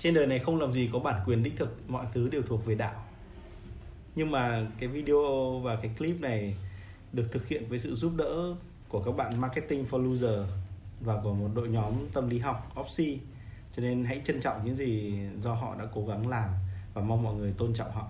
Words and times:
trên 0.00 0.14
đời 0.14 0.26
này 0.26 0.38
không 0.38 0.60
làm 0.60 0.72
gì 0.72 0.90
có 0.92 0.98
bản 0.98 1.20
quyền 1.26 1.42
đích 1.42 1.56
thực 1.56 1.90
mọi 1.90 2.06
thứ 2.14 2.28
đều 2.28 2.42
thuộc 2.42 2.66
về 2.66 2.74
đạo. 2.74 3.04
Nhưng 4.14 4.30
mà 4.30 4.66
cái 4.78 4.88
video 4.88 5.60
và 5.64 5.76
cái 5.76 5.90
clip 5.98 6.20
này 6.20 6.56
được 7.12 7.32
thực 7.32 7.48
hiện 7.48 7.64
với 7.68 7.78
sự 7.78 7.94
giúp 7.94 8.12
đỡ 8.16 8.54
của 8.88 9.02
các 9.02 9.16
bạn 9.16 9.40
marketing 9.40 9.84
for 9.90 10.10
loser 10.10 10.40
và 11.00 11.20
của 11.22 11.34
một 11.34 11.48
đội 11.54 11.68
nhóm 11.68 11.92
tâm 12.12 12.30
lý 12.30 12.38
học 12.38 12.72
Opsi 12.80 13.18
cho 13.76 13.82
nên 13.82 14.04
hãy 14.04 14.20
trân 14.24 14.40
trọng 14.40 14.64
những 14.64 14.76
gì 14.76 15.18
do 15.38 15.54
họ 15.54 15.76
đã 15.78 15.86
cố 15.94 16.06
gắng 16.06 16.28
làm 16.28 16.48
và 16.94 17.02
mong 17.02 17.22
mọi 17.22 17.34
người 17.34 17.54
tôn 17.58 17.74
trọng 17.74 17.92
họ. 17.92 18.06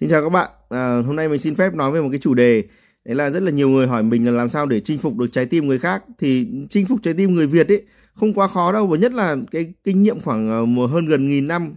Xin 0.00 0.10
chào 0.10 0.22
các 0.22 0.28
bạn, 0.28 0.50
à, 0.68 1.02
hôm 1.06 1.16
nay 1.16 1.28
mình 1.28 1.38
xin 1.38 1.54
phép 1.54 1.74
nói 1.74 1.92
về 1.92 2.00
một 2.00 2.08
cái 2.12 2.20
chủ 2.20 2.34
đề 2.34 2.64
Đấy 3.06 3.14
là 3.14 3.30
rất 3.30 3.42
là 3.42 3.50
nhiều 3.50 3.68
người 3.68 3.86
hỏi 3.86 4.02
mình 4.02 4.24
là 4.26 4.30
làm 4.30 4.48
sao 4.48 4.66
để 4.66 4.80
chinh 4.80 4.98
phục 4.98 5.16
được 5.16 5.26
trái 5.32 5.46
tim 5.46 5.66
người 5.66 5.78
khác. 5.78 6.04
Thì 6.18 6.48
chinh 6.70 6.86
phục 6.86 6.98
trái 7.02 7.14
tim 7.14 7.34
người 7.34 7.46
Việt 7.46 7.68
ấy 7.68 7.82
không 8.14 8.34
quá 8.34 8.48
khó 8.48 8.72
đâu 8.72 8.86
Và 8.86 8.96
nhất 8.96 9.12
là 9.12 9.36
cái 9.50 9.72
kinh 9.84 10.02
nghiệm 10.02 10.20
khoảng 10.20 10.50
ờ, 10.76 10.86
hơn 10.86 11.06
gần 11.06 11.28
nghìn 11.28 11.48
năm 11.48 11.74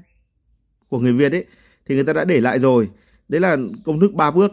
của 0.90 1.00
người 1.00 1.14
Việt 1.14 1.32
ấy 1.32 1.46
Thì 1.86 1.96
người 1.96 2.04
ta 2.04 2.14
đã 2.14 2.26
để 2.26 2.42
lại 2.42 2.60
rồi. 2.60 2.90
Đấy 3.28 3.42
là 3.42 3.58
công 3.86 4.00
thức 4.00 4.14
ba 4.14 4.32
bước 4.32 4.52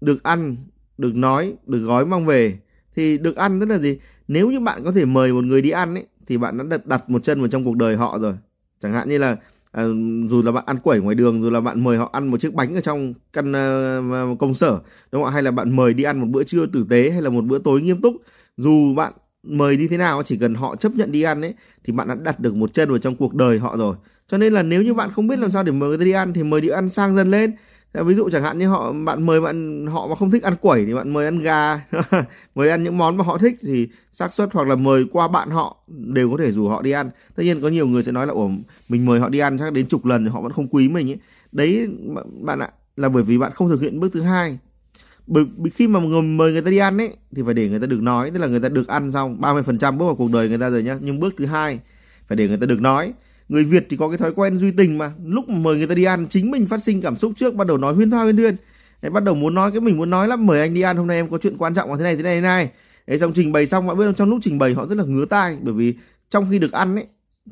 Được 0.00 0.22
ăn, 0.22 0.56
được 0.98 1.16
nói, 1.16 1.54
được 1.66 1.80
gói 1.80 2.06
mang 2.06 2.26
về. 2.26 2.58
Thì 2.96 3.18
được 3.18 3.36
ăn 3.36 3.60
tức 3.60 3.66
là 3.66 3.78
gì? 3.78 3.98
Nếu 4.28 4.50
như 4.50 4.60
bạn 4.60 4.84
có 4.84 4.92
thể 4.92 5.04
mời 5.04 5.32
một 5.32 5.44
người 5.44 5.62
đi 5.62 5.70
ăn 5.70 5.94
ấy 5.94 6.06
Thì 6.26 6.36
bạn 6.36 6.58
đã 6.58 6.64
đặt, 6.64 6.86
đặt 6.86 7.10
một 7.10 7.24
chân 7.24 7.40
vào 7.40 7.48
trong 7.48 7.64
cuộc 7.64 7.76
đời 7.76 7.96
họ 7.96 8.18
rồi. 8.18 8.34
Chẳng 8.80 8.92
hạn 8.92 9.08
như 9.08 9.18
là 9.18 9.36
à, 9.72 9.84
dù 10.28 10.42
là 10.42 10.52
bạn 10.52 10.64
ăn 10.66 10.78
quẩy 10.78 11.00
ngoài 11.00 11.14
đường 11.14 11.42
dù 11.42 11.50
là 11.50 11.60
bạn 11.60 11.84
mời 11.84 11.98
họ 11.98 12.10
ăn 12.12 12.26
một 12.26 12.40
chiếc 12.40 12.54
bánh 12.54 12.74
ở 12.74 12.80
trong 12.80 13.14
căn 13.32 13.52
uh, 14.32 14.38
công 14.38 14.54
sở 14.54 14.80
đúng 15.12 15.24
không 15.24 15.32
hay 15.32 15.42
là 15.42 15.50
bạn 15.50 15.76
mời 15.76 15.94
đi 15.94 16.04
ăn 16.04 16.20
một 16.20 16.26
bữa 16.30 16.44
trưa 16.44 16.66
tử 16.66 16.86
tế 16.90 17.10
hay 17.10 17.22
là 17.22 17.30
một 17.30 17.44
bữa 17.44 17.58
tối 17.58 17.80
nghiêm 17.80 18.00
túc 18.00 18.14
dù 18.56 18.94
bạn 18.94 19.12
mời 19.42 19.76
đi 19.76 19.88
thế 19.88 19.96
nào 19.96 20.22
chỉ 20.22 20.36
cần 20.36 20.54
họ 20.54 20.76
chấp 20.76 20.92
nhận 20.94 21.12
đi 21.12 21.22
ăn 21.22 21.42
ấy 21.42 21.54
thì 21.84 21.92
bạn 21.92 22.08
đã 22.08 22.14
đặt 22.14 22.40
được 22.40 22.54
một 22.54 22.74
chân 22.74 22.88
vào 22.88 22.98
trong 22.98 23.16
cuộc 23.16 23.34
đời 23.34 23.58
họ 23.58 23.76
rồi. 23.76 23.96
Cho 24.28 24.38
nên 24.38 24.52
là 24.52 24.62
nếu 24.62 24.82
như 24.82 24.94
bạn 24.94 25.10
không 25.10 25.26
biết 25.26 25.38
làm 25.38 25.50
sao 25.50 25.62
để 25.62 25.72
mời 25.72 25.88
người 25.88 25.98
ta 25.98 26.04
đi 26.04 26.12
ăn 26.12 26.32
thì 26.32 26.42
mời 26.42 26.60
đi 26.60 26.68
ăn 26.68 26.88
sang 26.88 27.16
dần 27.16 27.30
lên. 27.30 27.56
Dạ, 27.94 28.02
ví 28.02 28.14
dụ 28.14 28.28
chẳng 28.32 28.42
hạn 28.42 28.58
như 28.58 28.68
họ, 28.68 28.92
bạn 28.92 29.26
mời 29.26 29.40
bạn, 29.40 29.86
họ 29.86 30.06
mà 30.06 30.14
không 30.14 30.30
thích 30.30 30.42
ăn 30.42 30.56
quẩy 30.60 30.84
thì 30.86 30.94
bạn 30.94 31.12
mời 31.12 31.24
ăn 31.24 31.38
gà, 31.38 31.80
mời 32.54 32.70
ăn 32.70 32.84
những 32.84 32.98
món 32.98 33.16
mà 33.16 33.24
họ 33.24 33.38
thích 33.38 33.54
thì 33.60 33.88
xác 34.12 34.32
suất 34.32 34.48
hoặc 34.52 34.68
là 34.68 34.76
mời 34.76 35.04
qua 35.12 35.28
bạn 35.28 35.50
họ 35.50 35.76
đều 35.88 36.30
có 36.30 36.36
thể 36.36 36.52
rủ 36.52 36.68
họ 36.68 36.82
đi 36.82 36.90
ăn. 36.90 37.10
Tất 37.36 37.42
nhiên 37.42 37.60
có 37.60 37.68
nhiều 37.68 37.86
người 37.86 38.02
sẽ 38.02 38.12
nói 38.12 38.26
là, 38.26 38.32
ủa, 38.32 38.48
mình 38.88 39.06
mời 39.06 39.20
họ 39.20 39.28
đi 39.28 39.38
ăn 39.38 39.58
chắc 39.58 39.72
đến 39.72 39.86
chục 39.86 40.04
lần 40.04 40.24
thì 40.24 40.30
họ 40.30 40.40
vẫn 40.40 40.52
không 40.52 40.68
quý 40.68 40.88
mình 40.88 41.10
ấy. 41.10 41.18
Đấy, 41.52 41.88
bạn 42.42 42.58
ạ, 42.58 42.68
là 42.96 43.08
bởi 43.08 43.22
vì 43.22 43.38
bạn 43.38 43.52
không 43.52 43.68
thực 43.68 43.80
hiện 43.80 44.00
bước 44.00 44.12
thứ 44.12 44.20
hai. 44.22 44.58
Bởi 45.26 45.44
khi 45.74 45.88
mà 45.88 46.00
người 46.00 46.22
mời 46.22 46.52
người 46.52 46.62
ta 46.62 46.70
đi 46.70 46.78
ăn 46.78 46.98
ấy, 46.98 47.16
thì 47.36 47.42
phải 47.44 47.54
để 47.54 47.68
người 47.68 47.80
ta 47.80 47.86
được 47.86 48.02
nói, 48.02 48.30
tức 48.30 48.38
là 48.38 48.46
người 48.46 48.60
ta 48.60 48.68
được 48.68 48.88
ăn 48.88 49.12
xong 49.12 49.40
30% 49.40 49.98
bước 49.98 50.06
vào 50.06 50.14
cuộc 50.14 50.30
đời 50.32 50.48
người 50.48 50.58
ta 50.58 50.70
rồi 50.70 50.82
nhá. 50.82 50.98
Nhưng 51.00 51.20
bước 51.20 51.34
thứ 51.38 51.46
hai, 51.46 51.80
phải 52.28 52.36
để 52.36 52.48
người 52.48 52.56
ta 52.56 52.66
được 52.66 52.80
nói 52.80 53.12
người 53.48 53.64
Việt 53.64 53.86
thì 53.90 53.96
có 53.96 54.08
cái 54.08 54.18
thói 54.18 54.32
quen 54.34 54.56
duy 54.56 54.70
tình 54.70 54.98
mà. 54.98 55.12
Lúc 55.24 55.48
mà 55.48 55.58
mời 55.58 55.76
người 55.76 55.86
ta 55.86 55.94
đi 55.94 56.04
ăn 56.04 56.26
chính 56.30 56.50
mình 56.50 56.66
phát 56.66 56.82
sinh 56.82 57.02
cảm 57.02 57.16
xúc 57.16 57.32
trước 57.36 57.54
bắt 57.54 57.66
đầu 57.66 57.78
nói 57.78 57.94
huyên 57.94 58.10
thao 58.10 58.24
huyên 58.24 58.36
thuyên. 58.36 58.56
Đấy, 59.02 59.10
bắt 59.10 59.24
đầu 59.24 59.34
muốn 59.34 59.54
nói 59.54 59.70
cái 59.70 59.80
mình 59.80 59.96
muốn 59.96 60.10
nói 60.10 60.28
lắm 60.28 60.46
mời 60.46 60.60
anh 60.60 60.74
đi 60.74 60.80
ăn 60.80 60.96
hôm 60.96 61.06
nay 61.06 61.16
em 61.16 61.28
có 61.28 61.38
chuyện 61.38 61.58
quan 61.58 61.74
trọng 61.74 61.90
là 61.90 61.96
thế 61.96 62.02
này 62.02 62.16
thế 62.16 62.22
này 62.22 62.34
thế 62.34 62.40
này. 62.40 62.70
Đấy, 63.06 63.18
xong 63.18 63.32
trình 63.34 63.52
bày 63.52 63.66
xong 63.66 63.86
mọi 63.86 63.96
biết 63.96 64.04
trong 64.16 64.30
lúc 64.30 64.38
trình 64.42 64.58
bày 64.58 64.74
họ 64.74 64.86
rất 64.86 64.98
là 64.98 65.04
ngứa 65.04 65.24
tai 65.24 65.58
bởi 65.62 65.74
vì 65.74 65.94
trong 66.30 66.46
khi 66.50 66.58
được 66.58 66.72
ăn 66.72 66.94
ấy 66.94 67.06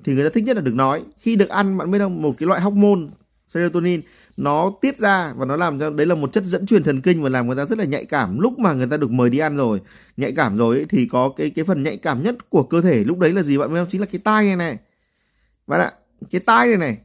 thì 0.05 0.15
người 0.15 0.25
ta 0.25 0.31
thích 0.35 0.45
nhất 0.45 0.57
là 0.57 0.63
được 0.63 0.75
nói. 0.75 1.03
Khi 1.19 1.37
được 1.37 1.49
ăn 1.49 1.79
bạn 1.79 1.91
biết 1.91 1.99
không 1.99 2.23
một 2.23 2.35
cái 2.39 2.47
loại 2.47 2.61
hormone 2.61 3.01
serotonin 3.47 4.01
nó 4.37 4.73
tiết 4.81 4.99
ra 4.99 5.33
và 5.37 5.47
nó 5.47 5.57
làm 5.57 5.81
cho 5.81 5.91
đấy 5.91 6.07
là 6.07 6.15
một 6.15 6.33
chất 6.33 6.45
dẫn 6.45 6.67
truyền 6.67 6.83
thần 6.83 7.01
kinh 7.01 7.23
và 7.23 7.29
làm 7.29 7.47
người 7.47 7.57
ta 7.57 7.67
rất 7.67 7.79
là 7.79 7.85
nhạy 7.85 8.05
cảm. 8.05 8.39
Lúc 8.41 8.59
mà 8.59 8.73
người 8.73 8.87
ta 8.87 8.97
được 8.97 9.11
mời 9.11 9.31
đi 9.31 9.39
ăn 9.39 9.57
rồi 9.57 9.81
nhạy 10.17 10.33
cảm 10.33 10.57
rồi 10.57 10.77
ấy, 10.77 10.87
thì 10.89 11.07
có 11.07 11.29
cái 11.37 11.51
cái 11.51 11.65
phần 11.65 11.83
nhạy 11.83 11.97
cảm 11.97 12.23
nhất 12.23 12.51
của 12.51 12.63
cơ 12.63 12.81
thể 12.81 13.05
lúc 13.05 13.19
đấy 13.19 13.33
là 13.33 13.43
gì 13.43 13.59
bạn 13.59 13.69
biết 13.71 13.77
không? 13.79 13.89
Chính 13.91 14.01
là 14.01 14.07
cái 14.13 14.21
tai 14.25 14.45
này 14.45 14.57
này 14.57 14.79
bạn 15.67 15.81
ạ, 15.81 15.93
cái 16.31 16.41
tai 16.41 16.69
này 16.69 16.77
này, 16.77 16.99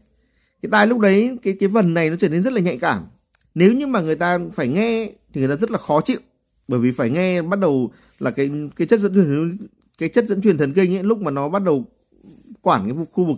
cái 0.62 0.70
tai 0.72 0.88
lúc 0.88 1.00
đấy, 1.00 1.38
cái 1.44 1.56
cái 1.60 1.70
vần 1.70 1.94
này 1.94 2.10
nó 2.10 2.16
trở 2.16 2.30
nên 2.30 2.44
rất 2.44 2.54
là 2.54 2.62
nhạy 2.62 2.78
cảm. 2.78 3.06
Nếu 3.56 3.74
như 3.74 3.88
mà 3.88 4.02
người 4.02 4.16
ta 4.16 4.40
phải 4.54 4.68
nghe 4.68 5.12
thì 5.34 5.42
người 5.42 5.50
ta 5.50 5.56
rất 5.56 5.72
là 5.72 5.78
khó 5.78 6.02
chịu. 6.02 6.20
Bởi 6.68 6.80
vì 6.80 6.92
phải 6.92 7.10
nghe 7.10 7.42
bắt 7.42 7.60
đầu 7.60 7.92
là 8.20 8.32
cái 8.32 8.52
cái 8.76 8.88
chất 8.88 9.00
dẫn 9.00 9.14
truyền 9.14 9.58
cái 9.98 10.10
chất 10.10 10.28
dẫn 10.28 10.42
truyền 10.42 10.58
thần 10.58 10.74
kinh 10.74 10.96
ấy, 10.96 11.04
lúc 11.04 11.22
mà 11.22 11.32
nó 11.32 11.50
bắt 11.50 11.64
đầu 11.64 11.86
quản 12.62 12.86
cái 12.86 13.06
khu 13.12 13.26
vực 13.26 13.38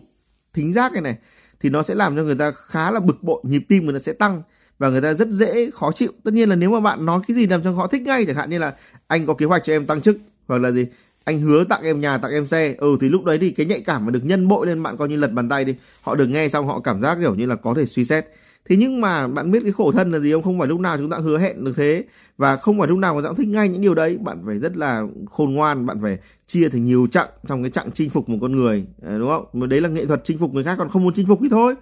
thính 0.53 0.73
giác 0.73 0.93
này 0.93 1.01
này, 1.01 1.17
thì 1.59 1.69
nó 1.69 1.83
sẽ 1.83 1.95
làm 1.95 2.15
cho 2.15 2.23
người 2.23 2.35
ta 2.35 2.51
khá 2.51 2.91
là 2.91 2.99
bực 2.99 3.23
bội, 3.23 3.41
nhịp 3.43 3.65
tim 3.69 3.85
người 3.85 3.93
ta 3.93 3.99
sẽ 3.99 4.13
tăng 4.13 4.41
và 4.79 4.89
người 4.89 5.01
ta 5.01 5.13
rất 5.13 5.27
dễ 5.27 5.71
khó 5.71 5.91
chịu. 5.91 6.11
Tất 6.23 6.33
nhiên 6.33 6.49
là 6.49 6.55
nếu 6.55 6.71
mà 6.71 6.79
bạn 6.79 7.05
nói 7.05 7.19
cái 7.27 7.35
gì 7.35 7.47
làm 7.47 7.63
cho 7.63 7.71
họ 7.71 7.87
thích 7.87 8.01
ngay, 8.01 8.25
chẳng 8.25 8.35
hạn 8.35 8.49
như 8.49 8.59
là 8.59 8.75
anh 9.07 9.25
có 9.25 9.33
kế 9.33 9.45
hoạch 9.45 9.63
cho 9.63 9.73
em 9.73 9.85
tăng 9.85 10.01
chức 10.01 10.17
hoặc 10.47 10.57
là 10.57 10.71
gì 10.71 10.85
anh 11.23 11.39
hứa 11.39 11.63
tặng 11.63 11.83
em 11.83 12.01
nhà, 12.01 12.17
tặng 12.17 12.31
em 12.31 12.45
xe. 12.45 12.75
Ừ 12.77 12.97
thì 13.01 13.09
lúc 13.09 13.23
đấy 13.23 13.37
thì 13.37 13.51
cái 13.51 13.65
nhạy 13.65 13.81
cảm 13.81 14.05
mà 14.05 14.11
được 14.11 14.25
nhân 14.25 14.47
bội 14.47 14.67
lên 14.67 14.83
bạn 14.83 14.97
coi 14.97 15.09
như 15.09 15.15
lật 15.15 15.31
bàn 15.31 15.49
tay 15.49 15.65
đi. 15.65 15.75
Họ 16.01 16.15
được 16.15 16.27
nghe 16.27 16.49
xong 16.49 16.67
họ 16.67 16.79
cảm 16.79 17.01
giác 17.01 17.17
kiểu 17.21 17.35
như 17.35 17.45
là 17.45 17.55
có 17.55 17.73
thể 17.73 17.85
suy 17.85 18.05
xét. 18.05 18.25
Thế 18.69 18.75
nhưng 18.75 19.01
mà 19.01 19.27
bạn 19.27 19.51
biết 19.51 19.59
cái 19.63 19.71
khổ 19.71 19.91
thân 19.91 20.11
là 20.11 20.19
gì 20.19 20.31
không? 20.31 20.43
Không 20.43 20.59
phải 20.59 20.67
lúc 20.67 20.79
nào 20.79 20.97
chúng 20.97 21.09
ta 21.09 21.17
hứa 21.17 21.37
hẹn 21.39 21.63
được 21.63 21.73
thế. 21.75 22.03
Và 22.37 22.57
không 22.57 22.79
phải 22.79 22.87
lúc 22.87 22.97
nào 22.97 23.13
người 23.13 23.23
ta 23.23 23.29
cũng 23.29 23.37
thích 23.37 23.47
ngay 23.47 23.69
những 23.69 23.81
điều 23.81 23.95
đấy. 23.95 24.17
Bạn 24.21 24.43
phải 24.45 24.59
rất 24.59 24.77
là 24.77 25.03
khôn 25.31 25.53
ngoan, 25.53 25.85
bạn 25.85 25.97
phải 26.01 26.17
chia 26.47 26.69
thành 26.69 26.83
nhiều 26.83 27.07
chặng 27.11 27.29
trong 27.47 27.63
cái 27.63 27.71
chặng 27.71 27.91
chinh 27.91 28.09
phục 28.09 28.29
một 28.29 28.37
con 28.41 28.51
người. 28.51 28.85
Đúng 29.01 29.29
không? 29.29 29.45
Mà 29.53 29.67
đấy 29.67 29.81
là 29.81 29.89
nghệ 29.89 30.05
thuật 30.05 30.21
chinh 30.23 30.37
phục 30.37 30.53
người 30.53 30.63
khác, 30.63 30.75
còn 30.77 30.89
không 30.89 31.03
muốn 31.03 31.13
chinh 31.13 31.27
phục 31.27 31.39
thì 31.41 31.49
thôi 31.51 31.75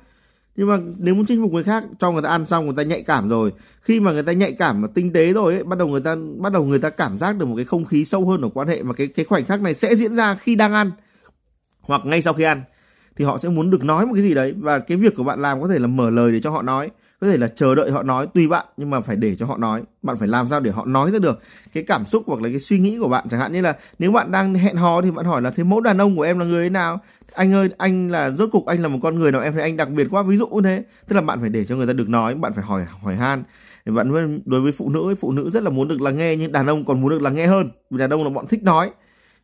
nhưng 0.62 0.70
mà 0.70 0.78
nếu 0.98 1.16
muốn 1.16 1.26
chinh 1.26 1.42
phục 1.42 1.52
người 1.52 1.64
khác 1.64 1.84
cho 2.00 2.12
người 2.12 2.22
ta 2.22 2.30
ăn 2.30 2.46
xong 2.46 2.66
người 2.66 2.74
ta 2.78 2.84
nhạy 2.84 3.02
cảm 3.02 3.30
rồi. 3.30 3.52
Khi 3.82 4.00
mà 4.00 4.12
người 4.12 4.24
ta 4.24 4.32
nhạy 4.32 4.52
cảm 4.52 4.82
và 4.82 4.88
tinh 4.94 5.14
tế 5.14 5.34
rồi 5.34 5.54
ấy, 5.54 5.64
bắt 5.64 5.80
đầu 5.80 5.88
người 5.88 6.02
ta 6.02 6.16
bắt 6.38 6.54
đầu 6.54 6.66
người 6.66 6.80
ta 6.80 6.90
cảm 6.90 7.18
giác 7.18 7.38
được 7.38 7.46
một 7.46 7.56
cái 7.56 7.66
không 7.66 7.86
khí 7.86 8.06
sâu 8.06 8.30
hơn 8.30 8.42
ở 8.42 8.50
quan 8.54 8.68
hệ 8.68 8.84
và 8.84 8.94
cái 8.94 9.08
cái 9.08 9.26
khoảnh 9.26 9.46
khắc 9.46 9.62
này 9.62 9.74
sẽ 9.74 9.96
diễn 9.96 10.14
ra 10.14 10.36
khi 10.36 10.56
đang 10.56 10.74
ăn 10.74 10.92
hoặc 11.82 12.02
ngay 12.06 12.22
sau 12.22 12.34
khi 12.34 12.44
ăn 12.44 12.64
thì 13.16 13.26
họ 13.26 13.38
sẽ 13.38 13.50
muốn 13.50 13.72
được 13.72 13.84
nói 13.84 14.06
một 14.06 14.14
cái 14.14 14.24
gì 14.24 14.34
đấy. 14.34 14.54
Và 14.58 14.80
cái 14.80 14.98
việc 14.98 15.14
của 15.18 15.24
bạn 15.24 15.42
làm 15.42 15.62
có 15.62 15.68
thể 15.68 15.80
là 15.80 15.88
mở 15.88 16.10
lời 16.10 16.32
để 16.32 16.40
cho 16.40 16.50
họ 16.50 16.62
nói 16.62 16.90
có 17.22 17.28
thể 17.28 17.38
là 17.38 17.48
chờ 17.48 17.76
đợi 17.76 17.92
họ 17.92 18.04
nói, 18.04 18.28
tùy 18.34 18.48
bạn, 18.48 18.66
nhưng 18.78 18.90
mà 18.90 19.02
phải 19.02 19.16
để 19.16 19.36
cho 19.36 19.46
họ 19.46 19.58
nói. 19.58 19.84
Bạn 20.02 20.18
phải 20.18 20.28
làm 20.28 20.48
sao 20.50 20.60
để 20.60 20.72
họ 20.72 20.86
nói 20.86 21.12
ra 21.12 21.20
được 21.20 21.40
cái 21.74 21.84
cảm 21.84 22.06
xúc 22.06 22.24
hoặc 22.28 22.42
là 22.42 22.50
cái 22.50 22.60
suy 22.60 22.80
nghĩ 22.80 22.98
của 23.02 23.08
bạn. 23.08 23.26
Chẳng 23.30 23.40
hạn 23.40 23.54
như 23.54 23.62
là 23.62 23.74
nếu 24.00 24.12
bạn 24.12 24.32
đang 24.32 24.56
hẹn 24.56 24.76
hò 24.76 25.02
thì 25.02 25.12
bạn 25.12 25.26
hỏi 25.26 25.42
là, 25.42 25.52
thế 25.52 25.64
mẫu 25.64 25.82
đàn 25.82 25.98
ông 25.98 26.16
của 26.16 26.22
em 26.22 26.40
là 26.40 26.46
người 26.46 26.64
thế 26.64 26.70
nào? 26.70 27.00
Anh 27.34 27.54
ơi, 27.54 27.70
anh 27.78 28.08
là, 28.12 28.30
rốt 28.32 28.50
cục 28.52 28.66
anh 28.66 28.82
là 28.82 28.88
một 28.88 29.00
con 29.04 29.20
người 29.20 29.32
nào, 29.32 29.42
em 29.42 29.54
thấy 29.54 29.62
anh 29.62 29.78
đặc 29.78 29.90
biệt 29.90 30.08
quá. 30.12 30.24
Ví 30.24 30.38
dụ 30.38 30.48
như 30.48 30.62
thế. 30.64 30.84
Tức 31.08 31.16
là 31.16 31.22
bạn 31.22 31.40
phải 31.40 31.50
để 31.50 31.66
cho 31.66 31.76
người 31.76 31.88
ta 31.88 31.94
được 31.94 32.10
nói, 32.10 32.36
bạn 32.36 32.54
phải 32.54 32.64
hỏi 32.64 32.86
hỏi 33.02 33.16
han. 33.16 33.44
Bạn 33.86 34.42
đối 34.46 34.62
với 34.62 34.72
phụ 34.72 34.90
nữ 34.90 35.16
phụ 35.20 35.32
nữ 35.32 35.50
rất 35.50 35.64
là 35.64 35.70
muốn 35.70 35.88
được 35.88 36.02
lắng 36.02 36.18
nghe, 36.18 36.36
nhưng 36.36 36.52
đàn 36.52 36.68
ông 36.68 36.86
còn 36.86 37.02
muốn 37.02 37.10
được 37.10 37.22
lắng 37.22 37.36
nghe 37.36 37.48
hơn. 37.48 37.70
Vì 37.90 37.98
đàn 37.98 38.10
ông 38.10 38.24
là 38.24 38.30
bọn 38.30 38.48
thích 38.48 38.64
nói. 38.64 38.92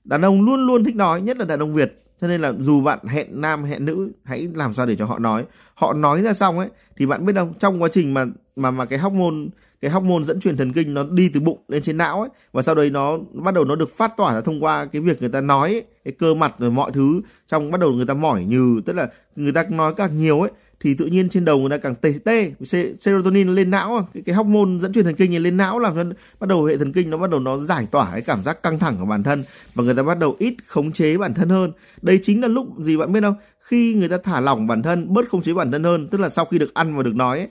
Đàn 0.04 0.22
ông 0.22 0.42
luôn 0.46 0.68
luôn 0.68 0.84
thích 0.84 0.96
nói, 0.96 1.22
nhất 1.22 1.38
là 1.38 1.46
đàn 1.46 1.59
ông 1.59 1.74
việt 1.74 2.04
cho 2.22 2.28
nên 2.28 2.41
là 2.41 2.53
dù 2.59 2.81
bạn 2.81 3.00
hẹn 3.07 3.41
nam 3.41 3.63
hẹn 3.63 3.85
nữ, 3.85 4.11
hãy 4.23 4.50
làm 4.55 4.73
sao 4.73 4.85
để 4.85 4.95
cho 4.95 5.05
họ 5.05 5.19
nói. 5.19 5.45
Họ 5.73 5.94
nói 5.94 6.22
ra 6.22 6.33
xong 6.33 6.59
ấy, 6.59 6.69
thì 6.97 7.05
bạn 7.05 7.25
biết 7.25 7.33
không, 7.35 7.53
trong 7.59 7.81
quá 7.81 7.89
trình 7.91 8.13
mà 8.13 8.25
mà 8.55 8.72
mà 8.72 8.85
cái 8.85 9.00
hormone 9.00 9.45
cái 9.82 9.92
hormone 9.92 10.24
dẫn 10.24 10.40
truyền 10.40 10.58
thần 10.58 10.74
kinh 10.74 10.94
nó 10.94 11.04
đi 11.04 11.30
từ 11.30 11.40
bụng 11.40 11.60
lên 11.68 11.84
trên 11.84 11.98
não 11.98 12.22
ấy 12.22 12.30
và 12.52 12.62
sau 12.62 12.76
đấy 12.76 12.90
nó 12.90 13.18
bắt 13.34 13.54
đầu 13.54 13.66
nó 13.66 13.76
được 13.76 13.98
phát 13.98 14.18
tỏa 14.18 14.34
ra 14.34 14.42
thông 14.42 14.64
qua 14.64 14.86
cái 14.86 15.02
việc 15.02 15.22
người 15.22 15.30
ta 15.30 15.42
nói 15.42 15.72
ấy, 15.72 15.84
cái 16.06 16.14
cơ 16.20 16.34
mặt 16.34 16.56
rồi 16.60 16.72
mọi 16.72 16.92
thứ 16.92 17.22
trong 17.48 17.72
bắt 17.72 17.82
đầu 17.82 17.92
người 17.92 18.06
ta 18.06 18.14
mỏi 18.14 18.44
nhừ 18.44 18.82
tức 18.86 18.94
là 18.94 19.08
người 19.36 19.52
ta 19.52 19.64
nói 19.70 19.94
càng 19.98 20.18
nhiều 20.18 20.42
ấy 20.42 20.52
thì 20.80 20.94
tự 20.94 21.06
nhiên 21.06 21.30
trên 21.30 21.46
đầu 21.46 21.60
người 21.60 21.70
ta 21.70 21.78
càng 21.78 21.96
tê 21.96 22.14
tê 22.26 22.52
serotonin 23.00 23.50
lên 23.50 23.72
não 23.72 23.96
à, 23.96 24.04
cái, 24.14 24.24
cái 24.26 24.36
hormone 24.36 24.80
dẫn 24.80 24.94
truyền 24.94 25.06
thần 25.06 25.16
kinh 25.16 25.44
lên 25.44 25.58
não 25.58 25.80
làm 25.80 25.96
cho 25.96 26.04
bắt 26.40 26.48
đầu 26.50 26.66
hệ 26.66 26.78
thần 26.78 26.94
kinh 26.94 27.09
nó 27.09 27.18
bắt 27.18 27.30
đầu 27.30 27.40
nó 27.40 27.59
giải 27.59 27.88
tỏa 27.92 28.12
cái 28.12 28.22
cảm 28.22 28.44
giác 28.44 28.64
căng 28.64 28.80
thẳng 28.80 28.98
của 29.00 29.06
bản 29.06 29.24
thân 29.24 29.44
và 29.76 29.84
người 29.84 29.96
ta 29.96 30.04
bắt 30.04 30.20
đầu 30.20 30.36
ít 30.40 30.56
khống 30.68 30.92
chế 30.92 31.18
bản 31.18 31.34
thân 31.34 31.50
hơn. 31.50 31.72
Đây 32.02 32.20
chính 32.24 32.42
là 32.42 32.48
lúc 32.48 32.68
gì 32.80 32.98
bạn 32.98 33.14
biết 33.14 33.22
không? 33.22 33.36
Khi 33.59 33.94
người 33.94 34.09
ta 34.09 34.18
thả 34.24 34.40
lỏng 34.40 34.68
bản 34.68 34.84
thân 34.84 35.14
bớt 35.14 35.30
khống 35.30 35.42
chế 35.42 35.54
bản 35.54 35.72
thân 35.72 35.84
hơn 35.84 36.08
tức 36.08 36.22
là 36.22 36.30
sau 36.30 36.46
khi 36.46 36.59
được 36.59 36.74
ăn 36.74 36.96
và 36.96 37.04
được 37.04 37.16
nói 37.16 37.38
ấy, 37.38 37.48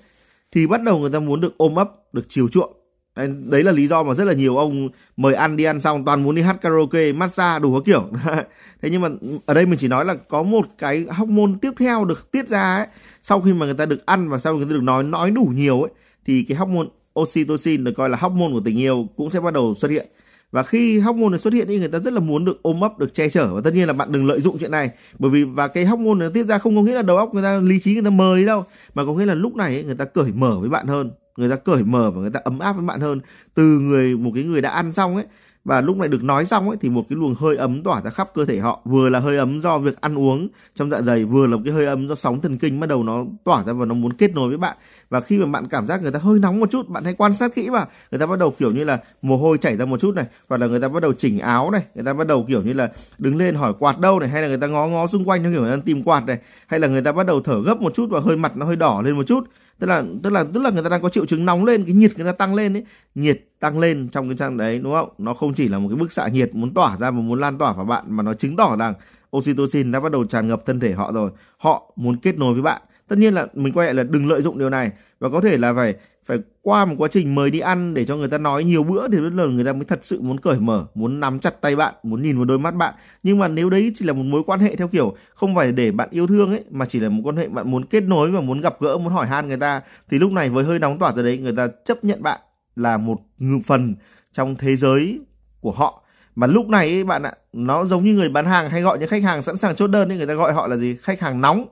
thì 0.53 0.67
bắt 0.67 0.83
đầu 0.83 0.99
người 0.99 1.11
ta 1.11 1.21
muốn 1.21 1.41
được 1.41 1.59
ôm 1.59 1.75
ấp 1.75 1.91
được 2.13 2.25
chiều 2.29 2.49
chuộng. 2.49 2.73
Đấy, 3.17 3.29
đấy 3.45 3.63
là 3.63 3.73
lý 3.73 3.87
do 3.87 4.03
mà 4.03 4.15
rất 4.15 4.25
là 4.25 4.33
nhiều 4.33 4.57
ông 4.57 4.89
mời 5.17 5.35
ăn 5.35 5.57
đi 5.57 5.65
ăn 5.65 5.81
xong 5.81 6.05
toàn 6.05 6.23
muốn 6.23 6.35
đi 6.35 6.43
hát 6.43 6.57
karaoke 6.61 7.13
massage 7.13 7.63
đủ 7.63 7.75
các 7.75 7.83
kiểu. 7.87 8.11
Thế 8.83 8.91
nhưng 8.91 9.01
mà 9.01 9.09
ở 9.47 9.55
đây 9.55 9.67
mình 9.67 9.79
chỉ 9.79 9.89
nói 9.89 10.05
là 10.05 10.15
có 10.15 10.43
một 10.43 10.67
cái 10.79 11.07
hormone 11.11 11.53
tiếp 11.63 11.73
theo 11.79 12.05
được 12.05 12.33
tiết 12.33 12.49
ra 12.49 12.77
ấy. 12.77 12.87
Sau 13.23 13.41
khi 13.41 13.53
mà 13.53 13.67
người 13.67 13.75
ta 13.75 13.87
được 13.87 14.07
ăn 14.07 14.29
và 14.29 14.39
sau 14.39 14.53
khi 14.53 14.59
người 14.59 14.67
ta 14.67 14.73
được 14.73 14.83
nói 14.83 15.05
nói 15.05 15.31
đủ 15.31 15.53
nhiều 15.55 15.83
ấy 15.83 15.91
thì 16.27 16.43
cái 16.43 16.59
hormone 16.59 16.89
oxytocin 17.21 17.85
được 17.85 17.93
coi 17.97 18.09
là 18.09 18.19
hormone 18.21 18.53
của 18.53 18.63
tình 18.65 18.79
yêu 18.79 19.09
cũng 19.17 19.31
sẽ 19.31 19.41
bắt 19.41 19.55
đầu 19.55 19.75
xuất 19.75 19.91
hiện 19.91 20.07
và 20.53 20.63
khi 20.63 20.99
hormone 20.99 21.29
này 21.29 21.39
xuất 21.39 21.53
hiện 21.53 21.67
thì 21.69 21.79
người 21.79 21.89
ta 21.89 21.99
rất 21.99 22.13
là 22.13 22.21
muốn 22.21 22.45
được 22.45 22.63
ôm 22.63 22.81
ấp 22.81 22.99
được 22.99 23.15
che 23.15 23.29
chở. 23.29 23.55
Và 23.55 23.61
tất 23.65 23.75
nhiên 23.75 23.87
là 23.87 23.93
bạn 23.93 24.13
đừng 24.13 24.27
lợi 24.27 24.41
dụng 24.41 24.59
chuyện 24.59 24.71
này. 24.71 24.91
Bởi 25.19 25.31
vì 25.31 25.45
và 25.45 25.69
cái 25.69 25.85
hormone 25.85 26.15
nó 26.15 26.29
tiết 26.29 26.47
ra 26.47 26.59
không 26.59 26.77
có 26.77 26.83
nghĩa 26.83 26.95
là 26.95 27.03
đầu 27.03 27.17
óc 27.17 27.35
người 27.35 27.43
ta 27.43 27.61
lý 27.61 27.81
trí 27.81 27.95
người 27.95 28.05
ta 28.05 28.11
mời 28.11 28.45
đâu. 28.45 28.65
Mà 28.95 29.05
có 29.05 29.15
nghĩa 29.15 29.27
là 29.27 29.35
lúc 29.35 29.57
này 29.57 29.75
ấy, 29.75 29.85
người 29.85 29.95
ta 29.95 30.05
cởi 30.05 30.33
mở 30.35 30.59
với 30.61 30.71
bạn 30.71 30.87
hơn. 30.87 31.11
Người 31.37 31.51
ta 31.51 31.57
cởi 31.57 31.83
mở 31.83 32.11
và 32.11 32.21
người 32.21 32.31
ta 32.31 32.41
ấm 32.45 32.59
áp 32.59 32.73
với 32.73 32.85
bạn 32.85 33.01
hơn. 33.01 33.21
Từ 33.55 33.63
người 33.63 34.17
một 34.17 34.31
cái 34.35 34.45
người 34.45 34.61
đã 34.61 34.71
ăn 34.71 34.93
xong 34.93 35.17
ấy 35.17 35.25
và 35.67 35.81
lúc 35.81 35.97
này 35.97 36.09
được 36.09 36.25
nói 36.25 36.45
xong 36.45 36.69
ấy, 36.69 36.79
thì 36.81 36.91
một 36.91 37.05
cái 37.09 37.17
luồng 37.17 37.35
hơi 37.35 37.57
ấm 37.57 37.83
tỏa 37.83 38.01
ra 38.03 38.11
khắp 38.11 38.31
cơ 38.35 38.45
thể 38.45 38.59
họ. 38.59 38.81
Vừa 38.85 39.09
là 39.09 39.19
hơi 39.19 39.37
ấm 39.37 39.59
do 39.59 39.79
việc 39.79 40.01
ăn 40.01 40.19
uống 40.19 40.49
trong 40.75 40.91
dạ 40.91 41.03
dày, 41.03 41.25
vừa 41.25 41.47
là 41.47 41.57
một 41.57 41.63
cái 41.65 41.73
hơi 41.73 41.87
ấm 41.87 42.09
do 42.09 42.15
sóng 42.15 42.41
thần 42.41 42.59
kinh 42.59 42.81
bắt 42.81 42.87
đầu 42.87 43.03
nó 43.03 43.25
tỏa 43.45 43.65
ra 43.65 43.73
và 43.73 43.87
nó 43.87 43.95
muốn 43.95 44.13
kết 44.13 44.35
nối 44.35 44.49
với 44.49 44.59
bạn. 44.59 44.77
Và 45.11 45.21
khi 45.21 45.39
mà 45.39 45.47
bạn 45.47 45.69
cảm 45.69 45.87
giác 45.87 46.03
người 46.03 46.13
ta 46.13 46.19
hơi 46.19 46.39
nóng 46.39 46.61
một 46.61 46.71
chút, 46.71 46.89
bạn 46.89 47.05
hãy 47.05 47.15
quan 47.15 47.33
sát 47.33 47.55
kỹ 47.55 47.71
mà 47.71 47.85
người 48.11 48.21
ta 48.21 48.27
bắt 48.27 48.39
đầu 48.39 48.51
kiểu 48.51 48.71
như 48.71 48.85
là 48.85 48.99
mồ 49.23 49.37
hôi 49.37 49.59
chảy 49.59 49.77
ra 49.77 49.85
một 49.85 50.01
chút 50.01 50.15
này, 50.15 50.25
hoặc 50.49 50.61
là 50.61 50.67
người 50.67 50.81
ta 50.81 50.89
bắt 50.89 51.03
đầu 51.03 51.13
chỉnh 51.13 51.39
áo 51.39 51.71
này, 51.71 51.83
người 51.95 52.05
ta 52.05 52.13
bắt 52.13 52.27
đầu 52.27 52.45
kiểu 52.49 52.63
như 52.63 52.73
là 52.73 52.91
đứng 53.19 53.37
lên 53.37 53.55
hỏi 53.55 53.73
quạt 53.79 53.99
đâu 53.99 54.21
này, 54.21 54.29
hay 54.29 54.43
là 54.43 54.49
người 54.49 54.59
ta 54.59 54.67
ngó 54.67 54.87
ngó 54.87 55.07
xung 55.07 55.25
quanh 55.25 55.43
theo 55.43 55.53
kiểu 55.53 55.63
người 55.63 55.77
ta 55.77 55.83
tìm 55.87 56.03
quạt 56.03 56.27
này, 56.27 56.39
hay 56.67 56.81
là 56.81 56.89
người 56.89 57.03
ta 57.03 57.13
bắt 57.13 57.27
đầu 57.27 57.41
thở 57.41 57.63
gấp 57.63 57.81
một 57.81 57.95
chút 57.95 58.11
và 58.11 58.21
hơi 58.21 58.37
mặt 58.37 58.57
nó 58.57 58.67
hơi 58.67 58.77
đỏ 58.77 59.03
lên 59.05 59.17
một 59.17 59.25
chút 59.27 59.45
tức 59.79 59.87
là 59.87 60.05
tức 60.23 60.31
là 60.31 60.45
tức 60.55 60.61
là 60.61 60.71
người 60.71 60.83
ta 60.83 60.89
đang 60.89 61.03
có 61.03 61.09
triệu 61.09 61.27
chứng 61.27 61.45
nóng 61.45 61.65
lên, 61.65 61.85
cái 61.85 61.95
nhiệt 61.95 62.17
người 62.17 62.27
ta 62.27 62.33
tăng 62.33 62.55
lên 62.55 62.77
ấy. 62.77 62.85
Nhiệt 63.15 63.41
tăng 63.61 63.79
lên 63.79 64.09
trong 64.13 64.29
cái 64.29 64.37
trang 64.37 64.57
đấy, 64.57 64.79
đúng 64.79 64.93
không? 64.93 65.09
Nó 65.19 65.35
không 65.35 65.55
chỉ 65.55 65.69
là 65.69 65.79
một 65.79 65.89
cái 65.89 65.97
bức 65.97 66.13
xạ 66.13 66.29
nhiệt 66.29 66.55
muốn 66.55 66.75
tỏa 66.75 66.97
ra 66.97 67.11
và 67.11 67.21
muốn 67.21 67.41
lan 67.41 67.59
tỏa 67.59 67.73
vào 67.73 67.85
bạn, 67.85 68.05
mà 68.09 68.23
nó 68.23 68.35
chứng 68.35 68.57
tỏ 68.57 68.77
rằng 68.77 68.95
oxytocin 69.37 69.93
đã 69.93 70.01
bắt 70.01 70.13
đầu 70.13 70.25
tràn 70.25 70.49
ngập 70.49 70.67
thân 70.67 70.81
thể 70.81 70.93
họ 70.93 71.13
rồi. 71.13 71.31
Họ 71.59 71.93
muốn 71.97 72.17
kết 72.17 72.39
nối 72.39 72.55
với 72.55 72.63
bạn 72.63 72.83
tất 73.09 73.19
nhiên 73.19 73.35
là 73.35 73.47
mình 73.55 73.73
quay 73.73 73.87
lại 73.87 73.95
là 73.95 74.03
đừng 74.03 74.29
lợi 74.29 74.43
dụng 74.43 74.59
điều 74.59 74.71
này. 74.71 74.91
Và 75.21 75.29
có 75.29 75.41
thể 75.41 75.57
là 75.57 75.75
phải 75.75 75.95
phải 76.25 76.39
qua 76.63 76.85
một 76.85 76.95
quá 76.99 77.09
trình 77.13 77.35
mời 77.35 77.51
đi 77.51 77.59
ăn 77.59 77.95
để 77.95 78.05
cho 78.05 78.17
người 78.17 78.29
ta 78.29 78.39
nói 78.39 78.65
nhiều 78.65 78.85
bữa 78.85 79.09
thì 79.09 79.19
lúc 79.19 79.35
là 79.35 79.45
người 79.45 79.65
ta 79.65 79.73
mới 79.73 79.85
thật 79.85 79.99
sự 80.03 80.21
muốn 80.21 80.41
cởi 80.41 80.59
mở 80.61 80.87
muốn 80.95 81.21
nắm 81.21 81.39
chặt 81.39 81.61
tay 81.61 81.77
bạn 81.77 81.95
muốn 82.03 82.23
nhìn 82.23 82.37
vào 82.37 82.45
đôi 82.45 82.59
mắt 82.59 82.75
bạn. 82.75 82.95
Nhưng 83.23 83.39
mà 83.39 83.49
nếu 83.49 83.71
đấy 83.71 83.93
chỉ 83.95 84.05
là 84.05 84.13
một 84.13 84.23
mối 84.23 84.43
quan 84.47 84.61
hệ 84.61 84.77
theo 84.77 84.89
kiểu 84.89 85.17
không 85.35 85.55
phải 85.55 85.73
để 85.73 85.91
bạn 85.91 86.09
yêu 86.11 86.27
thương 86.27 86.51
ấy 86.51 86.65
mà 86.71 86.87
chỉ 86.87 87.01
là 87.01 87.09
một 87.09 87.21
quan 87.25 87.37
hệ 87.37 87.49
bạn 87.49 87.71
muốn 87.71 87.85
kết 87.85 88.03
nối 88.03 88.31
và 88.31 88.41
muốn 88.41 88.61
gặp 88.61 88.77
gỡ 88.81 88.99
muốn 88.99 89.13
hỏi 89.13 89.27
han 89.27 89.49
người 89.49 89.57
ta 89.57 89.81
thì 90.11 90.19
lúc 90.19 90.33
này 90.33 90.51
với 90.51 90.65
hơi 90.65 90.79
nóng 90.79 90.99
tỏa 90.99 91.13
ra 91.13 91.23
đấy 91.23 91.39
người 91.39 91.57
ta 91.57 91.69
chấp 91.85 92.05
nhận 92.05 92.23
bạn 92.23 92.41
là 92.77 92.97
một 92.97 93.21
phần 93.65 93.95
trong 94.33 94.57
thế 94.57 94.77
giới 94.77 95.21
của 95.61 95.73
họ. 95.73 96.03
Mà 96.35 96.47
lúc 96.47 96.69
này 96.69 96.89
ấy, 96.89 97.05
bạn 97.05 97.23
ạ 97.23 97.33
nó 97.53 97.85
giống 97.85 98.05
như 98.05 98.13
người 98.13 98.29
bán 98.29 98.47
hàng 98.47 98.71
hay 98.71 98.83
gọi 98.83 98.99
những 98.99 99.09
khách 99.09 99.23
hàng 99.23 99.43
sẵn 99.43 99.57
sàng 99.57 99.77
chốt 99.77 99.87
đơn 99.87 100.09
ấy 100.09 100.19
người 100.19 100.27
ta 100.27 100.35
gọi 100.35 100.53
họ 100.53 100.69
là 100.69 100.77
gì? 100.77 100.97
Khách 101.03 101.21
hàng 101.21 101.41
nóng 101.41 101.67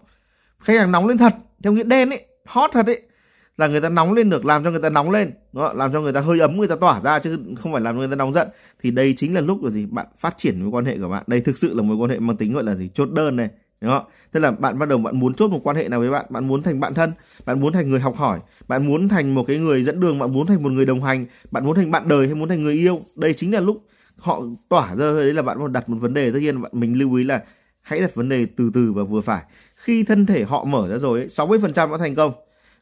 khách 0.65 0.79
hàng 0.79 0.93
nóng 0.93 1.07
lên 1.07 1.19
thật 1.19 1.35
theo 1.63 1.73
nghĩa 1.73 1.85
đen 1.85 2.11
ấy 2.11 2.27
hot 2.47 2.71
thật 2.73 2.87
ấy 2.87 3.03
là 3.57 3.67
người 3.67 3.81
ta 3.81 3.89
nóng 3.89 4.13
lên 4.13 4.31
được 4.31 4.45
làm 4.45 4.65
cho 4.65 4.71
người 4.71 4.81
ta 4.83 4.91
nóng 4.91 5.11
lên 5.11 5.33
đúng 5.53 5.67
không? 5.67 5.77
làm 5.77 5.93
cho 5.93 6.01
người 6.01 6.13
ta 6.13 6.21
hơi 6.21 6.41
ấm 6.41 6.57
người 6.57 6.69
ta 6.69 6.77
tỏa 6.77 7.01
ra 7.01 7.19
chứ 7.19 7.39
không 7.59 7.73
phải 7.73 7.83
làm 7.83 7.95
cho 7.95 7.99
người 7.99 8.09
ta 8.09 8.17
nóng 8.17 8.33
giận 8.33 8.49
thì 8.83 8.91
đây 8.91 9.15
chính 9.17 9.35
là 9.35 9.41
lúc 9.41 9.65
là 9.65 9.71
gì 9.71 9.87
bạn 9.87 10.07
phát 10.17 10.39
triển 10.39 10.61
mối 10.61 10.71
quan 10.71 10.85
hệ 10.85 10.99
của 10.99 11.09
bạn 11.09 11.23
đây 11.27 11.41
thực 11.41 11.59
sự 11.59 11.75
là 11.75 11.83
mối 11.83 11.97
quan 11.97 12.11
hệ 12.11 12.19
mang 12.19 12.37
tính 12.37 12.53
gọi 12.53 12.65
là 12.65 12.75
gì 12.75 12.91
chốt 12.95 13.09
đơn 13.13 13.37
này 13.37 13.49
đúng 13.85 13.93
không? 13.93 14.05
Tức 14.33 14.41
là 14.41 14.51
bạn 14.51 14.79
bắt 14.79 14.89
đầu 14.89 14.99
bạn 14.99 15.21
muốn 15.21 15.35
chốt 15.35 15.51
một 15.51 15.61
quan 15.63 15.77
hệ 15.77 15.89
nào 15.89 16.01
với 16.01 16.11
bạn, 16.11 16.27
bạn 16.29 16.49
muốn 16.49 16.63
thành 16.63 16.81
bạn 16.81 16.95
thân, 16.95 17.13
bạn 17.45 17.61
muốn 17.61 17.73
thành 17.73 17.91
người 17.91 18.01
học 18.01 18.17
hỏi, 18.17 18.39
bạn 18.69 18.87
muốn 18.87 19.09
thành 19.09 19.35
một 19.35 19.45
cái 19.49 19.59
người 19.59 19.83
dẫn 19.83 20.01
đường, 20.01 20.19
bạn 20.19 20.33
muốn 20.33 20.47
thành 20.47 20.63
một 20.63 20.73
người 20.73 20.87
đồng 20.87 21.03
hành, 21.03 21.27
bạn 21.51 21.67
muốn 21.67 21.77
thành 21.77 21.91
bạn 21.91 22.09
đời 22.09 22.27
hay 22.27 22.35
muốn 22.35 22.49
thành 22.49 22.63
người 22.63 22.75
yêu. 22.75 23.03
Đây 23.17 23.35
chính 23.35 23.55
là 23.55 23.61
lúc 23.61 23.87
họ 24.17 24.43
tỏa 24.69 24.89
ra 24.89 25.13
đấy 25.13 25.33
là 25.33 25.43
bạn 25.43 25.73
đặt 25.73 25.89
một 25.89 25.97
vấn 26.01 26.15
đề 26.15 26.31
tất 26.31 26.39
nhiên 26.39 26.63
bạn 26.63 26.73
mình 26.75 26.99
lưu 26.99 27.15
ý 27.15 27.25
là 27.25 27.43
hãy 27.85 28.01
đặt 28.01 28.15
vấn 28.15 28.29
đề 28.29 28.47
từ 28.57 28.71
từ 28.75 28.93
và 28.93 29.05
vừa 29.05 29.21
phải. 29.21 29.43
Khi 29.77 30.05
thân 30.05 30.27
thể 30.27 30.45
họ 30.45 30.65
mở 30.65 30.89
ra 30.89 30.99
rồi 30.99 31.19
ấy, 31.19 31.29
60% 31.29 31.91
đã 31.91 31.99
thành 31.99 32.15
công. 32.15 32.33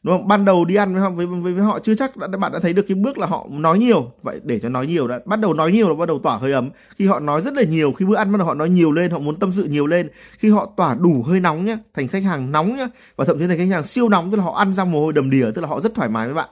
Đúng 0.03 0.17
không? 0.17 0.27
Ban 0.27 0.45
đầu 0.45 0.65
đi 0.65 0.75
ăn 0.75 0.93
với 0.93 1.01
họ 1.01 1.09
với, 1.09 1.25
với, 1.25 1.53
với 1.53 1.63
họ 1.63 1.79
chưa 1.79 1.95
chắc 1.95 2.17
đã, 2.17 2.27
bạn 2.27 2.51
đã 2.51 2.59
thấy 2.59 2.73
được 2.73 2.85
cái 2.87 2.95
bước 2.95 3.17
là 3.17 3.27
họ 3.27 3.47
nói 3.49 3.79
nhiều. 3.79 4.11
Vậy 4.21 4.39
để 4.43 4.59
cho 4.59 4.69
nói 4.69 4.87
nhiều 4.87 5.07
đã 5.07 5.19
bắt 5.25 5.39
đầu 5.39 5.53
nói 5.53 5.71
nhiều 5.71 5.89
là 5.89 5.95
bắt 5.95 6.07
đầu 6.07 6.19
tỏa 6.19 6.37
hơi 6.37 6.51
ấm. 6.51 6.69
Khi 6.95 7.07
họ 7.07 7.19
nói 7.19 7.41
rất 7.41 7.53
là 7.53 7.63
nhiều 7.63 7.93
khi 7.93 8.05
bữa 8.05 8.15
ăn 8.15 8.31
bắt 8.31 8.37
đầu 8.37 8.47
họ 8.47 8.53
nói 8.53 8.69
nhiều 8.69 8.91
lên 8.91 9.11
họ 9.11 9.19
muốn 9.19 9.39
tâm 9.39 9.51
sự 9.51 9.63
nhiều 9.63 9.85
lên. 9.85 10.09
Khi 10.37 10.49
họ 10.49 10.73
tỏa 10.77 10.95
đủ 10.95 11.23
hơi 11.23 11.39
nóng 11.39 11.65
nhá 11.65 11.77
thành 11.93 12.07
khách 12.07 12.23
hàng 12.23 12.51
nóng 12.51 12.75
nhá 12.75 12.87
và 13.15 13.25
thậm 13.25 13.39
chí 13.39 13.47
thành 13.47 13.57
khách 13.57 13.71
hàng 13.71 13.83
siêu 13.83 14.09
nóng 14.09 14.31
tức 14.31 14.37
là 14.37 14.43
họ 14.43 14.53
ăn 14.53 14.73
ra 14.73 14.85
mồ 14.85 15.01
hôi 15.01 15.13
đầm 15.13 15.29
đìa 15.29 15.51
tức 15.55 15.61
là 15.61 15.67
họ 15.67 15.81
rất 15.81 15.95
thoải 15.95 16.09
mái 16.09 16.27
với 16.27 16.35
bạn 16.35 16.49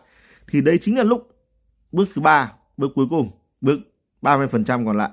thì 0.47 0.61
đây 0.61 0.77
chính 0.77 0.97
là 0.97 1.03
lúc 1.03 1.29
bước 1.91 2.09
thứ 2.15 2.21
ba 2.21 2.51
bước 2.77 2.91
cuối 2.95 3.05
cùng 3.09 3.31
bước 3.61 3.79
30% 4.21 4.85
còn 4.85 4.97
lại 4.97 5.09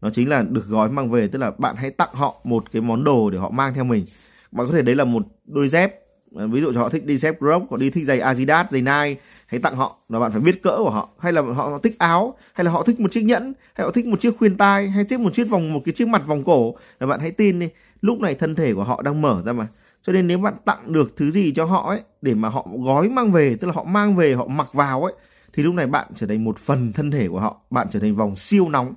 nó 0.00 0.10
chính 0.10 0.28
là 0.28 0.42
được 0.42 0.66
gói 0.66 0.90
mang 0.90 1.10
về, 1.10 1.28
tức 1.28 1.38
là 1.38 1.50
bạn 1.58 1.76
hãy 1.76 1.90
tặng 1.90 2.08
họ 2.12 2.40
một 2.44 2.72
cái 2.72 2.82
món 2.82 3.04
đồ 3.04 3.30
để 3.30 3.38
họ 3.38 3.50
mang 3.50 3.74
theo 3.74 3.84
mình. 3.84 4.04
Bạn 4.52 4.66
có 4.66 4.72
thể 4.72 4.82
đấy 4.82 4.94
là 4.94 5.04
một 5.04 5.22
đôi 5.44 5.68
dép, 5.68 5.94
ví 6.30 6.60
dụ 6.60 6.72
cho 6.72 6.80
họ 6.80 6.88
thích 6.88 7.06
đi 7.06 7.16
dép 7.16 7.38
Crocs 7.38 7.70
họ 7.70 7.76
đi 7.76 7.90
thích 7.90 8.04
giày 8.04 8.20
Adidas, 8.20 8.66
giày 8.70 8.82
Nike, 8.82 9.20
hãy 9.46 9.60
tặng 9.62 9.76
họ. 9.76 9.98
Là 10.08 10.18
bạn 10.18 10.32
phải 10.32 10.40
biết 10.40 10.62
cỡ 10.62 10.76
của 10.76 10.90
họ. 10.90 11.08
Hay 11.18 11.32
là 11.32 11.42
họ 11.42 11.78
thích 11.78 11.98
áo, 11.98 12.36
hay 12.54 12.64
là 12.64 12.70
họ 12.70 12.82
thích 12.82 13.00
một 13.00 13.12
chiếc 13.12 13.22
nhẫn, 13.22 13.52
hay 13.74 13.84
họ 13.84 13.90
thích 13.90 14.06
một 14.06 14.20
chiếc 14.20 14.38
khuyên 14.38 14.56
tai, 14.56 14.88
hay 14.88 15.04
thích 15.04 15.20
một 15.20 15.34
chiếc 15.34 15.44
vòng, 15.44 15.72
một 15.72 15.80
cái 15.84 15.92
chiếc 15.92 16.08
mặt 16.08 16.26
vòng 16.26 16.44
cổ. 16.44 16.74
Là 17.00 17.06
bạn 17.06 17.20
hãy 17.20 17.30
tin 17.30 17.58
đi, 17.58 17.68
lúc 18.00 18.20
này 18.20 18.34
thân 18.34 18.54
thể 18.54 18.74
của 18.74 18.84
họ 18.84 19.02
đang 19.02 19.22
mở 19.22 19.42
ra 19.46 19.52
mà. 19.52 19.66
Cho 20.02 20.12
nên 20.12 20.26
nếu 20.26 20.38
bạn 20.38 20.54
tặng 20.64 20.92
được 20.92 21.16
thứ 21.16 21.30
gì 21.30 21.52
cho 21.52 21.64
họ 21.64 21.88
ấy, 21.88 22.00
để 22.22 22.34
mà 22.34 22.48
họ 22.48 22.66
gói 22.84 23.08
mang 23.08 23.32
về, 23.32 23.56
tức 23.60 23.66
là 23.66 23.72
họ 23.76 23.84
mang 23.84 24.16
về, 24.16 24.34
họ 24.34 24.46
mặc 24.46 24.72
vào 24.72 25.02
ấy, 25.04 25.12
thì 25.52 25.62
lúc 25.62 25.74
này 25.74 25.86
bạn 25.86 26.08
trở 26.14 26.26
thành 26.26 26.44
một 26.44 26.58
phần 26.58 26.92
thân 26.92 27.10
thể 27.10 27.28
của 27.28 27.40
họ, 27.40 27.60
bạn 27.70 27.86
trở 27.90 28.00
thành 28.00 28.16
vòng 28.16 28.36
siêu 28.36 28.68
nóng 28.68 28.94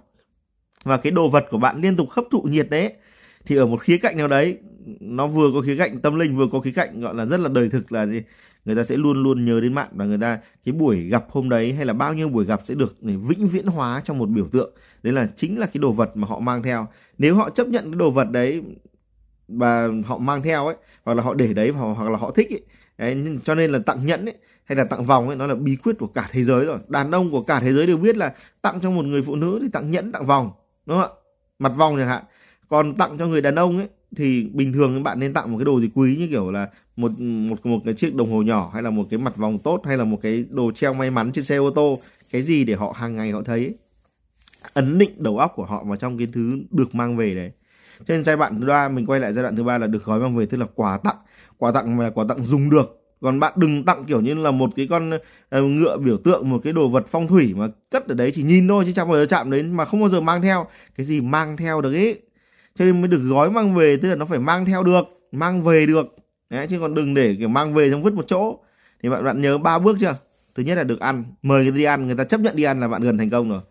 và 0.84 0.98
cái 0.98 1.12
đồ 1.12 1.30
vật 1.30 1.46
của 1.50 1.58
bạn 1.58 1.82
liên 1.82 1.96
tục 1.96 2.10
hấp 2.10 2.26
thụ 2.32 2.42
nhiệt 2.42 2.70
đấy 2.70 2.94
thì 3.46 3.56
ở 3.56 3.66
một 3.66 3.82
khía 3.82 3.98
cạnh 3.98 4.18
nào 4.18 4.28
đấy 4.28 4.58
nó 5.00 5.28
vừa 5.28 5.52
có 5.54 5.62
khía 5.62 5.78
cạnh 5.78 6.00
tâm 6.02 6.20
linh 6.20 6.38
vừa 6.38 6.48
có 6.52 6.60
khía 6.60 6.72
cạnh 6.72 7.02
gọi 7.02 7.16
là 7.16 7.26
rất 7.26 7.40
là 7.40 7.50
đời 7.50 7.70
thực 7.70 7.92
là 7.92 8.06
gì? 8.06 8.22
Người 8.66 8.76
ta 8.76 8.84
sẽ 8.84 8.98
luôn 8.98 9.24
luôn 9.24 9.46
nhớ 9.46 9.62
đến 9.62 9.76
bạn 9.76 9.88
và 9.92 10.06
người 10.06 10.18
ta 10.18 10.40
cái 10.66 10.74
buổi 10.74 11.04
gặp 11.04 11.26
hôm 11.30 11.50
đấy 11.50 11.74
hay 11.74 11.86
là 11.86 11.94
bao 11.94 12.14
nhiêu 12.14 12.30
buổi 12.30 12.46
gặp 12.46 12.62
sẽ 12.64 12.76
được 12.76 12.96
vĩnh 13.02 13.48
viễn 13.48 13.68
hóa 13.68 14.02
trong 14.04 14.18
một 14.18 14.30
biểu 14.30 14.48
tượng. 14.48 14.74
Đấy 15.04 15.14
là 15.14 15.28
chính 15.36 15.60
là 15.60 15.66
cái 15.66 15.80
đồ 15.80 15.92
vật 15.92 16.18
mà 16.18 16.28
họ 16.28 16.40
mang 16.40 16.64
theo. 16.64 16.88
Nếu 17.18 17.36
họ 17.36 17.50
chấp 17.50 17.68
nhận 17.68 17.84
cái 17.84 17.96
đồ 17.96 18.12
vật 18.12 18.32
đấy 18.32 18.62
và 19.48 19.90
họ 20.06 20.18
mang 20.18 20.42
theo 20.42 20.66
ấy 20.66 20.76
hoặc 21.04 21.14
là 21.14 21.24
họ 21.24 21.34
để 21.34 21.54
đấy 21.54 21.70
hoặc 21.70 22.10
là 22.10 22.18
họ 22.18 22.32
thích 22.32 22.50
ấy 22.50 22.62
đấy, 22.98 23.38
cho 23.44 23.56
nên 23.56 23.72
là 23.72 23.80
tặng 23.80 24.06
nhẫn 24.06 24.26
ấy 24.26 24.36
hay 24.64 24.76
là 24.76 24.84
tặng 24.84 25.06
vòng 25.06 25.28
ấy 25.28 25.38
nó 25.38 25.48
là 25.48 25.56
bí 25.56 25.76
quyết 25.76 25.96
của 26.00 26.08
cả 26.08 26.30
thế 26.32 26.44
giới 26.44 26.66
rồi. 26.66 26.80
Đàn 26.88 27.12
ông 27.12 27.32
của 27.32 27.42
cả 27.42 27.60
thế 27.60 27.74
giới 27.74 27.88
đều 27.88 27.98
biết 27.98 28.18
là 28.18 28.34
tặng 28.62 28.80
cho 28.82 28.92
một 28.92 29.06
người 29.06 29.22
phụ 29.22 29.36
nữ 29.36 29.60
thì 29.62 29.68
tặng 29.74 29.92
nhẫn 29.92 30.12
tặng 30.12 30.26
vòng 30.26 30.52
đúng 30.86 30.98
không 30.98 31.12
ạ? 31.12 31.20
Mặt 31.60 31.72
vòng 31.76 31.96
chẳng 31.98 32.08
hạn. 32.08 32.24
Còn 32.70 32.96
tặng 32.96 33.18
cho 33.18 33.28
người 33.28 33.42
đàn 33.42 33.56
ông 33.56 33.78
ấy, 33.78 33.88
thì 34.16 34.50
bình 34.54 34.74
thường 34.74 34.96
các 34.96 35.04
bạn 35.04 35.20
nên 35.20 35.34
tặng 35.34 35.52
một 35.52 35.58
cái 35.58 35.66
đồ 35.66 35.80
gì 35.80 35.90
quý, 35.94 36.16
như 36.16 36.28
kiểu 36.28 36.52
là 36.52 36.70
một 36.96 37.12
một 37.20 37.66
một 37.66 37.80
cái 37.86 37.94
chiếc 37.94 38.16
đồng 38.16 38.32
hồ 38.32 38.42
nhỏ, 38.42 38.72
hay 38.74 38.84
là 38.84 38.90
một 38.90 39.08
cái 39.10 39.20
mặt 39.20 39.38
vòng 39.38 39.60
tốt, 39.60 39.82
hay 39.86 39.98
là 39.98 40.04
một 40.04 40.20
cái 40.22 40.46
đồ 40.50 40.72
treo 40.72 40.94
may 40.94 41.12
mắn 41.12 41.32
trên 41.32 41.46
xe 41.46 41.56
ô 41.56 41.70
tô. 41.70 42.00
Cái 42.32 42.42
gì 42.42 42.64
để 42.64 42.76
họ 42.76 42.94
hàng 42.96 43.16
ngày 43.16 43.32
họ 43.32 43.42
thấy 43.46 43.76
ấn 44.74 44.98
định 44.98 45.24
đầu 45.24 45.38
óc 45.38 45.52
của 45.56 45.66
họ 45.66 45.84
vào 45.84 45.98
trong 45.98 46.18
cái 46.18 46.28
thứ 46.34 46.60
được 46.72 46.96
mang 46.96 47.18
về 47.18 47.36
đấy. 47.36 47.52
Trên 48.08 48.24
giai 48.24 48.38
đoạn 48.38 48.60
thứ 48.60 48.68
ba, 48.68 48.90
mình 48.90 49.06
quay 49.06 49.20
lại 49.20 49.34
giai 49.34 49.44
đoạn 49.44 49.56
thứ 49.56 49.64
ba 49.64 49.78
là 49.78 49.88
được 49.88 50.06
gói 50.06 50.20
mang 50.20 50.36
về, 50.36 50.46
tức 50.46 50.58
là 50.58 50.66
quà 50.76 50.98
tặng. 50.98 51.16
Quà 51.58 51.72
tặng 51.72 52.00
là 52.00 52.10
quà 52.10 52.26
tặng 52.30 52.44
dùng 52.44 52.70
được 52.70 53.03
còn 53.24 53.40
bạn 53.40 53.54
đừng 53.56 53.86
tặng 53.86 54.06
kiểu 54.06 54.22
như 54.22 54.34
là 54.34 54.52
một 54.52 54.70
cái 54.76 54.88
con 54.90 55.12
uh, 55.58 55.64
ngựa 55.64 55.98
biểu 55.98 56.18
tượng 56.18 56.50
một 56.50 56.62
cái 56.64 56.74
đồ 56.74 56.90
vật 56.90 57.06
phong 57.08 57.28
thủy 57.28 57.54
mà 57.58 57.68
cất 57.92 58.08
ở 58.08 58.16
đấy 58.16 58.32
chỉ 58.36 58.44
nhìn 58.44 58.68
thôi 58.68 58.84
chứ 58.88 58.92
chẳng 58.92 59.08
bao 59.08 59.18
giờ 59.18 59.26
chạm 59.26 59.52
đến 59.52 59.78
mà 59.78 59.86
không 59.86 60.00
bao 60.00 60.10
giờ 60.10 60.22
mang 60.22 60.42
theo. 60.42 60.68
Cái 60.96 61.06
gì 61.06 61.22
mang 61.22 61.58
theo 61.58 61.82
được 61.82 61.94
ấy 61.94 62.22
cho 62.76 62.86
nên 62.86 63.02
mới 63.02 63.08
được 63.08 63.22
gói 63.30 63.52
mang 63.52 63.76
về 63.76 63.98
tức 63.98 64.10
là 64.10 64.16
nó 64.16 64.26
phải 64.26 64.40
mang 64.40 64.66
theo 64.66 64.84
được 64.84 65.04
mang 65.32 65.64
về 65.64 65.86
được. 65.86 66.16
Đấy, 66.50 66.68
chứ 66.68 66.80
còn 66.80 66.96
đừng 66.96 67.14
để 67.14 67.36
kiểu 67.40 67.48
mang 67.48 67.74
về 67.74 67.92
xong 67.92 68.04
vứt 68.04 68.14
một 68.14 68.26
chỗ. 68.28 68.60
Thì 69.04 69.10
bạn 69.10 69.24
bạn 69.24 69.42
nhớ 69.42 69.58
ba 69.58 69.80
bước 69.80 69.98
chưa? 70.00 70.16
Thứ 70.56 70.64
nhất 70.64 70.76
là 70.76 70.84
được 70.84 71.00
ăn. 71.00 71.24
Mời 71.42 71.64
người 71.64 71.72
ta 71.72 71.78
đi 71.78 71.84
ăn 71.84 72.06
người 72.06 72.16
ta 72.16 72.24
chấp 72.24 72.40
nhận 72.40 72.56
đi 72.56 72.64
ăn 72.64 72.80
là 72.80 72.88
bạn 72.88 73.02
gần 73.02 73.18
thành 73.18 73.30
công 73.30 73.50
rồi 73.50 73.62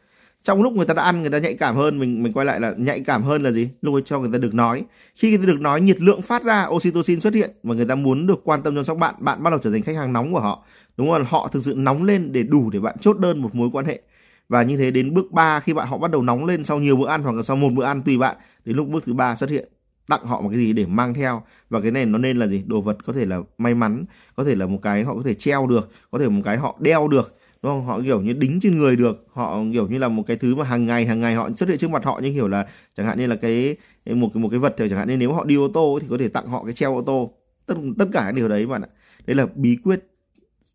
trong 0.45 0.63
lúc 0.63 0.73
người 0.73 0.87
ta 0.87 0.95
đã 0.95 1.03
ăn, 1.03 1.21
người 1.21 1.31
ta 1.31 1.39
nhạy 1.39 1.55
cảm 1.55 1.77
hơn, 1.77 1.99
mình 1.99 2.23
mình 2.23 2.33
quay 2.33 2.47
lại 2.47 2.61
là 2.61 2.75
nhạy 2.79 3.01
cảm 3.01 3.23
hơn 3.23 3.43
là 3.43 3.51
gì? 3.53 3.69
Lúc 3.83 3.95
ấy 3.95 4.03
cho 4.05 4.21
người 4.21 4.31
ta 4.33 4.39
được 4.39 4.55
nói. 4.55 4.85
Khi 5.15 5.29
người 5.29 5.39
ta 5.39 5.45
được 5.45 5.61
nói, 5.61 5.81
nhiệt 5.81 6.01
lượng 6.01 6.23
phát 6.23 6.43
ra, 6.45 6.67
oxytocin 6.67 7.21
xuất 7.21 7.35
hiện 7.35 7.51
và 7.63 7.75
người 7.75 7.87
ta 7.87 7.95
muốn 7.95 8.27
được 8.27 8.41
quan 8.45 8.63
tâm 8.63 8.75
chăm 8.75 8.85
sóc 8.85 8.99
bạn 8.99 9.15
bạn 9.19 9.43
bắt 9.43 9.51
đầu 9.51 9.59
trở 9.63 9.71
thành 9.71 9.83
khách 9.83 9.97
hàng 9.97 10.13
nóng 10.13 10.33
của 10.33 10.41
họ. 10.41 10.65
Đúng 10.97 11.11
không? 11.11 11.25
Họ 11.29 11.49
thực 11.49 11.65
sự 11.65 11.75
nóng 11.77 12.05
lên 12.05 12.33
để 12.33 12.43
đủ 12.43 12.71
để 12.71 12.81
bạn 12.81 12.97
chốt 13.01 13.19
đơn 13.19 13.43
một 13.43 13.55
mối 13.55 13.69
quan 13.73 13.85
hệ. 13.85 14.03
Và 14.49 14.63
như 14.63 14.77
thế 14.77 14.91
đến 14.91 15.15
bước 15.15 15.33
3 15.33 15.61
khi 15.61 15.73
bạn, 15.73 15.89
họ 15.89 15.99
bắt 15.99 16.11
đầu 16.11 16.23
nóng 16.23 16.45
lên 16.45 16.65
sau 16.65 16.79
nhiều 16.79 16.97
bữa 16.97 17.09
ăn 17.09 17.23
hoặc 17.23 17.33
là 17.33 17.43
sau 17.43 17.57
một 17.57 17.69
bữa 17.73 17.85
ăn 17.85 18.03
tùy 18.03 18.19
bạn 18.19 18.37
đến 18.65 18.77
lúc 18.77 18.89
bước 18.89 19.05
thứ 19.07 19.15
ba 19.15 19.37
xuất 19.37 19.51
hiện, 19.51 19.69
tặng 20.09 20.27
họ 20.27 20.41
một 20.41 20.49
cái 20.49 20.59
gì 20.59 20.73
để 20.73 20.87
mang 20.87 21.15
theo. 21.15 21.43
Và 21.71 21.81
cái 21.81 21.91
này 21.91 22.07
nó 22.07 22.19
nên 22.19 22.37
là 22.37 22.47
gì? 22.47 22.63
Đồ 22.67 22.81
vật 22.81 22.97
có 23.05 23.13
thể 23.13 23.25
là 23.25 23.39
may 23.59 23.75
mắn, 23.75 24.05
có 24.37 24.45
thể 24.45 24.55
là 24.55 24.67
một 24.67 24.79
cái 24.83 25.05
họ 25.05 25.15
có 25.15 25.23
thể 25.25 25.35
treo 25.35 25.67
được, 25.67 25.91
có 26.11 26.19
thể 26.19 26.29
một 26.29 26.43
cái 26.45 26.57
họ 26.57 26.77
đeo 26.81 27.09
được 27.09 27.37
đúng 27.63 27.73
không 27.73 27.85
họ 27.85 28.01
kiểu 28.05 28.21
như 28.21 28.33
đính 28.33 28.59
trên 28.61 28.79
người 28.79 28.97
được. 28.97 29.27
Họ 29.33 29.63
kiểu 29.73 29.89
như 29.89 29.99
là 29.99 30.09
một 30.09 30.23
cái 30.27 30.37
thứ 30.37 30.55
mà 30.55 30.65
hàng 30.65 30.87
ngày 30.87 31.07
hàng 31.07 31.21
ngày 31.21 31.35
họ 31.35 31.51
xuất 31.57 31.69
hiện 31.69 31.79
trước 31.79 31.91
mặt 31.91 32.05
họ 32.05 32.21
như 32.23 32.33
kiểu 32.35 32.49
là 32.49 32.67
chẳng 32.95 33.07
hạn 33.07 33.19
như 33.19 33.27
là 33.27 33.37
cái 33.37 33.77
một 34.07 34.31
cái 34.35 34.43
một 34.43 34.49
cái 34.49 34.59
vật 34.59 34.75
thì 34.79 34.89
chẳng 34.89 34.99
hạn 34.99 35.09
như 35.09 35.17
nếu 35.17 35.33
họ 35.33 35.45
đi 35.45 35.57
ô 35.57 35.69
tô 35.75 35.99
thì 36.03 36.07
có 36.11 36.19
thể 36.19 36.29
tặng 36.29 36.47
họ 36.47 36.65
cái 36.65 36.75
treo 36.75 36.95
ô 36.95 37.03
tô. 37.03 37.33
Tất 37.67 37.75
tất 37.99 38.07
cả 38.13 38.27
những 38.27 38.37
điều 38.37 38.49
đấy 38.49 38.67
bạn 38.67 38.83
ạ. 38.83 38.89
Đấy 39.27 39.37
là 39.37 39.47
bí 39.55 39.77
quyết 39.85 40.01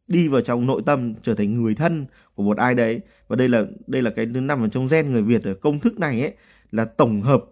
đi 0.08 0.28
vào 0.28 0.42
trong 0.42 0.66
nội 0.66 0.82
tâm 0.86 1.14
trở 1.24 1.36
thành 1.36 1.64
người 1.64 1.76
thân 1.76 2.06
của 2.36 2.44
một 2.44 2.58
ai 2.58 2.76
đấy. 2.76 3.00
Và 3.28 3.36
đây 3.36 3.50
là 3.50 3.64
đây 3.88 4.02
là 4.02 4.10
cái 4.10 4.26
nằm 4.26 4.62
ở 4.62 4.68
trong 4.68 4.88
gen 4.92 5.12
người 5.12 5.22
Việt 5.22 5.44
ở 5.44 5.54
công 5.54 5.80
thức 5.80 6.00
này 6.00 6.22
ấy, 6.22 6.34
là 6.72 6.86
tổng 6.86 7.22
hợp 7.22 7.44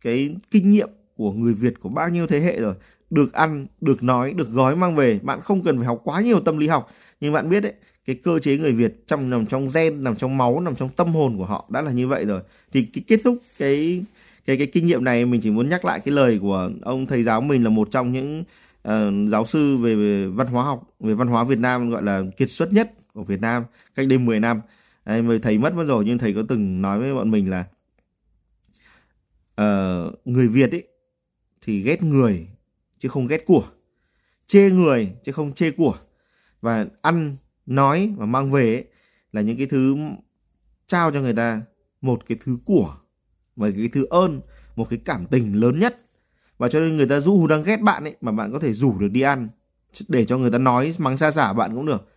cái 0.00 0.36
kinh 0.50 0.70
nghiệm 0.70 0.88
của 1.16 1.32
người 1.32 1.54
Việt 1.54 1.80
của 1.80 1.88
bao 1.88 2.08
nhiêu 2.08 2.26
thế 2.26 2.40
hệ 2.40 2.60
rồi. 2.60 2.74
Được 3.10 3.32
ăn, 3.32 3.66
được 3.80 4.02
nói, 4.02 4.32
được 4.32 4.50
gói 4.50 4.76
mang 4.76 4.96
về. 4.96 5.18
Bạn 5.22 5.40
không 5.40 5.62
cần 5.62 5.76
phải 5.76 5.86
học 5.86 6.00
quá 6.04 6.20
nhiều 6.20 6.40
tâm 6.40 6.58
lý 6.58 6.68
học. 6.68 6.90
Nhưng 7.20 7.32
bạn 7.32 7.48
biết 7.48 7.60
đấy 7.60 7.72
cái 8.10 8.20
cơ 8.22 8.38
chế 8.38 8.56
người 8.56 8.72
Việt 8.72 9.06
trong 9.06 9.30
nằm 9.30 9.46
trong 9.46 9.68
gen 9.74 10.04
nằm 10.04 10.16
trong 10.16 10.38
máu 10.38 10.60
nằm 10.60 10.76
trong 10.76 10.88
tâm 10.88 11.12
hồn 11.12 11.36
của 11.36 11.44
họ 11.44 11.66
đã 11.68 11.82
là 11.82 11.92
như 11.92 12.08
vậy 12.08 12.24
rồi. 12.24 12.40
Thì 12.72 12.82
cái 12.82 13.04
kết 13.06 13.20
thúc 13.24 13.38
cái 13.58 14.04
cái 14.46 14.56
cái 14.56 14.66
kinh 14.66 14.86
nghiệm 14.86 15.04
này 15.04 15.26
mình 15.26 15.40
chỉ 15.40 15.50
muốn 15.50 15.68
nhắc 15.68 15.84
lại 15.84 16.00
cái 16.00 16.14
lời 16.14 16.38
của 16.42 16.70
ông 16.82 17.06
thầy 17.06 17.22
giáo 17.22 17.40
mình 17.40 17.64
là 17.64 17.70
một 17.70 17.88
trong 17.90 18.12
những 18.12 18.44
uh, 18.88 19.30
giáo 19.30 19.44
sư 19.44 19.76
về, 19.76 19.94
về 19.94 20.26
văn 20.26 20.46
hóa 20.46 20.64
học 20.64 20.82
về 21.00 21.14
văn 21.14 21.28
hóa 21.28 21.44
Việt 21.44 21.58
Nam 21.58 21.90
gọi 21.90 22.02
là 22.02 22.22
kiệt 22.36 22.50
xuất 22.50 22.72
nhất 22.72 22.92
của 23.14 23.22
Việt 23.22 23.40
Nam 23.40 23.64
cách 23.94 24.06
đây 24.08 24.18
10 24.18 24.40
năm. 24.40 24.60
Đấy, 25.04 25.38
thầy 25.42 25.58
mất 25.58 25.74
mất 25.74 25.84
rồi 25.84 26.04
nhưng 26.06 26.18
thầy 26.18 26.34
có 26.34 26.42
từng 26.48 26.82
nói 26.82 26.98
với 26.98 27.14
bọn 27.14 27.30
mình 27.30 27.50
là 27.50 27.64
uh, 29.60 30.26
người 30.26 30.48
Việt 30.48 30.70
ấy 30.70 30.84
thì 31.62 31.82
ghét 31.82 32.02
người 32.02 32.48
chứ 32.98 33.08
không 33.08 33.26
ghét 33.26 33.44
của 33.46 33.64
chê 34.46 34.70
người 34.70 35.12
chứ 35.24 35.32
không 35.32 35.52
chê 35.52 35.70
của. 35.70 35.94
Và 36.60 36.86
ăn 37.02 37.36
nói 37.70 38.14
và 38.16 38.26
mang 38.26 38.50
về 38.50 38.74
ấy, 38.74 38.84
là 39.32 39.40
những 39.40 39.56
cái 39.56 39.66
thứ 39.66 39.96
trao 40.86 41.10
cho 41.10 41.20
người 41.20 41.34
ta 41.34 41.62
một 42.00 42.26
cái 42.28 42.38
thứ 42.44 42.58
của 42.64 42.96
một 43.56 43.66
cái 43.76 43.88
thứ 43.92 44.06
ơn 44.10 44.40
một 44.76 44.86
cái 44.90 44.98
cảm 45.04 45.26
tình 45.26 45.60
lớn 45.60 45.80
nhất. 45.80 46.00
Và 46.58 46.68
cho 46.68 46.80
nên 46.80 46.96
người 46.96 47.06
ta 47.06 47.20
dù 47.20 47.46
đang 47.46 47.62
ghét 47.62 47.80
bạn 47.80 48.04
ấy 48.04 48.16
mà 48.20 48.32
bạn 48.32 48.52
có 48.52 48.58
thể 48.58 48.72
rủ 48.72 48.98
được 48.98 49.08
đi 49.08 49.20
ăn 49.20 49.48
để 50.08 50.24
cho 50.24 50.38
người 50.38 50.50
ta 50.50 50.58
nói 50.58 50.94
mắng 50.98 51.16
xa 51.16 51.30
xả 51.30 51.52
bạn 51.52 51.74
cũng 51.74 51.86
được. 51.86 52.08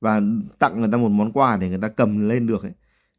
Và 0.00 0.20
tặng 0.58 0.80
người 0.80 0.88
ta 0.92 0.98
một 0.98 1.08
món 1.08 1.32
quà 1.32 1.56
để 1.56 1.68
người 1.68 1.78
ta 1.82 1.88
cầm 1.88 2.28
lên 2.28 2.46
được 2.46 2.62
ấy 2.62 2.72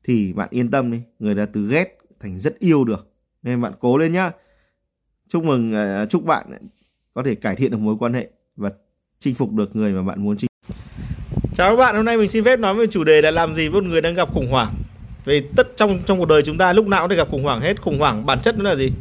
thì 0.03 0.33
bạn 0.33 0.47
yên 0.51 0.71
tâm 0.71 0.91
đi 0.91 1.01
người 1.19 1.35
ta 1.35 1.45
từ 1.45 1.67
ghét 1.67 1.97
thành 2.19 2.39
rất 2.39 2.59
yêu 2.59 2.83
được. 2.83 3.13
Nên 3.43 3.61
bạn 3.61 3.73
cố 3.79 3.97
lên 3.97 4.13
nhá. 4.13 4.31
Chúc 5.29 5.43
mừng 5.43 5.73
à, 5.73 6.05
chúc 6.05 6.25
bạn 6.25 6.67
có 7.13 7.23
thể 7.23 7.35
cải 7.35 7.55
thiện 7.55 7.71
được 7.71 7.77
mối 7.77 7.95
quan 7.99 8.13
hệ 8.13 8.29
và 8.55 8.71
chinh 9.19 9.35
phục 9.35 9.51
được 9.51 9.75
người 9.75 9.93
mà 9.93 10.03
bạn 10.03 10.23
muốn 10.23 10.37
chinh 10.37 10.47
Chào 11.57 11.69
các 11.69 11.75
bạn, 11.75 11.95
hôm 11.95 12.05
nay 12.05 12.17
mình 12.17 12.27
xin 12.27 12.43
phép 12.43 12.59
nói 12.59 12.75
về 12.75 12.85
chủ 12.87 13.03
đề 13.03 13.21
là 13.21 13.31
làm 13.31 13.55
gì 13.55 13.67
với 13.67 13.81
một 13.81 13.87
người 13.87 14.01
đang 14.01 14.15
gặp 14.15 14.33
khủng 14.33 14.47
hoảng. 14.47 14.73
Vì 15.25 15.41
tất 15.55 15.67
trong 15.77 15.99
trong 16.05 16.19
cuộc 16.19 16.25
đời 16.25 16.41
chúng 16.41 16.57
ta 16.57 16.73
lúc 16.73 16.87
nào 16.87 17.01
cũng 17.01 17.09
đều 17.09 17.17
gặp 17.17 17.27
khủng 17.31 17.43
hoảng 17.43 17.61
hết. 17.61 17.81
Khủng 17.81 17.99
hoảng 17.99 18.25
bản 18.25 18.39
chất 18.41 18.57
nó 18.57 18.69
là 18.69 18.75
gì? 18.75 18.91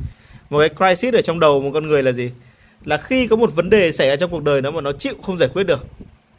Một 0.51 0.59
cái 0.59 0.69
crisis 0.69 1.15
ở 1.15 1.23
trong 1.23 1.41
đầu 1.41 1.63
một 1.63 1.71
con 1.75 1.87
người 1.87 2.03
là 2.03 2.13
gì? 2.13 2.31
Là 2.85 2.97
khi 2.97 3.27
có 3.27 3.37
một 3.37 3.55
vấn 3.55 3.71
đề 3.71 3.93
xảy 3.93 4.09
ra 4.09 4.17
trong 4.17 4.31
cuộc 4.31 4.43
đời 4.43 4.63
nó 4.63 4.71
mà 4.71 4.81
nó 4.81 4.93
chịu 4.93 5.15
không 5.23 5.37
giải 5.37 5.49
quyết 5.49 5.65
được. 5.65 5.87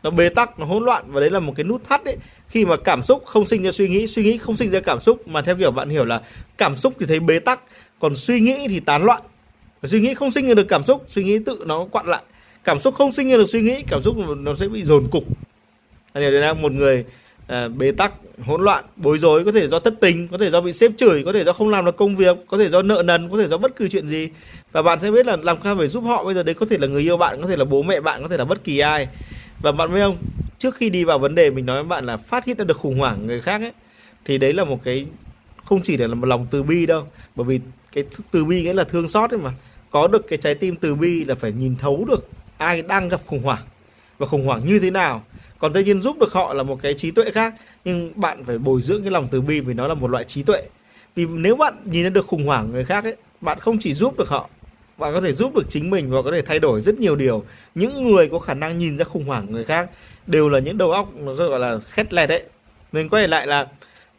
Nó 0.03 0.09
bế 0.09 0.29
tắc, 0.29 0.59
nó 0.59 0.65
hỗn 0.65 0.85
loạn 0.85 1.03
và 1.07 1.19
đấy 1.19 1.29
là 1.29 1.39
một 1.39 1.53
cái 1.55 1.63
nút 1.63 1.81
thắt 1.89 2.05
ấy. 2.05 2.17
Khi 2.47 2.65
mà 2.65 2.77
cảm 2.77 3.03
xúc 3.03 3.23
không 3.25 3.45
sinh 3.45 3.63
ra 3.63 3.71
suy 3.71 3.87
nghĩ, 3.87 4.07
suy 4.07 4.23
nghĩ 4.23 4.37
không 4.37 4.55
sinh 4.55 4.71
ra 4.71 4.79
cảm 4.79 4.99
xúc 4.99 5.27
mà 5.27 5.41
theo 5.41 5.55
kiểu 5.55 5.71
bạn 5.71 5.89
hiểu 5.89 6.05
là 6.05 6.21
cảm 6.57 6.75
xúc 6.75 6.93
thì 6.99 7.05
thấy 7.05 7.19
bế 7.19 7.39
tắc, 7.39 7.59
còn 7.99 8.15
suy 8.15 8.39
nghĩ 8.39 8.67
thì 8.67 8.79
tán 8.79 9.03
loạn. 9.03 9.21
Và 9.81 9.89
suy 9.89 9.99
nghĩ 9.99 10.13
không 10.13 10.31
sinh 10.31 10.47
ra 10.47 10.53
được 10.53 10.67
cảm 10.67 10.83
xúc, 10.83 11.03
suy 11.07 11.23
nghĩ 11.23 11.39
tự 11.45 11.63
nó 11.65 11.85
quặn 11.91 12.05
lại. 12.05 12.21
Cảm 12.63 12.79
xúc 12.79 12.95
không 12.95 13.11
sinh 13.11 13.29
ra 13.29 13.37
được 13.37 13.49
suy 13.49 13.61
nghĩ, 13.61 13.83
cảm 13.89 14.01
xúc 14.01 14.15
nó 14.37 14.55
sẽ 14.55 14.67
bị 14.67 14.83
dồn 14.83 15.07
cục 15.11 15.23
đây 16.13 16.31
là 16.31 16.53
một 16.53 16.71
người 16.71 17.05
à, 17.47 17.67
bế 17.67 17.91
tắc 17.91 18.13
hỗn 18.45 18.61
loạn 18.61 18.83
bối 18.95 19.19
rối 19.19 19.45
có 19.45 19.51
thể 19.51 19.67
do 19.67 19.79
thất 19.79 19.93
tình 20.01 20.27
có 20.27 20.37
thể 20.37 20.49
do 20.49 20.61
bị 20.61 20.73
sếp 20.73 20.91
chửi 20.97 21.23
có 21.25 21.33
thể 21.33 21.43
do 21.43 21.53
không 21.53 21.69
làm 21.69 21.85
được 21.85 21.97
công 21.97 22.15
việc 22.15 22.37
có 22.47 22.57
thể 22.57 22.69
do 22.69 22.81
nợ 22.81 23.03
nần 23.05 23.29
có 23.29 23.37
thể 23.37 23.47
do 23.47 23.57
bất 23.57 23.75
cứ 23.75 23.87
chuyện 23.87 24.07
gì. 24.07 24.29
Và 24.71 24.81
bạn 24.81 24.99
sẽ 24.99 25.11
biết 25.11 25.25
là 25.25 25.37
làm 25.43 25.57
sao 25.63 25.75
phải 25.75 25.87
giúp 25.87 26.03
họ. 26.03 26.23
Bây 26.23 26.33
giờ 26.33 26.43
đấy 26.43 26.55
có 26.55 26.65
thể 26.69 26.77
là 26.77 26.87
người 26.87 27.01
yêu 27.01 27.17
bạn 27.17 27.41
có 27.41 27.47
thể 27.47 27.57
là 27.57 27.65
bố 27.65 27.81
mẹ 27.81 27.99
bạn 27.99 28.21
có 28.23 28.27
thể 28.29 28.37
là 28.37 28.45
bất 28.45 28.63
kỳ 28.63 28.79
ai. 28.79 29.07
Và 29.61 29.71
bạn 29.71 29.93
biết 29.93 29.99
không 30.01 30.17
trước 30.59 30.75
khi 30.75 30.89
đi 30.89 31.03
vào 31.03 31.19
vấn 31.19 31.35
đề 31.35 31.49
mình 31.49 31.65
nói 31.65 31.83
với 31.83 31.89
bạn 31.89 32.05
là 32.05 32.17
phát 32.17 32.45
hiện 32.45 32.57
ra 32.57 32.65
được 32.65 32.77
khủng 32.77 32.99
hoảng 32.99 33.27
người 33.27 33.41
khác 33.41 33.61
ấy 33.61 33.71
thì 34.25 34.37
đấy 34.37 34.53
là 34.53 34.63
một 34.63 34.79
cái 34.83 35.05
không 35.65 35.81
chỉ 35.83 35.97
là 35.97 36.07
một 36.07 36.27
lòng 36.27 36.47
từ 36.51 36.63
bi 36.63 36.85
đâu. 36.85 37.07
Bởi 37.35 37.45
vì 37.45 37.59
cái 37.91 38.03
từ 38.31 38.45
bi 38.45 38.63
nghĩa 38.63 38.73
là 38.73 38.83
thương 38.83 39.07
xót 39.07 39.31
ấy 39.31 39.39
mà. 39.39 39.51
Có 39.91 40.07
được 40.07 40.27
cái 40.27 40.37
trái 40.37 40.55
tim 40.55 40.75
từ 40.75 40.95
bi 40.95 41.25
là 41.25 41.35
phải 41.35 41.51
nhìn 41.51 41.75
thấu 41.75 42.05
được 42.05 42.29
ai 42.57 42.81
đang 42.81 43.09
gặp 43.09 43.21
khủng 43.25 43.43
hoảng. 43.43 43.63
Và 44.17 44.27
khủng 44.27 44.45
hoảng 44.45 44.65
như 44.65 44.79
thế 44.79 44.91
nào 44.91 45.23
còn 45.63 45.73
tất 45.73 45.81
nhiên 45.85 45.99
giúp 45.99 46.19
được 46.19 46.33
họ 46.33 46.53
là 46.53 46.63
một 46.63 46.79
cái 46.81 46.93
trí 46.93 47.11
tuệ 47.11 47.31
khác, 47.31 47.53
nhưng 47.85 48.11
bạn 48.15 48.43
phải 48.45 48.57
bồi 48.57 48.81
dưỡng 48.81 49.01
cái 49.01 49.11
lòng 49.11 49.27
từ 49.31 49.41
bi 49.41 49.59
vì 49.59 49.73
nó 49.73 49.87
là 49.87 49.93
một 49.93 50.07
loại 50.07 50.23
trí 50.23 50.43
tuệ. 50.43 50.63
Vì 51.15 51.25
nếu 51.25 51.55
bạn 51.55 51.77
nhìn 51.85 52.13
được 52.13 52.27
khủng 52.27 52.47
hoảng 52.47 52.71
người 52.71 52.85
khác 52.85 53.03
ấy, 53.03 53.15
bạn 53.41 53.59
không 53.59 53.77
chỉ 53.79 53.93
giúp 53.93 54.17
được 54.17 54.29
họ, 54.29 54.49
bạn 54.97 55.13
có 55.13 55.21
thể 55.21 55.33
giúp 55.33 55.55
được 55.55 55.63
chính 55.69 55.89
mình 55.89 56.11
và 56.11 56.21
có 56.21 56.31
thể 56.31 56.41
thay 56.41 56.59
đổi 56.59 56.81
rất 56.81 56.99
nhiều 56.99 57.15
điều. 57.15 57.43
Những 57.75 58.11
người 58.11 58.29
có 58.29 58.39
khả 58.39 58.53
năng 58.53 58.77
nhìn 58.77 58.97
ra 58.97 59.05
khủng 59.05 59.25
hoảng 59.25 59.45
người 59.51 59.63
khác 59.63 59.89
đều 60.27 60.49
là 60.49 60.59
những 60.59 60.77
đầu 60.77 60.91
óc 60.91 61.09
nó 61.15 61.33
gọi 61.33 61.59
là 61.59 61.79
khét 61.89 62.13
lẹt 62.13 62.29
đấy. 62.29 62.43
Mình 62.91 63.09
quay 63.09 63.27
lại 63.27 63.47
là 63.47 63.67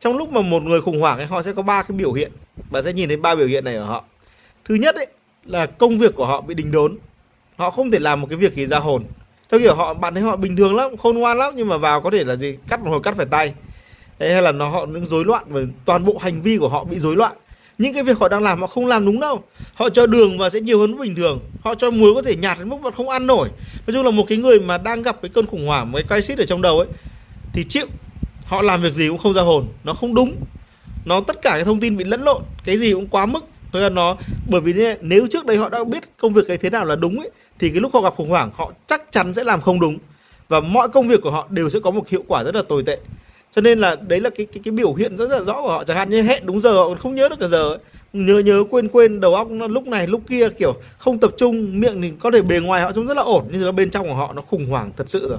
trong 0.01 0.17
lúc 0.17 0.29
mà 0.29 0.41
một 0.41 0.63
người 0.63 0.81
khủng 0.81 1.01
hoảng 1.01 1.19
ấy, 1.19 1.27
họ 1.27 1.43
sẽ 1.43 1.53
có 1.53 1.63
ba 1.63 1.83
cái 1.83 1.97
biểu 1.97 2.13
hiện. 2.13 2.33
Bạn 2.71 2.85
sẽ 2.85 2.93
nhìn 2.93 3.09
thấy 3.09 3.17
ba 3.17 3.35
biểu 3.35 3.47
hiện 3.47 3.65
này 3.65 3.77
ở 3.77 3.85
họ. 3.85 4.05
Thứ 4.65 4.75
nhất 4.75 4.95
ấy 4.95 5.07
là 5.45 5.67
công 5.67 5.99
việc 5.99 6.15
của 6.15 6.27
họ 6.27 6.41
bị 6.41 6.55
đình 6.55 6.73
đốn. 6.73 6.99
Họ 7.57 7.71
không 7.71 7.91
thể 7.91 7.99
làm 7.99 8.21
một 8.21 8.27
cái 8.31 8.39
việc 8.39 8.55
gì 8.55 8.67
ra 8.67 8.79
hồn 8.79 9.05
theo 9.51 9.61
kiểu 9.61 9.75
họ 9.75 9.95
bạn 9.95 10.15
thấy 10.15 10.23
họ 10.23 10.37
bình 10.37 10.57
thường 10.57 10.77
lắm 10.77 10.97
khôn 10.97 11.19
ngoan 11.19 11.39
lắm 11.39 11.53
nhưng 11.57 11.69
mà 11.69 11.77
vào 11.77 12.01
có 12.01 12.11
thể 12.11 12.25
là 12.25 12.37
gì 12.37 12.57
cắt 12.69 12.81
một 12.81 12.91
hồi 12.91 13.01
cắt 13.03 13.15
phải 13.17 13.27
tay. 13.27 13.55
Đấy, 14.19 14.33
hay 14.33 14.43
là 14.43 14.53
nó 14.53 14.69
họ 14.69 14.87
những 14.87 15.07
rối 15.07 15.25
loạn 15.25 15.45
và 15.49 15.61
toàn 15.85 16.05
bộ 16.05 16.19
hành 16.21 16.43
vi 16.43 16.59
của 16.59 16.69
họ 16.69 16.85
bị 16.85 16.99
rối 16.99 17.17
loạn. 17.17 17.33
Những 17.79 17.95
cái 17.95 18.03
việc 18.03 18.19
họ 18.19 18.29
đang 18.29 18.43
làm 18.43 18.61
họ 18.61 18.67
không 18.67 18.87
làm 18.87 19.07
đúng 19.07 19.21
đâu. 19.21 19.43
Họ 19.75 19.89
cho 19.89 20.07
đường 20.07 20.39
và 20.39 20.51
sẽ 20.51 20.61
nhiều 20.61 20.81
hơn 20.81 20.99
bình 20.99 21.15
thường. 21.15 21.41
Họ 21.63 21.75
cho 21.75 21.91
muối 21.91 22.15
có 22.15 22.23
thể 22.23 22.37
nhạt 22.37 22.59
đến 22.59 22.69
mức 22.69 22.77
bạn 22.83 22.93
không 22.97 23.09
ăn 23.09 23.27
nổi. 23.27 23.49
Nói 23.87 23.95
chung 23.95 24.05
là 24.05 24.11
một 24.11 24.25
cái 24.29 24.39
người 24.39 24.61
mà 24.61 24.79
đang 24.79 25.03
gặp 25.03 25.17
cái 25.23 25.31
cơn 25.35 25.47
khủng 25.47 25.67
hoảng 25.67 25.93
một 25.93 25.99
cái 26.09 26.21
crisis 26.21 26.39
ở 26.39 26.47
trong 26.47 26.63
đầu 26.63 26.79
ấy 26.79 26.89
thì 27.53 27.65
chịu. 27.65 27.87
Họ 28.45 28.63
làm 28.63 28.83
việc 28.83 28.93
gì 28.93 29.09
cũng 29.09 29.19
không 29.19 29.35
ra 29.35 29.43
hồn. 29.43 29.67
Nó 29.85 29.95
không 29.95 30.15
đúng. 30.15 30.37
Nó 31.05 31.21
tất 31.21 31.43
cả 31.43 31.51
cái 31.51 31.65
thông 31.65 31.81
tin 31.81 31.97
bị 31.97 32.05
lẫn 32.05 32.23
lộn 32.23 32.43
cái 32.65 32.79
gì 32.79 32.93
cũng 32.93 33.07
quá 33.07 33.27
mức. 33.27 33.45
Tôi 33.75 33.83
là 33.83 33.89
nó 33.89 34.17
bởi 34.49 34.61
vì 34.61 34.85
nếu 35.01 35.27
trước 35.31 35.47
đây 35.47 35.57
họ 35.57 35.69
đã 35.69 35.85
biết 35.85 36.05
công 36.19 36.33
việc 36.33 36.43
cái 36.49 36.57
thế 36.57 36.71
nào 36.71 36.85
là 36.85 36.97
đúng 36.97 37.21
ấy 37.21 37.31
thì 37.59 37.69
cái 37.69 37.81
lúc 37.81 37.95
họ 37.95 38.01
gặp 38.01 38.15
khủng 38.17 38.29
hoảng 38.29 38.51
họ 38.55 38.73
chắc 38.87 39.13
chắn 39.13 39.35
sẽ 39.35 39.45
làm 39.45 39.61
không 39.61 39.81
đúng. 39.81 39.99
Và 40.49 40.61
mọi 40.61 40.89
công 40.89 41.09
việc 41.09 41.21
của 41.23 41.31
họ 41.31 41.47
đều 41.51 41.71
sẽ 41.71 41.79
có 41.83 41.91
một 41.91 42.09
hiệu 42.09 42.25
quả 42.29 42.45
rất 42.45 42.55
là 42.55 42.63
tồi 42.69 42.83
tệ. 42.87 42.99
Cho 43.53 43.63
nên 43.63 43.79
là 43.79 43.97
đấy 44.09 44.21
là 44.21 44.31
cái 44.31 44.47
cái, 44.47 44.61
cái 44.65 44.73
biểu 44.73 44.95
hiện 44.95 45.17
rất 45.17 45.31
là 45.31 45.41
rõ 45.41 45.63
của 45.63 45.69
họ. 45.69 45.85
Chẳng 45.85 45.97
hạn 45.97 46.11
như 46.11 46.23
hẹn 46.23 46.47
đúng 46.47 46.61
giờ 46.61 46.73
họ 46.73 46.89
còn 46.89 46.99
không 46.99 47.15
nhớ 47.15 47.29
được 47.29 47.37
cả 47.41 47.47
giờ 47.47 47.69
ấy. 47.69 47.79
nhớ 48.13 48.39
nhớ 48.39 48.65
quên 48.71 48.89
quên 48.89 49.21
đầu 49.21 49.35
óc 49.35 49.51
nó 49.51 49.67
lúc 49.67 49.87
này 49.87 50.07
lúc 50.07 50.23
kia 50.29 50.49
kiểu 50.59 50.75
không 50.99 51.19
tập 51.19 51.31
trung 51.37 51.81
miệng 51.81 52.03
thì 52.03 52.13
có 52.21 52.31
thể 52.31 52.43
bề 52.43 52.61
ngoài 52.61 52.83
họ 52.83 52.93
trông 52.93 53.07
rất 53.07 53.17
là 53.17 53.23
ổn 53.23 53.45
nhưng 53.53 53.65
mà 53.65 53.73
bên 53.73 53.91
trong 53.91 54.09
của 54.09 54.15
họ 54.15 54.33
nó 54.33 54.43
khủng 54.43 54.67
hoảng 54.67 54.91
thật 54.97 55.09
sự 55.09 55.29
rồi. 55.29 55.39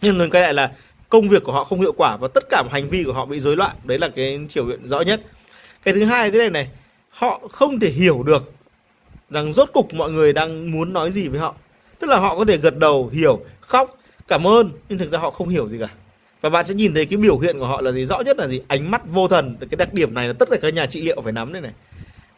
Nhưng 0.00 0.18
người 0.18 0.30
cái 0.30 0.42
lại 0.42 0.54
là 0.54 0.72
công 1.08 1.28
việc 1.28 1.44
của 1.44 1.52
họ 1.52 1.64
không 1.64 1.80
hiệu 1.80 1.92
quả 1.92 2.16
và 2.16 2.28
tất 2.34 2.44
cả 2.50 2.62
hành 2.70 2.88
vi 2.88 3.04
của 3.04 3.12
họ 3.12 3.26
bị 3.26 3.40
rối 3.40 3.56
loạn. 3.56 3.76
Đấy 3.84 3.98
là 3.98 4.08
cái 4.08 4.40
biểu 4.54 4.66
hiện 4.66 4.88
rõ 4.88 5.00
nhất. 5.00 5.20
Cái 5.82 5.94
thứ 5.94 6.04
hai 6.04 6.30
thế 6.30 6.38
này 6.38 6.50
này 6.50 6.68
họ 7.14 7.40
không 7.52 7.80
thể 7.80 7.88
hiểu 7.88 8.22
được 8.22 8.52
rằng 9.30 9.52
rốt 9.52 9.70
cục 9.72 9.94
mọi 9.94 10.10
người 10.10 10.32
đang 10.32 10.72
muốn 10.72 10.92
nói 10.92 11.12
gì 11.12 11.28
với 11.28 11.40
họ. 11.40 11.54
Tức 11.98 12.10
là 12.10 12.18
họ 12.18 12.38
có 12.38 12.44
thể 12.44 12.56
gật 12.56 12.78
đầu, 12.78 13.10
hiểu, 13.12 13.40
khóc, 13.60 13.98
cảm 14.28 14.46
ơn, 14.46 14.70
nhưng 14.88 14.98
thực 14.98 15.08
ra 15.08 15.18
họ 15.18 15.30
không 15.30 15.48
hiểu 15.48 15.68
gì 15.68 15.78
cả. 15.80 15.88
Và 16.40 16.50
bạn 16.50 16.66
sẽ 16.66 16.74
nhìn 16.74 16.94
thấy 16.94 17.06
cái 17.06 17.16
biểu 17.16 17.38
hiện 17.38 17.58
của 17.58 17.66
họ 17.66 17.80
là 17.80 17.92
gì? 17.92 18.06
Rõ 18.06 18.20
nhất 18.20 18.38
là 18.38 18.48
gì? 18.48 18.60
Ánh 18.68 18.90
mắt 18.90 19.02
vô 19.06 19.28
thần. 19.28 19.56
Cái 19.60 19.76
đặc 19.76 19.94
điểm 19.94 20.14
này 20.14 20.26
là 20.26 20.32
tất 20.32 20.48
cả 20.50 20.56
các 20.62 20.74
nhà 20.74 20.86
trị 20.86 21.02
liệu 21.02 21.20
phải 21.20 21.32
nắm 21.32 21.52
đây 21.52 21.62
này. 21.62 21.72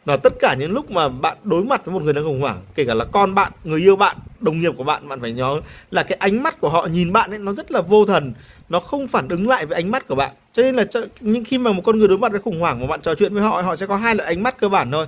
Và 0.04 0.16
tất 0.16 0.33
cả 0.40 0.54
những 0.59 0.73
lúc 0.73 0.90
mà 0.90 1.09
bạn 1.09 1.37
đối 1.42 1.64
mặt 1.64 1.85
với 1.85 1.92
một 1.92 2.02
người 2.02 2.12
đang 2.12 2.25
khủng 2.25 2.40
hoảng, 2.40 2.62
kể 2.75 2.85
cả 2.85 2.95
là 2.95 3.04
con 3.04 3.35
bạn, 3.35 3.52
người 3.64 3.80
yêu 3.80 3.97
bạn, 3.97 4.16
đồng 4.40 4.61
nghiệp 4.61 4.73
của 4.76 4.85
bạn 4.85 5.09
bạn 5.09 5.21
phải 5.21 5.33
nhớ 5.33 5.61
là 5.90 6.02
cái 6.02 6.18
ánh 6.21 6.42
mắt 6.42 6.61
của 6.61 6.68
họ 6.68 6.87
nhìn 6.87 7.12
bạn 7.12 7.30
ấy, 7.30 7.38
nó 7.38 7.52
rất 7.52 7.71
là 7.71 7.80
vô 7.80 8.06
thần. 8.06 8.35
Nó 8.68 8.80
không 8.80 9.09
phản 9.09 9.28
ứng 9.28 9.49
lại 9.49 9.66
với 9.66 9.76
ánh 9.76 9.90
mắt 9.90 10.09
của 10.09 10.14
bạn 10.14 10.30
cho 10.56 10.62
nên 10.62 10.75
là 10.75 10.84
những 11.20 11.44
khi 11.44 11.58
mà 11.58 11.72
một 11.72 11.82
con 11.84 11.98
người 11.98 12.08
đối 12.08 12.18
mặt 12.18 12.32
với 12.32 12.40
khủng 12.40 12.60
hoảng 12.60 12.80
mà 12.80 12.86
bạn 12.86 13.00
trò 13.02 13.14
chuyện 13.14 13.34
với 13.34 13.42
họ 13.42 13.62
họ 13.62 13.76
sẽ 13.76 13.86
có 13.86 13.96
hai 13.96 14.14
loại 14.14 14.28
ánh 14.28 14.42
mắt 14.42 14.58
cơ 14.58 14.68
bản 14.68 14.90
thôi. 14.92 15.06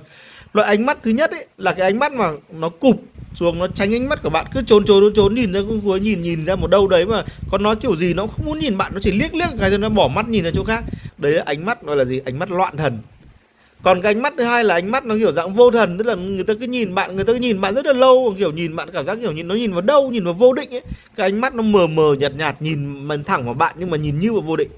Loại 0.53 0.67
ánh 0.67 0.85
mắt 0.85 0.97
thứ 1.03 1.11
nhất 1.11 1.31
ấy 1.31 1.47
là 1.57 1.73
cái 1.73 1.91
ánh 1.91 1.99
mắt 1.99 2.13
mà 2.13 2.31
nó 2.51 2.69
cụp 2.69 2.95
xuống 3.35 3.59
nó 3.59 3.67
tránh 3.67 3.93
ánh 3.93 4.09
mắt 4.09 4.23
của 4.23 4.29
bạn 4.29 4.45
cứ 4.53 4.61
trốn 4.65 4.85
trốn 4.85 5.03
trốn, 5.03 5.13
trốn 5.13 5.35
nhìn 5.35 5.53
ra 5.53 5.59
cũng 5.67 5.79
vừa 5.79 5.97
nhìn 5.97 6.21
nhìn 6.21 6.45
ra 6.45 6.55
một 6.55 6.69
đâu 6.69 6.87
đấy 6.87 7.05
mà 7.05 7.23
con 7.51 7.63
nói 7.63 7.75
kiểu 7.75 7.95
gì 7.95 8.13
nó 8.13 8.27
không 8.27 8.45
muốn 8.45 8.59
nhìn 8.59 8.77
bạn 8.77 8.91
nó 8.93 8.99
chỉ 8.99 9.11
liếc 9.11 9.35
liếc 9.35 9.49
cái 9.59 9.69
rồi 9.69 9.79
nó 9.79 9.89
bỏ 9.89 10.07
mắt 10.07 10.29
nhìn 10.29 10.43
ra 10.43 10.51
chỗ 10.53 10.63
khác. 10.63 10.83
Đấy 11.17 11.31
là 11.31 11.43
ánh 11.45 11.65
mắt 11.65 11.83
gọi 11.83 11.95
là 11.95 12.05
gì? 12.05 12.21
Ánh 12.25 12.39
mắt 12.39 12.51
loạn 12.51 12.77
thần. 12.77 12.97
Còn 13.83 14.01
cái 14.01 14.13
ánh 14.13 14.21
mắt 14.21 14.33
thứ 14.37 14.43
hai 14.43 14.63
là 14.63 14.75
ánh 14.75 14.91
mắt 14.91 15.05
nó 15.05 15.15
kiểu 15.15 15.31
dạng 15.31 15.53
vô 15.53 15.71
thần 15.71 15.97
tức 15.97 16.07
là 16.07 16.15
người 16.15 16.43
ta 16.43 16.53
cứ 16.59 16.65
nhìn 16.65 16.95
bạn 16.95 17.15
người 17.15 17.25
ta 17.25 17.33
cứ 17.33 17.39
nhìn 17.39 17.61
bạn 17.61 17.75
rất 17.75 17.85
là 17.85 17.93
lâu 17.93 18.35
kiểu 18.37 18.51
nhìn 18.51 18.75
bạn 18.75 18.89
cảm 18.93 19.05
giác 19.05 19.17
kiểu 19.21 19.31
nhìn 19.31 19.47
nó 19.47 19.55
nhìn 19.55 19.71
vào 19.71 19.81
đâu 19.81 20.11
nhìn 20.11 20.25
vào 20.25 20.33
vô 20.33 20.53
định 20.53 20.69
ấy. 20.69 20.81
Cái 21.15 21.27
ánh 21.27 21.41
mắt 21.41 21.55
nó 21.55 21.63
mờ 21.63 21.87
mờ 21.87 22.15
nhạt 22.19 22.31
nhạt 22.35 22.61
nhìn 22.61 23.07
mình 23.07 23.23
thẳng 23.23 23.45
vào 23.45 23.53
bạn 23.53 23.75
nhưng 23.79 23.89
mà 23.89 23.97
nhìn 23.97 24.19
như 24.19 24.33
vào 24.33 24.41
vô 24.41 24.55
định 24.55 24.69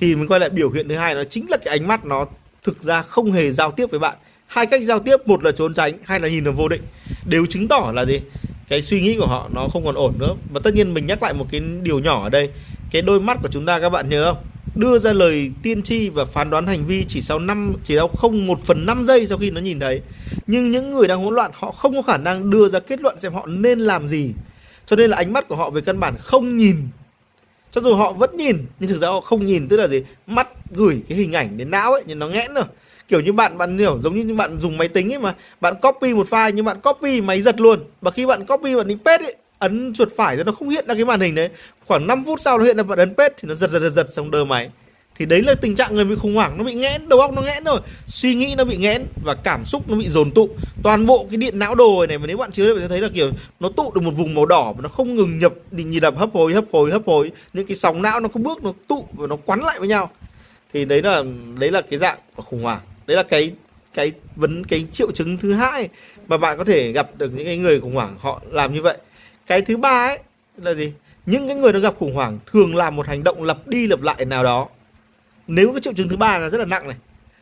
thì 0.00 0.16
mình 0.16 0.28
quay 0.28 0.40
lại 0.40 0.50
biểu 0.50 0.70
hiện 0.70 0.88
thứ 0.88 0.94
hai, 0.94 1.14
nó 1.14 1.24
chính 1.24 1.50
là 1.50 1.56
cái 1.56 1.78
ánh 1.78 1.88
mắt 1.88 2.04
nó 2.04 2.26
thực 2.62 2.82
ra 2.82 3.02
không 3.02 3.32
hề 3.32 3.52
giao 3.52 3.70
tiếp 3.70 3.90
với 3.90 4.00
bạn. 4.00 4.16
Hai 4.46 4.66
cách 4.66 4.82
giao 4.82 4.98
tiếp, 4.98 5.16
một 5.26 5.44
là 5.44 5.52
trốn 5.52 5.74
tránh, 5.74 5.98
hai 6.04 6.20
là 6.20 6.28
nhìn 6.28 6.44
vào 6.44 6.52
vô 6.52 6.68
định, 6.68 6.82
đều 7.26 7.46
chứng 7.46 7.68
tỏ 7.68 7.92
là 7.94 8.04
gì? 8.04 8.20
Cái 8.68 8.82
suy 8.82 9.00
nghĩ 9.00 9.16
của 9.18 9.26
họ 9.26 9.48
nó 9.54 9.68
không 9.72 9.84
còn 9.84 9.94
ổn 9.94 10.14
nữa. 10.18 10.34
Và 10.52 10.60
tất 10.64 10.74
nhiên 10.74 10.94
mình 10.94 11.06
nhắc 11.06 11.22
lại 11.22 11.34
một 11.34 11.46
cái 11.50 11.60
điều 11.82 11.98
nhỏ 11.98 12.22
ở 12.22 12.28
đây, 12.28 12.50
cái 12.90 13.02
đôi 13.02 13.20
mắt 13.20 13.38
của 13.42 13.48
chúng 13.48 13.66
ta 13.66 13.80
các 13.80 13.88
bạn 13.88 14.08
nhớ 14.08 14.24
không? 14.24 14.44
Đưa 14.74 14.98
ra 14.98 15.12
lời 15.12 15.50
tiên 15.62 15.82
tri 15.82 16.08
và 16.08 16.24
phán 16.24 16.50
đoán 16.50 16.66
hành 16.66 16.86
vi 16.86 17.04
chỉ 17.08 17.20
sau 17.22 17.38
năm, 17.38 17.74
chỉ 17.84 17.96
sau 17.96 18.08
không, 18.08 18.46
một 18.46 18.60
phần 18.64 18.86
năm 18.86 19.04
giây 19.04 19.26
sau 19.26 19.38
khi 19.38 19.50
nó 19.50 19.60
nhìn 19.60 19.80
thấy. 19.80 20.00
Nhưng 20.46 20.70
những 20.70 20.90
người 20.90 21.08
đang 21.08 21.24
hỗn 21.24 21.34
loạn, 21.34 21.50
họ 21.54 21.70
không 21.70 21.94
có 21.94 22.02
khả 22.02 22.16
năng 22.16 22.50
đưa 22.50 22.68
ra 22.68 22.80
kết 22.80 23.00
luận 23.00 23.20
xem 23.20 23.32
họ 23.34 23.46
nên 23.46 23.78
làm 23.78 24.06
gì. 24.06 24.34
Cho 24.86 24.96
nên 24.96 25.10
là 25.10 25.16
ánh 25.16 25.32
mắt 25.32 25.48
của 25.48 25.56
họ 25.56 25.70
về 25.70 25.80
căn 25.80 26.00
bản 26.00 26.14
không 26.18 26.56
nhìn 26.56 26.76
cho 27.70 27.80
dù 27.80 27.94
họ 27.94 28.12
vẫn 28.12 28.36
nhìn, 28.36 28.66
nhưng 28.80 28.90
thực 28.90 28.98
ra 28.98 29.08
họ 29.08 29.20
không 29.20 29.46
nhìn, 29.46 29.68
tức 29.68 29.76
là 29.76 29.88
gì? 29.88 30.02
Mắt 30.26 30.48
gửi 30.70 31.02
cái 31.08 31.18
hình 31.18 31.32
ảnh 31.32 31.56
đến 31.56 31.70
não 31.70 31.92
ấy 31.92 32.02
nhưng 32.06 32.18
nó 32.18 32.28
nghẽn 32.28 32.54
rồi. 32.54 32.64
Kiểu 33.08 33.20
như 33.20 33.32
bạn 33.32 33.58
bạn 33.58 33.78
hiểu, 33.78 33.98
giống 34.02 34.26
như 34.26 34.34
bạn 34.34 34.60
dùng 34.60 34.76
máy 34.78 34.88
tính 34.88 35.12
ấy 35.12 35.18
mà, 35.20 35.34
bạn 35.60 35.74
copy 35.82 36.14
một 36.14 36.26
file 36.30 36.50
nhưng 36.50 36.64
bạn 36.64 36.80
copy 36.80 37.20
máy 37.20 37.42
giật 37.42 37.60
luôn. 37.60 37.84
Và 38.00 38.10
khi 38.10 38.26
bạn 38.26 38.46
copy, 38.46 38.76
bạn 38.76 38.88
đánh 38.88 38.98
paste 39.04 39.24
ấy, 39.24 39.36
ấn 39.58 39.92
chuột 39.94 40.08
phải 40.16 40.36
thì 40.36 40.42
nó 40.42 40.52
không 40.52 40.68
hiện 40.68 40.86
ra 40.88 40.94
cái 40.94 41.04
màn 41.04 41.20
hình 41.20 41.34
đấy. 41.34 41.48
Khoảng 41.86 42.06
5 42.06 42.24
phút 42.24 42.40
sau 42.40 42.58
nó 42.58 42.64
hiện 42.64 42.76
ra 42.76 42.82
bạn 42.82 42.98
ấn 42.98 43.14
paste 43.14 43.34
thì 43.36 43.48
nó 43.48 43.54
giật 43.54 43.70
giật 43.70 43.78
giật 43.78 43.90
giật, 43.90 44.06
xong 44.12 44.30
đơ 44.30 44.44
máy 44.44 44.70
thì 45.18 45.26
đấy 45.26 45.42
là 45.42 45.54
tình 45.54 45.76
trạng 45.76 45.94
người 45.94 46.04
bị 46.04 46.14
khủng 46.14 46.34
hoảng, 46.34 46.58
nó 46.58 46.64
bị 46.64 46.74
nghẽn, 46.74 47.08
đầu 47.08 47.20
óc 47.20 47.32
nó 47.32 47.42
nghẽn 47.42 47.64
rồi 47.64 47.80
suy 48.06 48.34
nghĩ 48.34 48.54
nó 48.54 48.64
bị 48.64 48.76
nghẽn 48.76 49.06
và 49.24 49.34
cảm 49.34 49.64
xúc 49.64 49.90
nó 49.90 49.96
bị 49.96 50.08
dồn 50.08 50.30
tụ. 50.30 50.48
Toàn 50.82 51.06
bộ 51.06 51.26
cái 51.30 51.36
điện 51.36 51.58
não 51.58 51.74
đồ 51.74 52.06
này 52.06 52.18
mà 52.18 52.26
nếu 52.26 52.36
bạn 52.36 52.52
chiếu 52.52 52.74
bạn 52.74 52.80
sẽ 52.80 52.88
thấy 52.88 53.00
là 53.00 53.08
kiểu 53.14 53.30
nó 53.60 53.68
tụ 53.76 53.92
được 53.94 54.00
một 54.00 54.10
vùng 54.10 54.34
màu 54.34 54.46
đỏ 54.46 54.72
mà 54.76 54.82
nó 54.82 54.88
không 54.88 55.14
ngừng 55.14 55.38
nhập 55.38 55.52
nhịp 55.70 56.00
đập, 56.00 56.14
hấp 56.16 56.32
hối 56.32 56.52
hấp 56.52 56.64
hối 56.72 56.90
hấp 56.90 57.02
hối. 57.06 57.30
Những 57.52 57.66
cái 57.66 57.76
sóng 57.76 58.02
não 58.02 58.20
nó 58.20 58.28
có 58.28 58.40
bước, 58.40 58.64
nó 58.64 58.72
tụ 58.88 59.06
và 59.12 59.26
nó 59.26 59.36
quắn 59.36 59.60
lại 59.60 59.78
với 59.78 59.88
nhau. 59.88 60.10
Thì 60.72 60.84
đấy 60.84 61.02
là 61.02 61.22
đấy 61.58 61.70
là 61.70 61.80
cái 61.80 61.98
dạng 61.98 62.18
của 62.36 62.42
khủng 62.42 62.62
hoảng. 62.62 62.80
Đấy 63.06 63.16
là 63.16 63.22
cái 63.22 63.52
cái 63.94 64.12
vấn, 64.36 64.64
cái 64.64 64.86
triệu 64.92 65.12
chứng 65.12 65.36
thứ 65.36 65.52
hai 65.52 65.88
mà 66.28 66.36
bạn 66.36 66.58
có 66.58 66.64
thể 66.64 66.92
gặp 66.92 67.10
được 67.18 67.32
những 67.34 67.46
cái 67.46 67.56
người 67.56 67.80
khủng 67.80 67.94
hoảng, 67.94 68.16
họ 68.20 68.42
làm 68.50 68.74
như 68.74 68.82
vậy. 68.82 68.98
Cái 69.46 69.60
thứ 69.62 69.76
ba 69.76 70.08
ấy 70.08 70.18
là 70.56 70.74
gì? 70.74 70.92
Những 71.26 71.48
cái 71.48 71.56
người 71.56 71.72
nó 71.72 71.78
gặp 71.78 71.94
khủng 71.98 72.14
hoảng 72.14 72.38
thường 72.52 72.76
làm 72.76 72.96
một 72.96 73.06
hành 73.06 73.24
động 73.24 73.42
lặp 73.42 73.68
đi 73.68 73.86
lặp 73.86 74.02
lại 74.02 74.24
nào 74.24 74.44
đó 74.44 74.68
nếu 75.48 75.72
cái 75.72 75.80
triệu 75.80 75.92
chứng 75.92 76.08
thứ 76.08 76.16
ba 76.16 76.38
là 76.38 76.50
rất 76.50 76.58
là 76.58 76.64
nặng 76.64 76.88
này, 76.88 76.96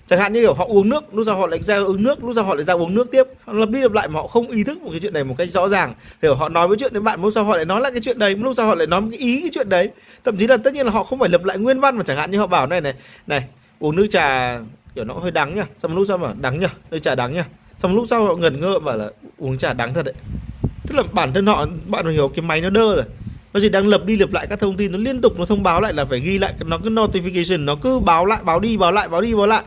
chẳng 0.06 0.18
hạn 0.18 0.32
như 0.32 0.40
kiểu 0.40 0.54
họ 0.54 0.64
uống 0.68 0.88
nước, 0.88 1.14
lúc 1.14 1.26
sau 1.26 1.36
họ 1.36 1.46
lại 1.46 1.62
ra 1.62 1.78
uống 1.78 2.02
nước, 2.02 2.24
lúc 2.24 2.32
sau 2.34 2.44
họ 2.44 2.54
lại 2.54 2.64
ra 2.64 2.74
uống 2.74 2.94
nước 2.94 3.10
tiếp. 3.10 3.24
Họ 3.44 3.52
lặp 3.52 3.68
đi 3.68 3.80
lặp 3.80 3.92
lại 3.92 4.08
mà 4.08 4.20
họ 4.20 4.26
không 4.26 4.50
ý 4.50 4.64
thức 4.64 4.82
một 4.82 4.90
cái 4.90 5.00
chuyện 5.00 5.12
này 5.12 5.24
một 5.24 5.34
cách 5.38 5.50
rõ 5.50 5.68
ràng. 5.68 5.94
Hiểu 6.22 6.34
họ 6.34 6.48
nói 6.48 6.68
với 6.68 6.76
chuyện 6.76 6.92
đến 6.92 7.04
bạn, 7.04 7.22
lúc 7.22 7.32
sau 7.34 7.44
họ 7.44 7.56
lại 7.56 7.64
nói 7.64 7.80
lại 7.80 7.92
cái 7.92 8.00
chuyện 8.00 8.18
đấy, 8.18 8.36
lúc 8.36 8.52
sau 8.56 8.66
họ 8.66 8.74
lại 8.74 8.86
nói 8.86 9.00
một 9.00 9.08
cái 9.10 9.20
ý 9.20 9.40
cái 9.40 9.50
chuyện 9.54 9.68
đấy. 9.68 9.90
Thậm 10.24 10.36
chí 10.36 10.46
là 10.46 10.56
tất 10.56 10.74
nhiên 10.74 10.86
là 10.86 10.92
họ 10.92 11.04
không 11.04 11.18
phải 11.18 11.28
lặp 11.28 11.44
lại 11.44 11.58
nguyên 11.58 11.80
văn 11.80 11.96
mà 11.96 12.02
chẳng 12.06 12.16
hạn 12.16 12.30
như 12.30 12.38
họ 12.38 12.46
bảo 12.46 12.66
này 12.66 12.80
này 12.80 12.94
này, 13.26 13.44
uống 13.78 13.96
nước 13.96 14.06
trà, 14.10 14.58
kiểu 14.94 15.04
nó 15.04 15.14
hơi 15.14 15.30
đắng 15.30 15.54
nhá 15.54 15.64
xong 15.82 15.96
lúc 15.96 16.04
sau 16.08 16.18
mà 16.18 16.28
đắng 16.40 16.60
nhá 16.60 16.68
nước 16.90 16.98
trà 16.98 17.14
đắng 17.14 17.34
nhá 17.34 17.44
xong 17.78 17.96
lúc 17.96 18.04
sau 18.08 18.24
họ 18.24 18.34
ngần 18.34 18.60
ngơ 18.60 18.78
bảo 18.78 18.96
là 18.96 19.10
uống 19.38 19.58
trà 19.58 19.72
đắng 19.72 19.94
thật 19.94 20.04
đấy. 20.04 20.14
Tức 20.86 20.94
là 20.96 21.02
bản 21.12 21.32
thân 21.32 21.46
họ, 21.46 21.66
bạn 21.86 22.04
phải 22.04 22.14
hiểu 22.14 22.28
cái 22.28 22.42
máy 22.42 22.60
nó 22.60 22.70
đơ 22.70 22.94
rồi 22.94 23.04
nó 23.56 23.60
chỉ 23.62 23.68
đang 23.68 23.86
lập 23.86 24.04
đi 24.04 24.16
lập 24.16 24.32
lại 24.32 24.46
các 24.46 24.60
thông 24.60 24.76
tin, 24.76 24.92
nó 24.92 24.98
liên 24.98 25.20
tục 25.20 25.38
nó 25.38 25.44
thông 25.44 25.62
báo 25.62 25.80
lại 25.80 25.92
là 25.92 26.04
phải 26.04 26.20
ghi 26.20 26.38
lại, 26.38 26.54
nó 26.64 26.78
cứ 26.84 26.90
notification, 26.90 27.64
nó 27.64 27.76
cứ 27.82 27.98
báo 27.98 28.26
lại, 28.26 28.40
báo 28.44 28.60
đi, 28.60 28.76
báo 28.76 28.92
lại, 28.92 29.08
báo 29.08 29.20
đi, 29.20 29.34
báo 29.34 29.46
lại. 29.46 29.62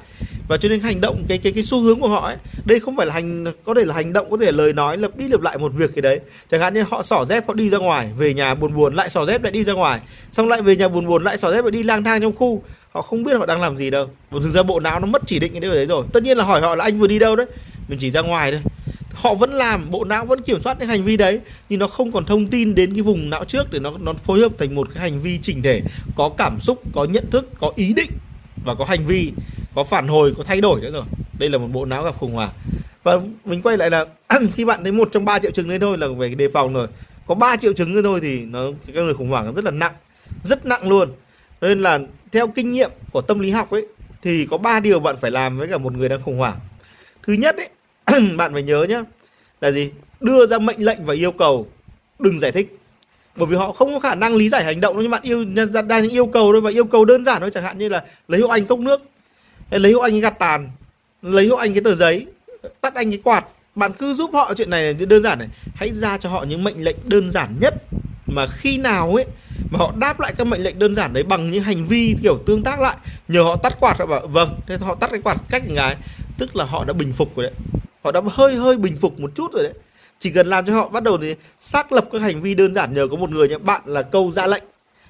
Và 0.48 0.58
cho 0.58 0.70
nên 0.70 0.80
hành 0.80 1.02
động, 1.02 1.26
cái 1.28 1.38
cái 1.38 1.52
cái 1.52 1.64
xu 1.64 1.82
hướng 1.82 2.00
của 2.00 2.08
họ 2.08 2.26
ấy, 2.26 2.36
đây 2.66 2.80
không 2.80 2.98
phải 2.98 3.06
là 3.06 3.14
hành, 3.14 3.46
có 3.66 3.74
thể 3.74 3.86
là 3.86 3.94
hành 3.96 4.14
động, 4.14 4.32
có 4.32 4.38
thể 4.38 4.46
là 4.46 4.52
lời 4.52 4.74
nói, 4.74 4.98
lập 4.98 5.12
đi 5.18 5.28
lập 5.28 5.42
lại 5.42 5.58
một 5.58 5.74
việc 5.74 5.92
cái 5.96 6.02
đấy. 6.02 6.20
Chẳng 6.50 6.62
hạn 6.62 6.74
như 6.74 6.84
họ 6.90 7.04
xỏ 7.04 7.26
dép, 7.26 7.48
họ 7.48 7.54
đi 7.54 7.70
ra 7.70 7.78
ngoài, 7.78 8.10
về 8.18 8.34
nhà 8.34 8.56
buồn 8.56 8.76
buồn, 8.76 8.96
lại 8.96 9.10
xỏ 9.10 9.26
dép, 9.26 9.44
lại 9.44 9.52
đi 9.52 9.64
ra 9.64 9.74
ngoài. 9.74 10.00
Xong 10.32 10.48
lại 10.48 10.62
về 10.62 10.76
nhà 10.76 10.88
buồn 10.88 11.08
buồn, 11.08 11.24
lại 11.24 11.38
xỏ 11.38 11.52
dép, 11.52 11.64
lại 11.64 11.72
đi 11.72 11.84
lang 11.84 12.04
thang 12.04 12.22
trong 12.22 12.36
khu. 12.36 12.64
Họ 12.92 13.02
không 13.02 13.24
biết 13.24 13.38
họ 13.38 13.46
đang 13.46 13.62
làm 13.62 13.76
gì 13.76 13.90
đâu. 13.90 14.10
Một 14.32 14.40
thực 14.40 14.52
ra 14.52 14.64
bộ 14.64 14.80
não 14.80 15.00
nó 15.00 15.06
mất 15.06 15.22
chỉ 15.26 15.40
định 15.40 15.52
cái 15.52 15.62
điều 15.62 15.72
đấy 15.72 15.86
rồi. 15.86 16.06
Tất 16.14 16.24
nhiên 16.24 16.38
là 16.38 16.44
hỏi 16.44 16.62
họ 16.62 16.76
là 16.76 16.84
anh 16.84 17.00
vừa 17.00 17.08
đi 17.08 17.20
đâu 17.20 17.36
đấy? 17.36 17.46
Mình 17.88 18.00
chỉ 18.02 18.12
ra 18.12 18.22
ngoài 18.22 18.52
thôi 18.52 18.62
họ 19.14 19.36
vẫn 19.36 19.54
làm, 19.54 19.90
bộ 19.90 20.04
não 20.04 20.26
vẫn 20.26 20.42
kiểm 20.42 20.60
soát 20.62 20.78
cái 20.80 20.88
hành 20.88 21.04
vi 21.04 21.18
đấy, 21.18 21.40
nhưng 21.70 21.80
nó 21.80 21.88
không 21.88 22.12
còn 22.12 22.26
thông 22.26 22.48
tin 22.48 22.76
đến 22.76 22.94
cái 22.94 23.02
vùng 23.02 23.30
não 23.30 23.46
trước 23.46 23.72
để 23.72 23.80
nó 23.80 23.94
nó 24.00 24.14
phối 24.14 24.40
hợp 24.40 24.52
thành 24.58 24.76
một 24.76 24.88
cái 24.94 25.02
hành 25.02 25.22
vi 25.22 25.40
chỉnh 25.42 25.62
thể, 25.62 25.82
có 26.16 26.30
cảm 26.38 26.60
xúc, 26.60 26.82
có 26.94 27.06
nhận 27.06 27.30
thức, 27.32 27.50
có 27.60 27.72
ý 27.76 27.94
định 27.94 28.10
và 28.66 28.76
có 28.76 28.86
hành 28.86 29.06
vi, 29.06 29.32
có 29.76 29.84
phản 29.84 30.08
hồi, 30.08 30.34
có 30.38 30.44
thay 30.44 30.62
đổi 30.62 30.82
nữa 30.82 30.92
rồi. 30.92 31.04
Đây 31.40 31.50
là 31.50 31.58
một 31.58 31.68
bộ 31.72 31.86
não 31.86 32.04
gặp 32.04 32.18
khủng 32.20 32.34
hoảng. 32.34 32.52
Và 33.04 33.20
mình 33.46 33.62
quay 33.62 33.78
lại 33.78 33.90
là 33.90 34.06
khi 34.56 34.66
bạn 34.66 34.84
thấy 34.84 34.92
một 34.92 35.10
trong 35.12 35.26
ba 35.26 35.40
triệu 35.40 35.52
chứng 35.52 35.70
đấy 35.70 35.80
thôi 35.80 35.98
là 35.98 36.08
về 36.08 36.30
đề 36.30 36.48
phòng 36.54 36.74
rồi. 36.74 36.88
Có 37.28 37.36
ba 37.36 37.56
triệu 37.56 37.74
chứng 37.74 37.94
nữa 37.94 38.02
thôi 38.04 38.20
thì 38.22 38.40
nó, 38.40 38.64
cái 38.94 39.04
người 39.04 39.14
khủng 39.14 39.30
hoảng 39.30 39.46
nó 39.46 39.52
rất 39.52 39.66
là 39.66 39.72
nặng, 39.72 39.94
rất 40.44 40.66
nặng 40.66 40.90
luôn. 40.90 41.12
Nên 41.62 41.80
là 41.80 42.00
theo 42.32 42.48
kinh 42.48 42.72
nghiệm 42.72 42.92
của 43.12 43.22
tâm 43.22 43.40
lý 43.40 43.52
học 43.52 43.72
ấy, 43.72 43.88
thì 44.22 44.48
có 44.52 44.58
ba 44.58 44.80
điều 44.80 45.00
bạn 45.00 45.16
phải 45.22 45.32
làm 45.32 45.58
với 45.58 45.68
cả 45.68 45.78
một 45.78 45.94
người 45.94 46.10
đang 46.10 46.22
khủng 46.22 46.38
hoảng. 46.38 46.60
Thứ 47.24 47.34
nhất 47.34 47.58
ấy 47.58 47.70
bạn 48.38 48.54
phải 48.54 48.64
nhớ 48.64 48.84
nhé 48.90 49.04
là 49.62 49.72
gì? 49.72 49.92
Đưa 50.20 50.46
ra 50.48 50.60
mệnh 50.60 50.86
lệnh 50.86 51.06
và 51.06 51.14
yêu 51.14 51.32
cầu, 51.32 51.68
đừng 52.20 52.40
giải 52.40 52.52
thích. 52.52 52.78
Bởi 53.36 53.48
vì 53.48 53.56
họ 53.56 53.72
không 53.72 53.94
có 53.94 54.00
khả 54.00 54.16
năng 54.16 54.36
lý 54.36 54.50
giải 54.50 54.64
hành 54.64 54.82
động 54.82 55.00
nhưng 55.02 55.12
bạn 55.12 55.22
yêu 55.24 55.46
đang 55.88 56.10
yêu 56.10 56.26
cầu 56.26 56.52
thôi, 56.52 56.62
và 56.62 56.70
yêu 56.70 56.86
cầu 56.86 57.06
đơn 57.06 57.26
giản 57.26 57.42
thôi, 57.42 57.52
chẳng 57.54 57.64
hạn 57.64 57.78
như 57.78 57.90
là 57.90 58.04
lấy 58.28 58.42
hộ 58.42 58.48
anh 58.48 58.66
cốc 58.66 58.80
nước 58.80 59.02
lấy 59.72 59.94
hộ 59.94 60.00
anh 60.00 60.12
cái 60.12 60.22
gạt 60.22 60.40
tàn, 60.40 60.70
lấy 61.22 61.48
hộ 61.48 61.56
anh 61.56 61.74
cái 61.74 61.82
tờ 61.84 61.96
giấy, 61.96 62.26
tắt 62.82 62.96
anh 62.96 63.12
cái 63.12 63.20
quạt. 63.24 63.46
Bạn 63.76 63.92
cứ 63.94 64.14
giúp 64.14 64.30
họ 64.34 64.54
chuyện 64.58 64.70
này 64.70 64.94
đơn 64.94 65.24
giản 65.24 65.40
này. 65.40 65.48
Hãy 65.76 65.92
ra 65.94 66.18
cho 66.18 66.30
họ 66.30 66.44
những 66.44 66.64
mệnh 66.64 66.84
lệnh 66.84 66.96
đơn 67.04 67.32
giản 67.32 67.56
nhất 67.60 67.74
mà 68.28 68.48
khi 68.48 68.78
nào 68.78 69.16
ấy, 69.16 69.26
mà 69.72 69.80
họ 69.80 69.94
đáp 69.98 70.20
lại 70.20 70.34
các 70.38 70.48
mệnh 70.48 70.64
lệnh 70.64 70.80
đơn 70.80 70.96
giản 70.96 71.14
đấy 71.14 71.24
bằng 71.24 71.52
những 71.52 71.64
hành 71.64 71.88
vi 71.88 72.16
kiểu 72.24 72.38
tương 72.46 72.64
tác 72.64 72.80
lại. 72.80 72.98
Nhờ 73.28 73.42
họ 73.42 73.56
tắt 73.56 73.80
quạt, 73.80 74.00
họ 74.00 74.06
bảo 74.06 74.28
vâng 74.28 74.60
thế 74.68 74.78
họ 74.78 74.96
tắt 74.96 75.10
cái 75.12 75.22
quạt 75.22 75.38
cách 75.50 75.64
cái 75.76 75.96
tức 76.38 76.56
là 76.56 76.66
họ 76.66 76.86
đã 76.86 76.94
bình 76.94 77.14
phục 77.14 77.36
rồi 77.36 77.44
đấy 77.44 77.54
họ 78.04 78.12
đã 78.12 78.22
hơi 78.32 78.56
hơi 78.56 78.78
bình 78.78 78.98
phục 79.02 79.20
một 79.20 79.32
chút 79.36 79.54
rồi 79.54 79.64
đấy. 79.64 79.74
Chỉ 80.20 80.30
cần 80.30 80.48
làm 80.48 80.66
cho 80.66 80.74
họ 80.74 80.90
bắt 80.90 81.04
đầu 81.04 81.18
thì 81.22 81.36
xác 81.60 81.92
lập 81.92 82.06
các 82.12 82.22
hành 82.22 82.42
vi 82.42 82.56
đơn 82.56 82.74
giản 82.74 82.94
nhờ 82.94 83.08
có 83.12 83.18
một 83.18 83.30
người 83.30 83.50
nhé. 83.50 83.58
Bạn 83.58 83.82
là 83.86 84.02
câu 84.02 84.32
ra 84.32 84.48
lệnh, 84.48 84.64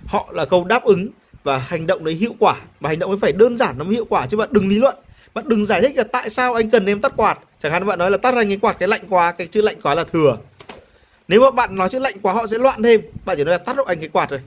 họ 0.06 0.30
là 0.32 0.46
câu 0.46 0.64
đáp 0.64 0.84
ứng 0.84 1.08
và 1.44 1.58
hành 1.58 1.88
động 1.88 2.04
đấy 2.04 2.14
hiệu 2.14 2.36
quả. 2.40 2.56
Và 2.80 2.90
hành 2.90 3.00
động 3.00 3.12
ấy 3.12 3.20
phải 3.22 3.32
đơn 3.32 3.58
giản, 3.58 3.78
nó 3.78 3.84
mới 3.84 3.94
hiệu 3.94 4.06
quả 4.10 4.28
chứ 4.28 4.38
bạn 4.38 4.50
đừng 4.52 4.70
lý 4.70 4.78
luận. 4.78 4.96
Bạn 5.34 5.50
đừng 5.50 5.66
giải 5.66 5.82
thích 5.82 5.98
là 5.98 6.04
tại 6.04 6.30
sao 6.30 6.54
anh 6.54 6.70
cần 6.70 6.86
em 6.86 7.02
tắt 7.02 7.14
quạt. 7.16 7.40
Chẳng 7.64 7.72
hạn 7.72 7.86
bạn 7.86 8.00
nói 8.00 8.12
là 8.12 8.18
tắt 8.18 8.36
anh 8.36 8.48
cái 8.48 8.58
quạt, 8.58 8.74
cái 8.80 8.88
lạnh 8.88 9.02
quá, 9.10 9.32
cái 9.32 9.48
chữ 9.48 9.62
lạnh 9.62 9.76
quá 9.84 9.96
là 9.96 10.04
thừa. 10.04 10.38
Nếu 11.28 11.42
mà 11.42 11.52
bạn 11.52 11.76
nói 11.76 11.90
chữ 11.90 12.00
lạnh 12.00 12.16
quá, 12.22 12.34
họ 12.34 12.48
sẽ 12.48 12.58
loạn 12.58 12.84
thêm. 12.84 13.02
Bạn 13.26 13.38
chỉ 13.38 13.44
nói 13.44 13.52
là 13.52 13.58
tắt 13.58 13.78
hộ 13.78 13.84
anh 13.84 14.00
cái 14.00 14.10
quạt 14.10 14.30
rồi 14.30 14.40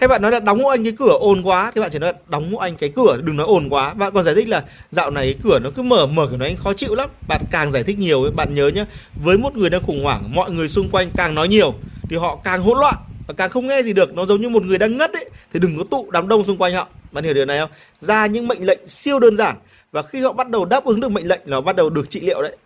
hay 0.00 0.08
bạn 0.08 0.22
nói 0.22 0.32
là 0.32 0.40
đóng 0.40 0.62
hộ 0.62 0.68
anh 0.68 0.84
cái 0.84 0.92
cửa 0.98 1.16
ồn 1.20 1.42
quá 1.42 1.72
thì 1.74 1.80
bạn 1.80 1.90
chỉ 1.92 1.98
nói 1.98 2.12
là 2.12 2.18
đóng 2.28 2.52
hộ 2.52 2.58
anh 2.58 2.76
cái 2.76 2.92
cửa, 2.96 3.18
đừng 3.22 3.36
nói 3.36 3.46
ồn 3.46 3.68
quá. 3.68 3.94
Bạn 3.94 4.12
còn 4.14 4.24
giải 4.24 4.34
thích 4.34 4.48
là 4.48 4.64
dạo 4.90 5.10
này 5.10 5.32
cái 5.32 5.40
cửa 5.44 5.58
nó 5.58 5.70
cứ 5.76 5.82
mở 5.82 6.06
mở 6.06 6.26
cửa 6.30 6.36
nó 6.36 6.44
anh 6.44 6.56
khó 6.56 6.72
chịu 6.72 6.94
lắm. 6.94 7.10
Bạn 7.28 7.40
càng 7.50 7.72
giải 7.72 7.84
thích 7.84 7.98
nhiều 7.98 8.30
bạn 8.36 8.54
nhớ 8.54 8.68
nhé 8.68 8.84
với 9.24 9.38
một 9.38 9.56
người 9.56 9.70
đang 9.70 9.82
khủng 9.82 10.04
hoảng, 10.04 10.34
mọi 10.34 10.50
người 10.50 10.68
xung 10.68 10.88
quanh 10.90 11.10
càng 11.16 11.34
nói 11.34 11.48
nhiều, 11.48 11.74
thì 12.10 12.16
họ 12.16 12.38
càng 12.44 12.62
hỗn 12.62 12.78
loạn 12.78 12.94
và 13.26 13.34
càng 13.36 13.50
không 13.50 13.66
nghe 13.66 13.82
gì 13.82 13.92
được. 13.92 14.14
Nó 14.14 14.26
giống 14.26 14.40
như 14.40 14.48
một 14.48 14.62
người 14.62 14.78
đang 14.78 14.96
ngất 14.96 15.12
ấy, 15.12 15.30
thì 15.52 15.60
đừng 15.60 15.78
có 15.78 15.84
tụ 15.90 16.10
đám 16.10 16.28
đông 16.28 16.44
xung 16.44 16.56
quanh 16.56 16.74
họ. 16.74 16.88
Bạn 17.12 17.24
hiểu 17.24 17.34
điều 17.34 17.44
này 17.44 17.58
không? 17.58 17.70
Ra 18.00 18.26
những 18.26 18.48
mệnh 18.48 18.66
lệnh 18.66 18.88
siêu 18.88 19.18
đơn 19.18 19.36
giản 19.36 19.56
và 19.92 20.02
khi 20.02 20.22
họ 20.22 20.32
bắt 20.32 20.48
đầu 20.48 20.64
đáp 20.64 20.84
ứng 20.84 21.00
được 21.00 21.08
mệnh 21.08 21.28
lệnh 21.28 21.40
là 21.44 21.60
bắt 21.60 21.76
đầu 21.76 21.90
được 21.90 22.10
trị 22.10 22.20
liệu 22.20 22.42
đấy. 22.42 22.56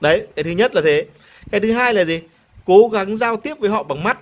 Đấy, 0.00 0.26
cái 0.36 0.42
thứ 0.44 0.50
nhất 0.50 0.74
là 0.74 0.82
thế. 0.84 1.06
Cái 1.50 1.60
thứ 1.60 1.72
hai 1.72 1.94
là 1.94 2.04
gì? 2.04 2.20
Cố 2.64 2.88
gắng 2.92 3.16
giao 3.16 3.36
tiếp 3.36 3.58
với 3.58 3.70
họ 3.70 3.82
bằng 3.82 4.02
mắt 4.02 4.18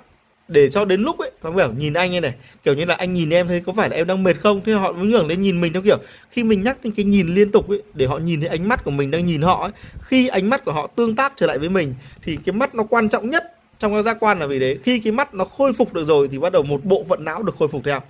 để 0.48 0.70
cho 0.70 0.85
đến 0.85 1.02
lúc 1.02 1.18
ấy 1.18 1.30
nó 1.42 1.50
bảo 1.50 1.72
nhìn 1.72 1.92
anh 1.92 2.14
ấy 2.14 2.20
này, 2.20 2.35
kiểu 2.64 2.74
như 2.74 2.85
là 2.85 2.94
anh 2.94 3.14
nhìn 3.14 3.30
em 3.30 3.48
thấy 3.48 3.61
có 3.61 3.72
phải 3.72 3.88
là 3.88 3.96
em 3.96 4.06
đang 4.06 4.22
mệt 4.22 4.40
không? 4.40 4.61
Thế 4.64 4.72
họ 4.72 4.92
mới 4.92 5.06
ngẩng 5.06 5.26
lên 5.26 5.42
nhìn 5.42 5.61
mình 5.61 5.72
theo 5.72 5.82
kiểu, 5.82 5.98
khi 6.30 6.44
mình 6.44 6.62
nhắc 6.62 6.78
đến 6.82 6.92
cái 6.92 7.04
nhìn 7.04 7.35
liên 7.35 7.52
tục 7.52 7.68
ấy, 7.68 7.82
để 7.94 8.06
họ 8.06 8.18
nhìn 8.18 8.40
thấy 8.40 8.48
ánh 8.48 8.68
mắt 8.68 8.85
của 8.85 8.90
mình 8.90 9.11
đang 9.11 9.26
nhìn 9.26 9.42
họ 9.42 9.62
ấy, 9.62 9.72
khi 10.00 10.28
ánh 10.28 10.50
mắt 10.50 10.64
của 10.64 10.72
họ 10.72 10.87
tương 10.87 11.16
tác 11.16 11.32
trở 11.37 11.46
lại 11.46 11.59
với 11.59 11.68
mình, 11.68 11.94
thì 12.22 12.38
cái 12.44 12.52
mắt 12.52 12.74
nó 12.74 12.82
quan 12.82 13.09
trọng 13.09 13.30
nhất 13.30 13.52
trong 13.78 13.94
các 13.94 14.02
giác 14.02 14.16
quan 14.20 14.38
là 14.38 14.46
vì 14.46 14.59
thế. 14.59 14.76
Khi 14.82 14.98
cái 14.98 15.12
mắt 15.12 15.35
nó 15.35 15.44
khôi 15.44 15.72
phục 15.72 15.94
được 15.94 16.04
rồi 16.04 16.28
thì 16.32 16.38
bắt 16.38 16.52
đầu 16.52 16.62
một 16.62 16.85
bộ 16.85 17.04
phận 17.09 17.24
não 17.24 17.42
được 17.42 17.56
khôi 17.59 17.68
phục 17.68 17.85
theo. 17.85 18.00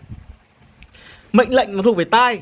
Mệnh 1.33 1.55
lệnh 1.55 1.77
nó 1.77 1.83
thuộc 1.83 1.97
về 1.97 2.05
tai. 2.05 2.41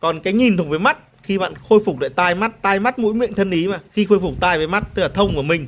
Còn 0.00 0.20
cái 0.20 0.32
nhìn 0.32 0.56
thuộc 0.56 0.68
về 0.68 0.78
mắt, 0.78 0.98
khi 1.22 1.38
bạn 1.38 1.54
khôi 1.68 1.80
phục 1.84 2.00
lại 2.00 2.10
tai 2.10 2.34
mắt 2.34 2.62
tai 2.62 2.80
mắt 2.80 2.98
mũi 2.98 3.14
miệng 3.14 3.34
thân 3.34 3.50
ý 3.50 3.68
mà, 3.68 3.80
khi 3.92 4.04
khôi 4.04 4.20
phục 4.20 4.34
tai 4.40 4.58
với 4.58 4.66
mắt, 4.66 4.84
tức 4.94 5.02
là 5.02 5.08
thông 5.08 5.34
của 5.34 5.42
mình, 5.42 5.66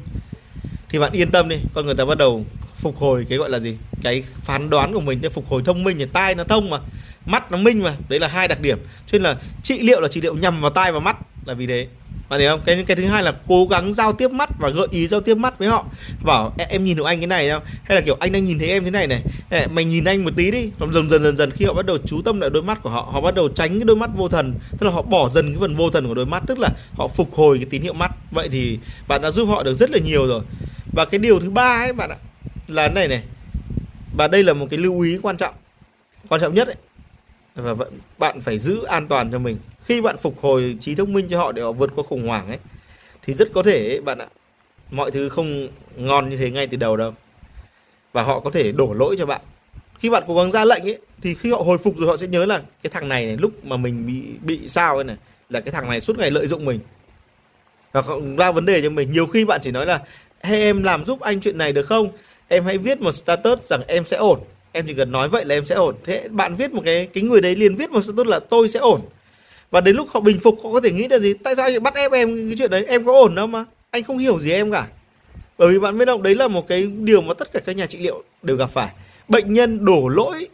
thì 0.89 0.99
bạn 0.99 1.13
yên 1.13 1.31
tâm 1.31 1.49
đi, 1.49 1.57
con 1.75 1.87
người 1.87 1.95
ta 1.95 2.05
bắt 2.05 2.19
đầu 2.19 2.45
phục 2.83 2.99
hồi 2.99 3.27
cái 3.29 3.39
gọi 3.39 3.51
là 3.51 3.59
gì? 3.59 3.77
Cái 4.03 4.23
phán 4.45 4.71
đoán 4.71 4.95
của 4.95 5.01
mình 5.01 5.19
để 5.23 5.29
phục 5.29 5.49
hồi 5.49 5.63
thông 5.65 5.85
minh 5.85 5.99
thì 5.99 6.07
tai 6.13 6.35
nó 6.35 6.45
thông 6.45 6.71
mà, 6.71 6.79
mắt 7.27 7.53
nó 7.53 7.59
minh 7.59 7.83
mà. 7.83 7.97
Đấy 8.09 8.21
là 8.21 8.29
hai 8.29 8.49
đặc 8.49 8.61
điểm. 8.61 8.79
Cho 9.07 9.19
nên 9.19 9.23
là 9.23 9.37
trị 9.63 9.79
liệu 9.83 10.01
là 10.01 10.09
trị 10.09 10.21
liệu 10.21 10.35
nhằm 10.35 10.61
vào 10.61 10.71
tai 10.71 10.93
và 10.93 11.01
mắt 11.01 11.17
là 11.45 11.55
vì 11.55 11.67
thế. 11.67 11.87
Bạn 12.29 12.41
hiểu 12.41 12.51
không? 12.51 12.61
Cái 12.65 12.85
cái 12.87 12.97
thứ 12.97 13.07
hai 13.07 13.23
là 13.23 13.35
cố 13.49 13.67
gắng 13.67 13.95
giao 13.95 14.13
tiếp 14.13 14.31
mắt 14.31 14.51
và 14.59 14.69
gợi 14.69 14.87
ý 14.91 15.09
giao 15.09 15.21
tiếp 15.21 15.35
mắt 15.35 15.59
với 15.59 15.69
họ. 15.69 15.85
Bảo 16.25 16.55
em 16.69 16.85
nhìn 16.85 16.97
được 16.97 17.05
anh 17.05 17.21
cái 17.21 17.27
này 17.27 17.51
không? 17.51 17.63
Hay 17.85 17.97
là 17.97 18.01
kiểu, 18.01 18.17
anh 18.21 18.33
đang 18.33 18.45
nhìn 18.45 18.59
thấy 18.59 18.69
em 18.69 18.85
thế 18.85 18.91
này 18.91 19.07
này. 19.07 19.23
Mày 19.71 19.85
nhìn 19.85 20.05
anh 20.05 20.25
một 20.25 20.31
tí 20.37 20.51
đi. 20.51 20.71
Dần 20.93 21.11
dần 21.11 21.23
dần 21.23 21.37
dần 21.37 21.51
khi 21.51 21.65
họ 21.65 21.75
bắt 21.75 21.87
đầu 21.87 21.99
chú 22.07 22.23
tâm 22.23 22.41
lại 22.41 22.51
đôi 22.51 22.63
mắt 22.63 22.83
của 22.83 22.91
họ 22.91 23.09
họ 23.13 23.21
bắt 23.21 23.35
đầu 23.35 23.49
tránh 23.49 23.79
cái 23.79 23.85
đôi 23.85 23.97
mắt 23.97 24.11
vô 24.15 24.29
thần. 24.29 24.55
Tức 24.71 24.87
là 24.87 24.93
họ 24.93 25.03
bỏ 25.03 25.29
dần 25.29 25.53
cái 25.53 25.61
phần 25.61 25.77
vô 25.77 25.91
thần 25.91 26.09
của 26.09 26.15
đôi 26.15 26.27
mắt, 26.27 26.43
tức 26.47 26.59
là 26.59 26.69
họ 26.93 27.09
phục 27.09 27.35
hồi 27.35 27.59
cái 27.59 27.67
tín 27.71 27.83
hiệu 27.83 27.93
mắt. 27.93 28.11
Vậy 28.31 28.49
thì 28.53 28.79
bạn 29.09 29.23
đã 29.23 29.31
giúp 29.31 29.45
họ 29.45 29.63
được 29.63 29.75
rất 29.75 29.91
là 29.91 29.99
nhiều 29.99 30.27
rồi. 30.27 30.43
Và 30.93 31.05
cái 31.05 31.19
điều 31.19 31.41
thứ 31.41 31.51
ba 31.51 31.79
ấy, 31.79 31.93
bạn 31.93 32.11
ạ 32.11 32.17
là 32.75 32.89
này 32.89 33.09
này 33.09 33.23
và 34.17 34.29
đây 34.29 34.43
là 34.43 34.53
một 34.53 34.67
cái 34.71 34.79
lưu 34.79 35.01
ý 35.01 35.19
quan 35.23 35.37
trọng 35.37 35.55
quan 36.29 36.41
trọng 36.41 36.55
nhất 36.55 36.69
ấy. 36.69 36.77
Và 37.55 37.85
bạn 38.19 38.41
phải 38.41 38.59
giữ 38.59 38.85
an 38.85 39.09
toàn 39.09 39.33
cho 39.33 39.39
mình. 39.39 39.59
Khi 39.85 40.01
bạn 40.01 40.17
phục 40.23 40.41
hồi 40.41 40.77
trí 40.81 40.95
thông 40.95 41.13
minh 41.13 41.27
cho 41.31 41.39
họ 41.39 41.53
để 41.53 41.63
họ 41.63 41.73
vượt 41.73 41.91
qua 41.95 42.05
khủng 42.09 42.29
hoảng 42.29 42.49
ấy 42.49 42.59
thì 43.23 43.35
rất 43.35 43.49
có 43.55 43.63
thể 43.63 43.89
ấy, 43.89 44.01
bạn 44.01 44.19
ạ 44.19 44.27
mọi 44.91 45.11
thứ 45.11 45.29
không 45.29 45.69
ngon 45.97 46.31
như 46.31 46.37
thế 46.37 46.51
ngay 46.51 46.67
từ 46.67 46.77
đầu 46.77 46.97
đâu. 46.97 47.15
Và 48.13 48.23
họ 48.23 48.41
có 48.41 48.51
thể 48.51 48.73
đổ 48.73 48.95
lỗi 48.95 49.17
cho 49.19 49.27
bạn. 49.27 49.41
Khi 49.99 50.11
bạn 50.11 50.23
cố 50.27 50.35
gắng 50.37 50.51
ra 50.51 50.65
lệnh 50.65 50.83
ấy 50.83 50.99
thì 51.23 51.35
khi 51.35 51.51
họ 51.51 51.59
hồi 51.59 51.79
phục 51.79 51.99
rồi 51.99 52.09
họ 52.09 52.17
sẽ 52.17 52.27
nhớ 52.27 52.47
là 52.47 52.63
cái 52.83 52.91
thằng 52.91 53.09
này 53.09 53.27
này 53.27 53.37
lúc 53.37 53.65
mà 53.65 53.77
mình 53.77 54.07
bị 54.07 54.23
bị 54.43 54.69
sao 54.69 54.95
ấy 54.95 55.05
này 55.05 55.17
là 55.49 55.61
cái 55.61 55.73
thằng 55.73 55.91
này 55.91 56.01
suốt 56.01 56.19
ngày 56.19 56.31
lợi 56.31 56.47
dụng 56.47 56.65
mình. 56.65 56.81
Và 57.93 58.03
ra 58.39 58.51
vấn 58.51 58.67
đề 58.67 58.83
cho 58.83 58.91
mình. 58.91 59.13
Nhiều 59.13 59.27
khi 59.27 59.45
bạn 59.45 59.61
chỉ 59.63 59.71
nói 59.71 59.87
là 59.87 60.01
hay 60.43 60.61
em 60.61 60.83
làm 60.83 61.05
giúp 61.05 61.21
anh 61.21 61.41
chuyện 61.41 61.59
này 61.59 61.73
được 61.73 61.83
không? 61.83 62.13
Em 62.53 62.65
hãy 62.65 62.79
viết 62.79 63.01
một 63.01 63.13
status 63.13 63.59
rằng 63.63 63.83
em 63.87 64.05
sẽ 64.05 64.17
ổn. 64.17 64.41
Em 64.73 64.87
chỉ 64.87 64.95
cần 64.95 65.13
nói 65.13 65.29
vậy 65.29 65.45
là 65.45 65.55
em 65.55 65.65
sẽ 65.65 65.75
ổn. 65.75 65.95
Thế 66.05 66.29
bạn 66.31 66.57
viết 66.57 66.73
một 66.73 66.83
cái 66.85 67.09
cái 67.13 67.25
người 67.25 67.41
đấy 67.41 67.57
liền 67.57 67.77
viết 67.77 67.91
một 67.91 68.01
status 68.01 68.27
là 68.27 68.41
tôi 68.41 68.69
sẽ 68.69 68.81
ổn. 68.81 69.01
Và 69.71 69.81
đến 69.81 69.97
lúc 69.97 70.09
họ 70.11 70.21
bình 70.21 70.41
phục 70.41 70.59
họ 70.65 70.73
có 70.73 70.81
thể 70.81 70.91
nghĩ 70.91 71.09
là 71.09 71.19
gì? 71.19 71.35
Tại 71.35 71.57
sao 71.57 71.67
anh 71.67 71.83
bắt 71.83 71.95
ép 71.95 72.13
em 72.13 72.49
cái 72.49 72.57
chuyện 72.59 72.71
đấy? 72.71 72.85
Em 72.89 73.05
có 73.05 73.13
ổn 73.13 73.35
đâu 73.35 73.47
mà. 73.47 73.65
Anh 73.91 74.03
không 74.03 74.19
hiểu 74.19 74.41
gì 74.41 74.53
em 74.53 74.73
cả. 74.73 74.87
Bởi 75.59 75.73
vì 75.73 75.79
bạn 75.79 75.99
biết 75.99 76.05
không 76.07 76.23
đấy 76.23 76.35
là 76.35 76.49
một 76.49 76.69
cái 76.69 76.83
điều 76.83 77.21
mà 77.21 77.35
tất 77.35 77.53
cả 77.53 77.61
các 77.61 77.77
nhà 77.77 77.87
trị 77.87 77.99
liệu 77.99 78.23
đều 78.43 78.57
gặp 78.57 78.71
phải. 78.71 78.89
Bệnh 79.29 79.53
nhân 79.55 79.85
đổ 79.85 80.09
lỗi 80.09 80.49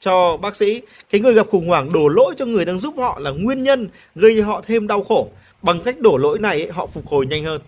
cho 0.00 0.36
bác 0.36 0.56
sĩ. 0.56 0.82
Cái 1.10 1.20
người 1.20 1.34
gặp 1.34 1.46
khủng 1.50 1.68
hoảng 1.68 1.92
đổ 1.92 2.08
lỗi 2.08 2.34
cho 2.36 2.44
người 2.46 2.64
đang 2.64 2.78
giúp 2.78 2.94
họ 2.98 3.18
là 3.20 3.30
nguyên 3.30 3.62
nhân 3.62 3.88
gây 4.14 4.34
cho 4.38 4.46
họ 4.46 4.62
thêm 4.66 4.86
đau 4.86 5.02
khổ. 5.02 5.28
Bằng 5.62 5.80
cách 5.82 6.00
đổ 6.00 6.16
lỗi 6.16 6.38
này 6.38 6.62
ấy, 6.62 6.70
họ 6.70 6.86
phục 6.86 7.06
hồi 7.06 7.26
nhanh 7.26 7.44
hơn. 7.44 7.60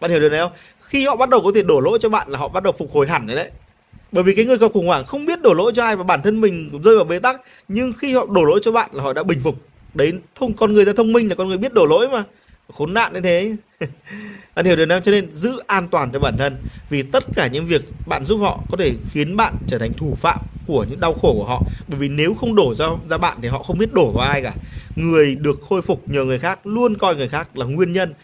Bạn 0.00 0.10
hiểu 0.10 0.20
điều 0.20 0.30
này 0.30 0.40
không? 0.40 0.52
Khi 0.94 1.06
họ 1.06 1.16
bắt 1.16 1.28
đầu 1.28 1.40
có 1.44 1.50
thể 1.54 1.62
đổ 1.62 1.80
lỗi 1.80 1.98
cho 2.00 2.08
bạn 2.08 2.28
là 2.28 2.38
họ 2.38 2.48
bắt 2.48 2.62
đầu 2.62 2.72
phục 2.78 2.92
hồi 2.92 3.08
hẳn 3.08 3.26
đấy 3.26 3.36
đấy. 3.36 3.50
Bởi 4.12 4.24
vì 4.24 4.34
cái 4.34 4.44
người 4.44 4.56
gặp 4.56 4.72
khủng 4.74 4.86
hoảng 4.86 5.06
không 5.06 5.26
biết 5.26 5.42
đổ 5.42 5.54
lỗi 5.54 5.72
cho 5.74 5.84
ai 5.84 5.96
và 5.96 6.04
bản 6.04 6.22
thân 6.22 6.40
mình 6.40 6.68
cũng 6.72 6.82
rơi 6.82 6.96
vào 6.96 7.04
bế 7.04 7.18
tắc, 7.18 7.40
nhưng 7.68 7.92
khi 7.92 8.14
họ 8.14 8.26
đổ 8.26 8.44
lỗi 8.44 8.60
cho 8.62 8.72
bạn 8.72 8.90
là 8.92 9.02
họ 9.02 9.12
đã 9.12 9.22
bình 9.22 9.40
phục. 9.44 9.54
Đấy, 9.94 10.12
thông, 10.34 10.52
con 10.52 10.72
người 10.72 10.84
ta 10.84 10.92
thông 10.96 11.12
minh 11.12 11.28
là 11.28 11.34
con 11.34 11.48
người 11.48 11.58
biết 11.58 11.74
đổ 11.74 11.86
lỗi 11.86 12.08
mà. 12.08 12.24
Khốn 12.72 12.94
nạn 12.94 13.12
như 13.12 13.20
thế. 13.20 13.56
Bạn 14.54 14.64
hiểu 14.64 14.76
điều 14.76 14.86
nào 14.86 15.00
cho 15.00 15.12
nên 15.12 15.34
giữ 15.34 15.62
an 15.66 15.88
toàn 15.88 16.10
cho 16.12 16.18
bản 16.18 16.36
thân, 16.38 16.56
vì 16.90 17.02
tất 17.02 17.24
cả 17.34 17.46
những 17.46 17.66
việc 17.66 17.82
bạn 18.06 18.24
giúp 18.24 18.36
họ 18.36 18.60
có 18.70 18.76
thể 18.76 18.92
khiến 19.12 19.36
bạn 19.36 19.54
trở 19.66 19.78
thành 19.78 19.92
thủ 19.92 20.14
phạm 20.14 20.38
của 20.66 20.86
những 20.90 21.00
đau 21.00 21.14
khổ 21.14 21.34
của 21.34 21.44
họ. 21.44 21.62
Bởi 21.88 21.98
vì 21.98 22.08
nếu 22.08 22.34
không 22.34 22.54
đổ 22.54 22.74
ra 22.74 22.86
ra 23.10 23.18
bạn 23.18 23.38
thì 23.42 23.48
họ 23.48 23.62
không 23.62 23.78
biết 23.78 23.92
đổ 23.92 24.10
vào 24.10 24.28
ai 24.28 24.42
cả. 24.42 24.52
Người 24.96 25.34
được 25.34 25.60
khôi 25.68 25.82
phục 25.82 26.08
nhờ 26.08 26.24
người 26.24 26.38
khác, 26.38 26.66
luôn 26.66 26.94
coi 26.94 27.16
người 27.16 27.28
khác 27.28 27.56
là 27.56 27.66
nguyên 27.66 27.92
nhân 27.92 28.14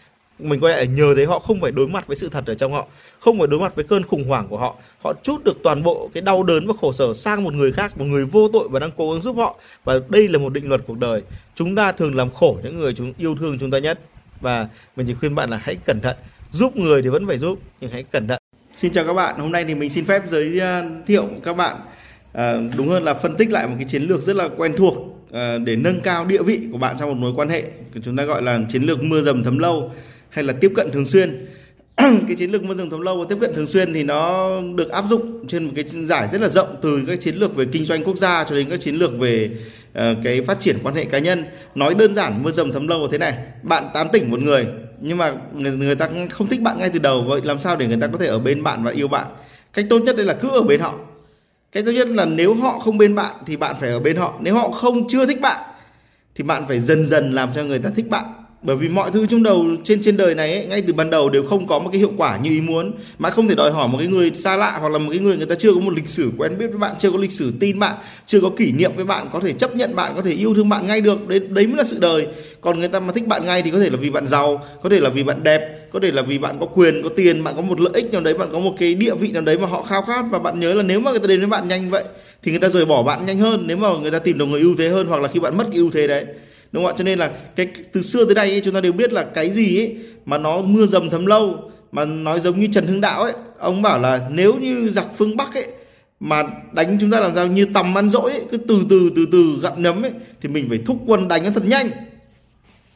mình 0.41 0.59
quay 0.59 0.73
lại 0.73 0.87
nhờ 0.87 1.13
thấy 1.15 1.25
họ 1.25 1.39
không 1.39 1.61
phải 1.61 1.71
đối 1.71 1.87
mặt 1.87 2.07
với 2.07 2.17
sự 2.17 2.29
thật 2.29 2.45
ở 2.45 2.55
trong 2.55 2.71
họ 2.71 2.87
không 3.19 3.39
phải 3.39 3.47
đối 3.47 3.59
mặt 3.59 3.75
với 3.75 3.85
cơn 3.85 4.03
khủng 4.03 4.27
hoảng 4.27 4.47
của 4.47 4.57
họ. 4.57 4.75
Họ 5.01 5.13
chút 5.23 5.43
được 5.43 5.57
toàn 5.63 5.83
bộ 5.83 6.09
cái 6.13 6.21
đau 6.21 6.43
đớn 6.43 6.67
và 6.67 6.73
khổ 6.81 6.93
sở 6.93 7.13
sang 7.13 7.43
một 7.43 7.53
người 7.53 7.71
khác 7.71 7.97
một 7.97 8.05
người 8.05 8.25
vô 8.25 8.47
tội 8.53 8.67
và 8.69 8.79
đang 8.79 8.91
cố 8.97 9.11
gắng 9.11 9.21
giúp 9.21 9.37
họ. 9.37 9.55
Và 9.83 9.93
đây 10.09 10.27
là 10.27 10.39
một 10.39 10.53
định 10.53 10.69
luật 10.69 10.81
cuộc 10.87 10.97
đời. 10.97 11.21
Chúng 11.55 11.75
ta 11.75 11.91
thường 11.91 12.15
làm 12.15 12.29
khổ 12.29 12.57
những 12.63 12.79
người 12.79 12.93
chúng 12.93 13.13
yêu 13.17 13.35
thương 13.39 13.59
chúng 13.59 13.71
ta 13.71 13.77
nhất. 13.77 13.99
Và 14.41 14.67
mình 14.95 15.07
chỉ 15.07 15.13
khuyên 15.13 15.35
bạn 15.35 15.49
là 15.49 15.57
hãy 15.63 15.75
cẩn 15.85 16.01
thận. 16.01 16.15
Giúp 16.51 16.77
người 16.77 17.01
thì 17.01 17.09
vẫn 17.09 17.27
phải 17.27 17.37
giúp 17.37 17.59
nhưng 17.81 17.91
hãy 17.91 18.03
cẩn 18.03 18.27
thận. 18.27 18.39
Xin 18.75 18.93
chào 18.93 19.07
các 19.07 19.13
bạn. 19.13 19.39
Hôm 19.39 19.51
nay 19.51 19.65
thì 19.67 19.75
mình 19.75 19.89
xin 19.89 20.05
phép 20.05 20.23
giới 20.29 20.59
à, 20.59 20.89
thiệu 21.07 21.25
các 21.43 21.53
bạn 21.53 21.77
à, 22.33 22.53
đúng 22.77 22.89
hơn 22.89 23.03
là 23.03 23.13
phân 23.13 23.35
tích 23.35 23.51
lại 23.51 23.67
một 23.67 23.75
cái 23.77 23.87
chiến 23.89 24.03
lược 24.03 24.21
rất 24.21 24.35
là 24.35 24.49
quen 24.57 24.73
thuộc 24.77 24.95
à, 25.31 25.57
để 25.57 25.75
nâng 25.75 26.01
cao 26.01 26.25
địa 26.25 26.43
vị 26.43 26.59
của 26.71 26.77
bạn 26.77 26.95
trong 26.99 27.09
một 27.09 27.17
mối 27.17 27.33
quan 27.35 27.49
hệ. 27.49 27.63
Chúng 28.03 28.17
ta 28.17 28.23
gọi 28.23 28.41
là 28.41 28.59
chiến 28.71 28.83
lược 28.83 29.03
mưa 29.03 29.21
dầm 29.21 29.43
thấm 29.43 29.57
lâu 29.57 29.91
hay 30.31 30.43
là 30.43 30.53
tiếp 30.61 30.71
cận 30.75 30.91
thường 30.91 31.05
xuyên. 31.05 31.45
Cái 31.97 32.35
chiến 32.37 32.51
lược 32.51 32.63
môi 32.63 32.75
rừng 32.75 32.89
thấm 32.89 33.01
lâu 33.01 33.19
và 33.19 33.25
tiếp 33.29 33.37
cận 33.41 33.53
thường 33.53 33.67
xuyên 33.67 33.93
thì 33.93 34.03
nó 34.03 34.51
được 34.75 34.89
áp 34.89 35.05
dụng 35.09 35.47
trên 35.47 35.65
một 35.65 35.71
cái 35.75 35.85
giải 36.05 36.29
rất 36.31 36.41
là 36.41 36.49
rộng 36.49 36.75
từ 36.81 36.99
các 37.07 37.21
chiến 37.21 37.35
lược 37.35 37.55
về 37.55 37.65
kinh 37.71 37.85
doanh 37.85 38.03
quốc 38.03 38.17
gia 38.17 38.43
cho 38.43 38.55
đến 38.55 38.69
các 38.69 38.81
chiến 38.81 38.95
lược 38.95 39.19
về 39.19 39.49
uh, 39.91 40.17
cái 40.23 40.41
phát 40.41 40.59
triển 40.59 40.77
quan 40.83 40.95
hệ 40.95 41.05
cá 41.05 41.19
nhân. 41.19 41.45
Nói 41.75 41.93
đơn 41.93 42.15
giản 42.15 42.43
mưa 42.43 42.51
dầm 42.51 42.71
thấm 42.71 42.87
lâu 42.87 43.01
là 43.01 43.07
thế 43.11 43.17
này. 43.17 43.33
Bạn 43.63 43.87
tán 43.93 44.07
tỉnh 44.13 44.31
một 44.31 44.39
người 44.39 44.65
nhưng 45.01 45.17
mà 45.17 45.33
người, 45.53 45.71
người 45.71 45.95
ta 45.95 46.09
không 46.29 46.47
thích 46.47 46.61
bạn 46.61 46.79
ngay 46.79 46.89
từ 46.93 46.99
đầu. 46.99 47.21
Vậy 47.21 47.41
làm 47.43 47.59
sao 47.59 47.75
để 47.75 47.87
người 47.87 47.97
ta 48.01 48.07
có 48.07 48.17
thể 48.17 48.27
ở 48.27 48.39
bên 48.39 48.63
bạn 48.63 48.83
và 48.83 48.91
yêu 48.91 49.07
bạn? 49.07 49.27
Cách 49.73 49.85
tốt 49.89 49.99
nhất 49.99 50.15
đây 50.17 50.25
là 50.25 50.33
cứ 50.33 50.49
ở 50.49 50.61
bên 50.61 50.79
họ. 50.79 50.93
Cách 51.71 51.83
tốt 51.85 51.91
nhất 51.91 52.07
là 52.07 52.25
nếu 52.25 52.53
họ 52.53 52.79
không 52.79 52.97
bên 52.97 53.15
bạn 53.15 53.35
thì 53.45 53.57
bạn 53.57 53.75
phải 53.79 53.89
ở 53.89 53.99
bên 53.99 54.15
họ. 54.15 54.39
Nếu 54.41 54.55
họ 54.55 54.71
không 54.71 55.07
chưa 55.09 55.25
thích 55.25 55.41
bạn 55.41 55.61
thì 56.35 56.43
bạn 56.43 56.65
phải 56.67 56.79
dần 56.79 57.07
dần 57.07 57.31
làm 57.31 57.49
cho 57.55 57.63
người 57.63 57.79
ta 57.79 57.89
thích 57.95 58.09
bạn 58.09 58.25
bởi 58.63 58.75
vì 58.75 58.89
mọi 58.89 59.11
thứ 59.11 59.25
trong 59.25 59.43
đầu 59.43 59.65
trên 59.83 60.01
trên 60.01 60.17
đời 60.17 60.35
này 60.35 60.53
ấy, 60.53 60.65
ngay 60.65 60.83
từ 60.87 60.93
ban 60.93 61.09
đầu 61.09 61.29
đều 61.29 61.43
không 61.43 61.67
có 61.67 61.79
một 61.79 61.89
cái 61.91 61.99
hiệu 61.99 62.11
quả 62.17 62.39
như 62.43 62.49
ý 62.49 62.61
muốn 62.61 62.93
mà 63.19 63.29
không 63.29 63.47
thể 63.47 63.55
đòi 63.55 63.71
hỏi 63.71 63.87
một 63.87 63.97
cái 63.97 64.07
người 64.07 64.31
xa 64.35 64.55
lạ 64.55 64.77
hoặc 64.79 64.91
là 64.91 64.97
một 64.97 65.09
cái 65.11 65.19
người 65.19 65.37
người 65.37 65.45
ta 65.45 65.55
chưa 65.55 65.73
có 65.73 65.79
một 65.79 65.93
lịch 65.93 66.09
sử 66.09 66.31
quen 66.37 66.57
biết 66.57 66.67
với 66.67 66.77
bạn 66.77 66.95
chưa 66.99 67.11
có 67.11 67.17
lịch 67.17 67.31
sử 67.31 67.53
tin 67.59 67.79
bạn 67.79 67.95
chưa 68.27 68.41
có 68.41 68.49
kỷ 68.57 68.71
niệm 68.71 68.91
với 68.95 69.05
bạn 69.05 69.27
có 69.33 69.39
thể 69.39 69.53
chấp 69.53 69.75
nhận 69.75 69.95
bạn 69.95 70.11
có 70.15 70.21
thể 70.21 70.31
yêu 70.31 70.53
thương 70.53 70.69
bạn 70.69 70.87
ngay 70.87 71.01
được. 71.01 71.27
Đấy 71.27 71.39
đấy 71.39 71.67
mới 71.67 71.77
là 71.77 71.83
sự 71.83 71.97
đời. 71.99 72.27
Còn 72.61 72.79
người 72.79 72.87
ta 72.87 72.99
mà 72.99 73.13
thích 73.13 73.27
bạn 73.27 73.45
ngay 73.45 73.61
thì 73.61 73.71
có 73.71 73.79
thể 73.79 73.89
là 73.89 73.97
vì 73.97 74.09
bạn 74.09 74.27
giàu 74.27 74.65
có 74.83 74.89
thể 74.89 74.99
là 74.99 75.09
vì 75.09 75.23
bạn 75.23 75.43
đẹp 75.43 75.89
có 75.91 75.99
thể 75.99 76.11
là 76.11 76.21
vì 76.21 76.37
bạn 76.37 76.57
có 76.59 76.65
quyền 76.65 77.03
có 77.03 77.09
tiền 77.15 77.43
bạn 77.43 77.55
có 77.55 77.61
một 77.61 77.79
lợi 77.79 77.93
ích 77.95 78.11
nào 78.11 78.21
đấy 78.21 78.33
bạn 78.33 78.49
có 78.51 78.59
một 78.59 78.73
cái 78.79 78.95
địa 78.95 79.15
vị 79.15 79.31
nào 79.31 79.41
đấy 79.41 79.57
mà 79.57 79.67
họ 79.67 79.83
khao 79.83 80.01
khát. 80.01 80.25
Và 80.31 80.39
bạn 80.39 80.59
nhớ 80.59 80.73
là 80.73 80.83
nếu 80.83 80.99
mà 80.99 81.11
người 81.11 81.19
ta 81.19 81.27
đến 81.27 81.39
với 81.39 81.49
bạn 81.49 81.67
nhanh 81.67 81.89
vậy 81.89 82.03
thì 82.43 82.51
người 82.51 82.59
ta 82.59 82.69
rời 82.69 82.85
bỏ 82.85 83.03
bạn 83.03 83.25
nhanh 83.25 83.39
hơn. 83.39 83.63
Nếu 83.67 83.77
mà 83.77 83.89
người 84.01 84.11
ta 84.11 84.19
tìm 84.19 84.37
được 84.37 84.45
người 84.45 84.61
ưu 84.61 84.75
thế 84.77 84.89
hơn 84.89 85.07
hoặc 85.07 85.21
là 85.21 85.27
khi 85.27 85.39
bạn 85.39 85.57
mất 85.57 85.65
cái 85.71 85.77
ưu 85.77 85.91
thế 85.91 86.07
đấy 86.07 86.25
đúng 86.71 86.83
không 86.83 86.93
ạ? 86.93 86.95
Cho 86.97 87.03
nên 87.03 87.19
là 87.19 87.31
cái 87.55 87.67
từ 87.93 88.01
xưa 88.01 88.25
tới 88.25 88.35
nay 88.35 88.49
ấy, 88.49 88.61
chúng 88.61 88.73
ta 88.73 88.81
đều 88.81 88.91
biết 88.91 89.13
là 89.13 89.23
cái 89.23 89.49
gì 89.49 89.79
ấy 89.79 89.97
mà 90.25 90.37
nó 90.37 90.61
mưa 90.61 90.85
dầm 90.85 91.09
thấm 91.09 91.25
lâu 91.25 91.71
mà 91.91 92.05
nói 92.05 92.39
giống 92.39 92.59
như 92.59 92.67
Trần 92.73 92.87
Hưng 92.87 93.01
Đạo 93.01 93.23
ấy 93.23 93.33
ông 93.59 93.81
bảo 93.81 93.99
là 93.99 94.29
nếu 94.31 94.53
như 94.53 94.89
giặc 94.89 95.05
phương 95.17 95.37
Bắc 95.37 95.53
ấy 95.53 95.67
mà 96.19 96.43
đánh 96.71 96.97
chúng 97.01 97.11
ta 97.11 97.19
làm 97.19 97.35
sao 97.35 97.47
như 97.47 97.65
tầm 97.73 97.97
ăn 97.97 98.09
dỗi 98.09 98.31
ấy, 98.31 98.45
cứ 98.51 98.57
từ 98.57 98.85
từ 98.89 99.11
từ 99.15 99.25
từ 99.31 99.59
gặm 99.61 99.83
nhấm 99.83 100.05
ấy 100.05 100.11
thì 100.41 100.49
mình 100.49 100.65
phải 100.69 100.79
thúc 100.85 100.97
quân 101.05 101.27
đánh 101.27 101.43
nó 101.43 101.49
thật 101.55 101.65
nhanh 101.65 101.89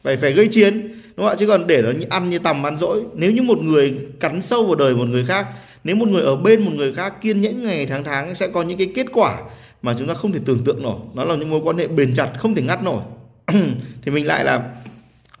phải 0.02 0.16
phải 0.16 0.32
gây 0.32 0.48
chiến 0.48 0.82
đúng 1.16 1.26
không 1.26 1.26
ạ? 1.26 1.34
Chứ 1.38 1.46
còn 1.46 1.66
để 1.66 1.82
nó 1.82 1.90
ăn 2.10 2.30
như 2.30 2.38
tầm 2.38 2.66
ăn 2.66 2.76
dỗi 2.76 3.02
nếu 3.14 3.32
như 3.32 3.42
một 3.42 3.62
người 3.62 3.98
cắn 4.20 4.42
sâu 4.42 4.66
vào 4.66 4.74
đời 4.74 4.94
một 4.94 5.08
người 5.08 5.24
khác 5.24 5.46
nếu 5.84 5.96
một 5.96 6.08
người 6.08 6.22
ở 6.22 6.36
bên 6.36 6.62
một 6.62 6.72
người 6.74 6.92
khác 6.92 7.14
kiên 7.22 7.40
nhẫn 7.40 7.62
ngày 7.64 7.86
tháng 7.86 8.04
tháng 8.04 8.34
sẽ 8.34 8.48
có 8.48 8.62
những 8.62 8.78
cái 8.78 8.92
kết 8.94 9.06
quả 9.12 9.38
mà 9.82 9.94
chúng 9.98 10.08
ta 10.08 10.14
không 10.14 10.32
thể 10.32 10.40
tưởng 10.44 10.64
tượng 10.64 10.82
nổi. 10.82 10.96
Nó 11.14 11.24
là 11.24 11.36
những 11.36 11.50
mối 11.50 11.60
quan 11.64 11.78
hệ 11.78 11.88
bền 11.88 12.14
chặt 12.14 12.32
không 12.38 12.54
thể 12.54 12.62
ngắt 12.62 12.82
nổi. 12.82 13.02
thì 14.02 14.10
mình 14.12 14.26
lại 14.26 14.44
là 14.44 14.70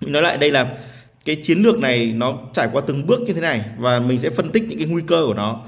mình 0.00 0.12
nói 0.12 0.22
lại 0.22 0.36
đây 0.36 0.50
là 0.50 0.76
cái 1.24 1.36
chiến 1.36 1.62
lược 1.62 1.78
này 1.78 2.12
nó 2.16 2.38
trải 2.54 2.68
qua 2.72 2.82
từng 2.86 3.06
bước 3.06 3.20
như 3.20 3.32
thế 3.32 3.40
này 3.40 3.64
và 3.78 4.00
mình 4.00 4.18
sẽ 4.18 4.30
phân 4.30 4.50
tích 4.50 4.64
những 4.68 4.78
cái 4.78 4.88
nguy 4.88 5.02
cơ 5.06 5.22
của 5.26 5.34
nó. 5.34 5.60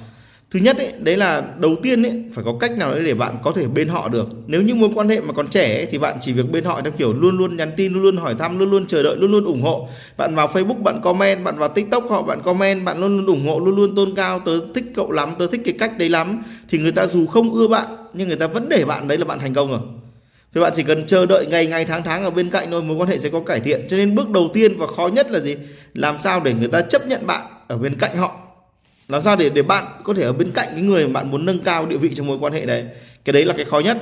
Thứ 0.51 0.59
nhất 0.59 0.77
ấy, 0.79 0.93
đấy 0.99 1.17
là 1.17 1.43
đầu 1.59 1.77
tiên 1.83 2.03
ấy, 2.03 2.23
phải 2.35 2.45
có 2.45 2.57
cách 2.61 2.79
nào 2.79 2.93
đấy 2.93 3.05
để 3.05 3.15
bạn 3.15 3.37
có 3.43 3.53
thể 3.53 3.67
bên 3.67 3.89
họ 3.89 4.09
được. 4.09 4.29
Nếu 4.47 4.63
như 4.63 4.75
mối 4.75 4.91
quan 4.95 5.09
hệ 5.09 5.21
mà 5.21 5.33
còn 5.33 5.49
trẻ 5.49 5.77
ấy, 5.77 5.87
thì 5.91 5.99
bạn 5.99 6.17
chỉ 6.21 6.33
việc 6.33 6.53
bên 6.53 6.65
họ 6.65 6.81
theo 6.83 6.93
kiểu 6.93 7.13
luôn 7.13 7.39
luôn 7.39 7.57
nhắn 7.57 7.73
tin 7.77 7.93
luôn 7.93 8.03
luôn 8.03 8.17
hỏi 8.17 8.35
thăm 8.39 8.59
luôn 8.59 8.71
luôn 8.71 8.87
chờ 8.87 9.03
đợi 9.03 9.17
luôn 9.17 9.33
luôn 9.33 9.45
ủng 9.45 9.63
hộ. 9.63 9.89
Bạn 10.17 10.35
vào 10.35 10.49
facebook 10.49 10.83
bạn 10.83 11.01
comment 11.03 11.45
bạn 11.45 11.59
vào 11.59 11.69
tiktok 11.69 12.11
họ 12.11 12.23
bạn 12.23 12.43
comment 12.43 12.85
bạn 12.85 13.01
luôn 13.01 13.17
luôn 13.17 13.27
ủng 13.27 13.47
hộ 13.47 13.61
luôn 13.61 13.77
luôn 13.77 13.95
tôn 13.95 14.15
cao 14.15 14.41
tớ 14.45 14.53
thích 14.75 14.85
cậu 14.95 15.11
lắm 15.11 15.35
tớ 15.39 15.47
thích 15.47 15.61
cái 15.65 15.75
cách 15.79 15.99
đấy 15.99 16.09
lắm. 16.09 16.43
Thì 16.69 16.79
người 16.79 16.93
ta 16.93 17.07
dù 17.07 17.27
không 17.27 17.55
ưa 17.55 17.69
bạn 17.69 17.87
nhưng 18.13 18.29
người 18.29 18.37
ta 18.37 18.47
vẫn 18.47 18.69
để 18.69 18.85
bạn 18.85 19.09
đấy 19.09 19.19
là 19.19 19.25
bạn 19.25 19.39
thành 19.39 19.55
công 19.55 19.71
rồi 19.71 19.81
thì 20.55 20.61
bạn 20.61 20.73
chỉ 20.77 20.83
cần 20.83 21.07
chờ 21.07 21.27
đợi 21.27 21.47
ngày 21.47 21.67
ngày, 21.67 21.85
tháng 21.85 22.03
tháng 22.03 22.23
ở 22.25 22.31
bên 22.31 22.51
cạnh 22.51 22.71
thôi, 22.71 22.83
mối 22.83 22.97
quan 22.97 23.09
hệ 23.09 23.19
sẽ 23.19 23.29
có 23.29 23.41
cải 23.41 23.61
thiện. 23.61 23.81
Cho 23.91 23.97
nên 23.97 24.15
bước 24.15 24.31
đầu 24.31 24.51
tiên 24.55 24.77
và 24.79 24.87
khó 24.87 25.09
nhất 25.09 25.31
là 25.31 25.41
gì? 25.41 25.57
Làm 25.95 26.17
sao 26.23 26.41
để 26.41 26.55
người 26.55 26.69
ta 26.69 26.81
chấp 26.81 27.07
nhận 27.07 27.27
bạn 27.27 27.47
ở 27.69 27.79
bên 27.79 27.95
cạnh 27.99 28.17
họ? 28.17 28.37
Làm 29.09 29.23
sao 29.23 29.37
để 29.37 29.49
để 29.49 29.63
bạn 29.63 29.85
có 30.05 30.15
thể 30.15 30.23
ở 30.23 30.33
bên 30.33 30.51
cạnh 30.51 30.69
cái 30.73 30.83
người 30.83 31.07
mà 31.07 31.13
bạn 31.13 31.31
muốn 31.31 31.45
nâng 31.45 31.59
cao 31.59 31.87
địa 31.87 31.97
vị 31.97 32.11
trong 32.15 32.27
mối 32.27 32.39
quan 32.41 32.53
hệ 32.53 32.67
đấy? 32.67 32.85
Cái 33.25 33.33
đấy 33.33 33.45
là 33.45 33.55
cái 33.57 33.65
khó 33.65 33.81
nhất. 33.81 33.99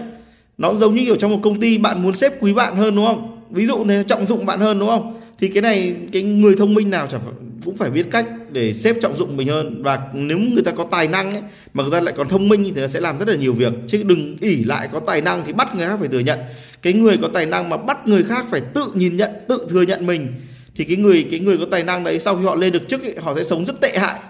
Nó 0.59 0.75
giống 0.75 0.95
như 0.95 1.05
kiểu 1.05 1.17
trong 1.17 1.31
một 1.31 1.41
công 1.43 1.61
ty, 1.61 1.79
bạn 1.79 2.03
muốn 2.03 2.15
xếp 2.15 2.33
quý 2.41 2.55
bạn 2.55 2.77
hơn, 2.77 2.97
đúng 2.97 3.07
không? 3.07 3.41
Ví 3.51 3.67
dụ 3.67 3.85
này, 3.85 4.05
trọng 4.09 4.27
dụng 4.27 4.47
bạn 4.47 4.61
hơn, 4.61 4.79
đúng 4.79 4.89
không? 4.89 5.21
Thì 5.39 5.49
cái 5.49 5.63
này, 5.63 5.95
cái 6.13 6.23
người 6.23 6.55
thông 6.59 6.75
minh 6.75 6.91
nào 6.91 7.07
chẳng 7.11 7.21
cũng 7.67 7.77
phải 7.77 7.91
biết 7.91 8.07
cách 8.11 8.27
để 8.53 8.75
xếp 8.75 8.97
trọng 9.03 9.17
dụng 9.17 9.37
mình 9.37 9.49
hơn. 9.49 9.83
Và 9.83 10.01
nếu 10.13 10.39
người 10.39 10.63
ta 10.63 10.73
có 10.73 10.87
tài 10.91 11.09
năng 11.09 11.33
ấy, 11.33 11.43
mà 11.75 11.83
người 11.83 11.93
ta 11.93 12.01
lại 12.01 12.15
còn 12.17 12.29
thông 12.29 12.49
minh 12.49 12.65
thì 12.65 12.81
nó 12.81 12.89
sẽ 12.89 13.01
làm 13.01 13.19
rất 13.19 13.29
là 13.29 13.35
nhiều 13.35 13.53
việc. 13.53 13.73
Chứ 13.89 14.03
đừng 14.03 14.37
ỉ 14.41 14.65
lại 14.65 14.89
có 14.93 15.01
tài 15.01 15.21
năng 15.21 15.43
thì 15.47 15.53
bắt 15.53 15.77
người 15.77 15.87
khác 15.87 15.97
phải 16.01 16.09
thừa 16.09 16.19
nhận. 16.19 16.39
Cái 16.83 16.93
người 16.93 17.17
có 17.23 17.29
tài 17.35 17.47
năng 17.47 17.69
mà 17.69 17.77
bắt 17.77 18.09
người 18.09 18.23
khác 18.23 18.47
phải 18.51 18.61
tự 18.61 18.85
nhìn 18.95 19.17
nhận 19.17 19.31
tự 19.49 19.67
thừa 19.71 19.83
nhận 19.83 20.07
mình 20.07 20.29
thì 20.77 20.85
cái 20.85 20.97
người 20.97 21.27
cái 21.31 21.41
người 21.41 21.59
có 21.59 21.67
tài 21.71 21.85
năng 21.85 22.05
đấy 22.05 22.19
sau 22.19 22.37
khi 22.37 22.45
họ 22.45 22.55
lên 22.55 22.73
được 22.73 22.89
chức 22.89 23.03
ấy, 23.03 23.15
họ 23.21 23.35
sẽ 23.37 23.45
sống 23.45 23.65
rất 23.65 23.81
tệ 23.81 23.99
hại. 23.99 24.21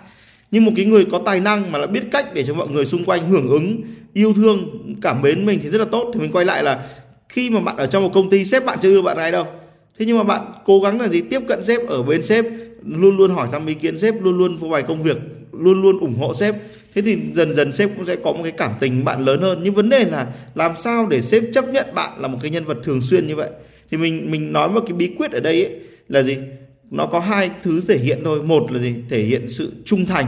Nhưng 0.51 0.65
một 0.65 0.73
cái 0.77 0.87
người 0.87 1.05
có 1.13 1.21
tài 1.27 1.41
năng 1.41 1.73
mà 1.73 1.79
là 1.79 1.87
biết 1.87 2.03
cách 2.13 2.35
để 2.35 2.45
cho 2.47 2.55
mọi 2.55 2.69
người 2.69 2.87
xung 2.87 3.05
quanh 3.05 3.29
hưởng 3.29 3.49
ứng 3.49 3.83
yêu 4.13 4.33
thương 4.35 4.69
cảm 5.03 5.23
mến 5.23 5.47
mình 5.47 5.61
thì 5.63 5.69
rất 5.69 5.79
là 5.79 5.87
tốt. 5.93 6.11
Thì 6.15 6.21
mình 6.21 6.33
quay 6.33 6.45
lại 6.45 6.63
là 6.63 6.87
khi 7.29 7.51
mà 7.51 7.61
bạn 7.61 7.77
ở 7.77 7.87
trong 7.87 8.03
một 8.03 8.11
công 8.15 8.31
ty 8.31 8.45
sếp 8.45 8.65
bạn 8.65 8.79
chưa 8.83 8.93
ưa 8.93 9.03
bạn 9.03 9.17
này 9.17 9.33
đâu. 9.33 9.47
Thế 9.99 10.07
nhưng 10.07 10.19
mà 10.19 10.25
bạn 10.25 10.43
cố 10.65 10.81
gắng 10.81 11.01
là 11.01 11.09
gì? 11.09 11.21
Tiếp 11.21 11.41
cận 11.49 11.65
sếp 11.65 11.89
ở 11.89 12.03
bên 12.03 12.23
sếp 12.23 12.45
luôn 12.89 13.17
luôn 13.17 13.31
hỏi 13.31 13.49
thăm 13.53 13.67
ý 13.67 13.75
kiến 13.75 13.99
sếp 13.99 14.23
luôn 14.23 14.39
luôn 14.39 14.59
phô 14.61 14.69
bày 14.69 14.83
công 14.83 15.03
việc 15.03 15.17
luôn 15.53 15.83
luôn 15.83 16.01
ủng 16.01 16.19
hộ 16.19 16.35
sếp. 16.35 16.55
Thế 16.95 17.03
thì 17.03 17.19
dần 17.35 17.55
dần 17.57 17.73
sếp 17.73 17.91
cũng 17.97 18.07
sẽ 18.07 18.17
có 18.17 18.33
một 18.33 18.41
cái 18.43 18.53
cảm 18.53 18.73
tình 18.81 19.05
bạn 19.05 19.25
lớn 19.25 19.41
hơn. 19.41 19.61
Nhưng 19.63 19.75
vấn 19.75 19.89
đề 19.89 20.05
là 20.05 20.27
làm 20.55 20.73
sao 20.77 21.07
để 21.07 21.23
sếp 21.23 21.43
chấp 21.53 21.65
nhận 21.69 21.87
bạn 21.95 22.11
là 22.21 22.29
một 22.29 22.39
cái 22.43 22.51
nhân 22.51 22.65
vật 22.65 22.79
thường 22.85 23.03
xuyên 23.03 23.27
như 23.27 23.37
vậy? 23.37 23.51
Thì 23.91 23.97
mình 23.97 24.31
mình 24.31 24.53
nói 24.53 24.69
một 24.69 24.81
cái 24.87 24.93
bí 24.93 25.15
quyết 25.19 25.31
ở 25.31 25.41
đây 25.41 25.65
ấy, 25.65 25.77
là 26.09 26.23
gì? 26.23 26.37
Nó 26.91 27.07
có 27.07 27.21
hai 27.21 27.51
thứ 27.63 27.81
thể 27.89 27.99
hiện 27.99 28.19
thôi. 28.25 28.43
Một 28.43 28.73
là 28.73 28.79
gì? 28.79 28.95
Thể 29.11 29.23
hiện 29.23 29.49
sự 29.49 29.73
trung 29.85 30.07
thành 30.07 30.27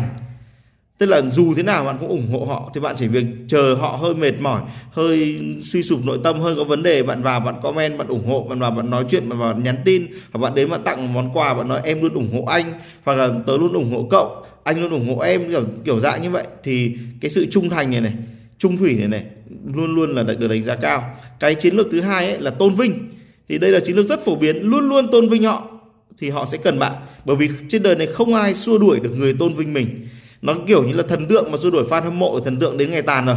tức 0.98 1.06
là 1.06 1.22
dù 1.22 1.54
thế 1.54 1.62
nào 1.62 1.84
bạn 1.84 1.96
cũng 2.00 2.08
ủng 2.08 2.28
hộ 2.32 2.44
họ, 2.44 2.70
thì 2.74 2.80
bạn 2.80 2.96
chỉ 2.98 3.06
việc 3.06 3.24
chờ 3.48 3.74
họ 3.74 3.98
hơi 4.00 4.14
mệt 4.14 4.40
mỏi, 4.40 4.62
hơi 4.90 5.40
suy 5.62 5.82
sụp 5.82 6.04
nội 6.04 6.18
tâm, 6.24 6.40
hơi 6.40 6.56
có 6.56 6.64
vấn 6.64 6.82
đề, 6.82 7.02
bạn 7.02 7.22
vào 7.22 7.40
bạn 7.40 7.54
comment, 7.62 7.98
bạn 7.98 8.08
ủng 8.08 8.26
hộ, 8.26 8.46
bạn 8.48 8.58
vào 8.58 8.70
bạn 8.70 8.90
nói 8.90 9.04
chuyện, 9.11 9.28
bạn 9.28 9.38
vào 9.38 9.56
nhắn 9.56 9.76
tin, 9.84 10.06
hoặc 10.32 10.40
bạn 10.40 10.54
đến 10.54 10.70
bạn 10.70 10.82
tặng 10.84 11.06
một 11.06 11.20
món 11.22 11.30
quà, 11.34 11.54
bạn 11.54 11.68
nói, 11.68 11.80
em 11.84 12.02
luôn 12.02 12.14
ủng 12.14 12.30
hộ 12.32 12.44
anh, 12.44 12.72
hoặc 13.04 13.14
là 13.14 13.30
tớ 13.46 13.56
luôn 13.58 13.72
ủng 13.72 13.92
hộ 13.92 14.06
cậu, 14.11 14.44
anh 14.64 14.80
luôn 14.82 14.90
ủng 14.90 15.08
hộ 15.08 15.18
em 15.18 15.50
kiểu 15.50 15.64
kiểu 15.84 16.00
dạng 16.00 16.22
như 16.22 16.30
vậy. 16.30 16.46
Thì 16.62 16.92
cái 17.20 17.30
sự 17.30 17.46
trung 17.50 17.68
thành 17.68 17.90
này 17.90 18.00
này, 18.00 18.12
trung 18.58 18.76
thủy 18.76 18.94
này 18.94 19.08
này, 19.08 19.24
luôn 19.74 19.94
luôn 19.94 20.14
là 20.14 20.22
được 20.22 20.48
đánh 20.48 20.64
giá 20.64 20.76
cao. 20.76 21.11
Cái 21.40 21.54
chiến 21.54 21.74
lược 21.74 21.87
thứ 21.92 22.00
hai 22.00 22.30
ấy 22.30 22.40
là 22.40 22.50
tôn 22.50 22.74
vinh. 22.74 23.08
Thì 23.48 23.58
đây 23.58 23.70
là 23.70 23.80
chiến 23.80 23.96
lược 23.96 24.08
rất 24.08 24.24
phổ 24.24 24.37
biến. 24.37 24.56
Luôn 24.62 24.88
luôn 24.88 25.08
tôn 25.12 25.28
vinh 25.28 25.44
họ, 25.44 25.70
thì 26.18 26.30
họ 26.30 26.46
sẽ 26.52 26.58
cần 26.58 26.78
bạn. 26.78 26.92
Bởi 27.24 27.37
vì 27.37 27.48
trên 27.68 27.82
đời 27.82 27.94
này 27.94 28.06
không 28.06 28.34
ai 28.34 28.54
xua 28.54 28.78
đuổi 28.78 29.00
được 29.00 29.11
người 29.16 29.34
tôn 29.38 29.54
vinh 29.54 29.72
mình 29.72 30.08
nó 30.42 30.55
kiểu 30.66 30.85
như 30.85 30.92
là 30.92 31.03
thần 31.03 31.27
tượng 31.27 31.51
mà 31.51 31.59
xua 31.59 31.70
đuổi 31.70 31.85
fan 31.90 32.03
hâm 32.03 32.18
mộ, 32.18 32.40
thần 32.40 32.59
tượng 32.59 32.79
đến 32.79 32.90
ngày 32.90 33.03
tàn 33.03 33.27
rồi. 33.27 33.37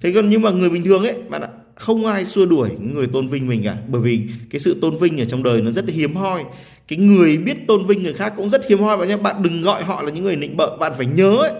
Thế 0.00 0.12
còn 0.14 0.30
nhưng 0.30 0.42
mà 0.42 0.50
người 0.50 0.70
bình 0.70 0.84
thường 0.84 1.02
ấy, 1.02 1.14
bạn 1.28 1.42
ạ, 1.42 1.48
không 1.74 2.06
ai 2.06 2.24
xua 2.24 2.46
đuổi 2.46 2.70
người 2.94 3.06
tôn 3.06 3.28
vinh 3.28 3.48
mình 3.48 3.62
cả. 3.64 3.76
Bởi 3.88 4.02
vì 4.02 4.20
cái 4.50 4.60
sự 4.60 4.76
tôn 4.80 4.98
vinh 4.98 5.20
ở 5.20 5.24
trong 5.24 5.42
đời 5.42 5.60
nó 5.60 5.70
rất 5.70 5.84
hiếm 5.88 6.14
hoi. 6.14 6.44
Cái 6.88 6.98
người 6.98 7.36
biết 7.36 7.66
tôn 7.66 7.86
vinh 7.86 8.02
người 8.02 8.14
khác 8.14 8.32
cũng 8.36 8.48
rất 8.48 8.68
hiếm 8.68 8.78
hoi. 8.78 8.96
Bạn 8.96 9.08
nhé 9.08 9.16
bạn 9.16 9.36
đừng 9.42 9.62
gọi 9.62 9.84
họ 9.84 10.02
là 10.02 10.10
những 10.10 10.24
người 10.24 10.36
nịnh 10.36 10.56
bợ. 10.56 10.76
Bạn 10.76 10.92
phải 10.96 11.06
nhớ 11.06 11.36
ấy, 11.36 11.52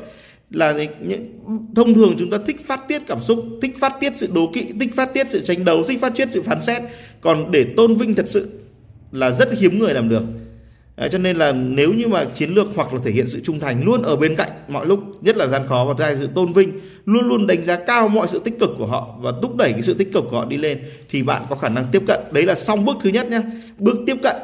là 0.50 0.72
những, 1.00 1.28
thông 1.76 1.94
thường 1.94 2.14
chúng 2.18 2.30
ta 2.30 2.38
thích 2.46 2.66
phát 2.66 2.88
tiết 2.88 3.02
cảm 3.06 3.22
xúc, 3.22 3.44
thích 3.62 3.76
phát 3.80 3.92
tiết 4.00 4.12
sự 4.16 4.28
đố 4.34 4.50
kỵ, 4.54 4.66
thích 4.80 4.90
phát 4.96 5.14
tiết 5.14 5.26
sự 5.30 5.40
tranh 5.40 5.64
đấu, 5.64 5.82
thích 5.82 6.00
phát 6.00 6.12
tiết 6.16 6.28
sự 6.32 6.42
phán 6.42 6.60
xét. 6.60 6.82
Còn 7.20 7.50
để 7.50 7.66
tôn 7.76 7.94
vinh 7.94 8.14
thật 8.14 8.28
sự 8.28 8.48
là 9.12 9.30
rất 9.30 9.48
hiếm 9.58 9.78
người 9.78 9.94
làm 9.94 10.08
được. 10.08 10.22
À, 10.98 11.08
cho 11.08 11.18
nên 11.18 11.36
là 11.36 11.52
nếu 11.52 11.92
như 11.92 12.08
mà 12.08 12.24
chiến 12.24 12.50
lược 12.50 12.66
hoặc 12.74 12.94
là 12.94 13.00
thể 13.04 13.10
hiện 13.10 13.28
sự 13.28 13.40
trung 13.44 13.60
thành 13.60 13.84
luôn 13.84 14.02
ở 14.02 14.16
bên 14.16 14.36
cạnh 14.36 14.50
mọi 14.68 14.86
lúc 14.86 15.00
nhất 15.20 15.36
là 15.36 15.46
gian 15.46 15.62
khó 15.68 15.84
và 15.88 15.94
thứ 15.98 16.04
hai 16.04 16.16
sự 16.20 16.28
tôn 16.34 16.52
vinh 16.52 16.80
luôn 17.04 17.28
luôn 17.28 17.46
đánh 17.46 17.64
giá 17.64 17.76
cao 17.86 18.08
mọi 18.08 18.28
sự 18.28 18.40
tích 18.44 18.58
cực 18.60 18.70
của 18.78 18.86
họ 18.86 19.16
và 19.20 19.32
thúc 19.42 19.56
đẩy 19.56 19.72
cái 19.72 19.82
sự 19.82 19.94
tích 19.94 20.12
cực 20.12 20.24
của 20.30 20.36
họ 20.36 20.44
đi 20.44 20.56
lên 20.56 20.78
thì 21.10 21.22
bạn 21.22 21.42
có 21.50 21.56
khả 21.56 21.68
năng 21.68 21.86
tiếp 21.92 22.02
cận. 22.06 22.20
Đấy 22.32 22.42
là 22.42 22.54
xong 22.54 22.84
bước 22.84 22.96
thứ 23.02 23.10
nhất 23.10 23.30
nhé 23.30 23.40
bước 23.78 23.96
tiếp 24.06 24.16
cận. 24.22 24.36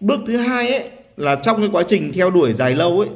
Bước 0.00 0.20
thứ 0.26 0.36
hai 0.36 0.72
ấy 0.72 0.88
là 1.16 1.34
trong 1.34 1.60
cái 1.60 1.68
quá 1.72 1.82
trình 1.88 2.12
theo 2.12 2.30
đuổi 2.30 2.52
dài 2.52 2.74
lâu 2.74 3.00
ấy 3.00 3.08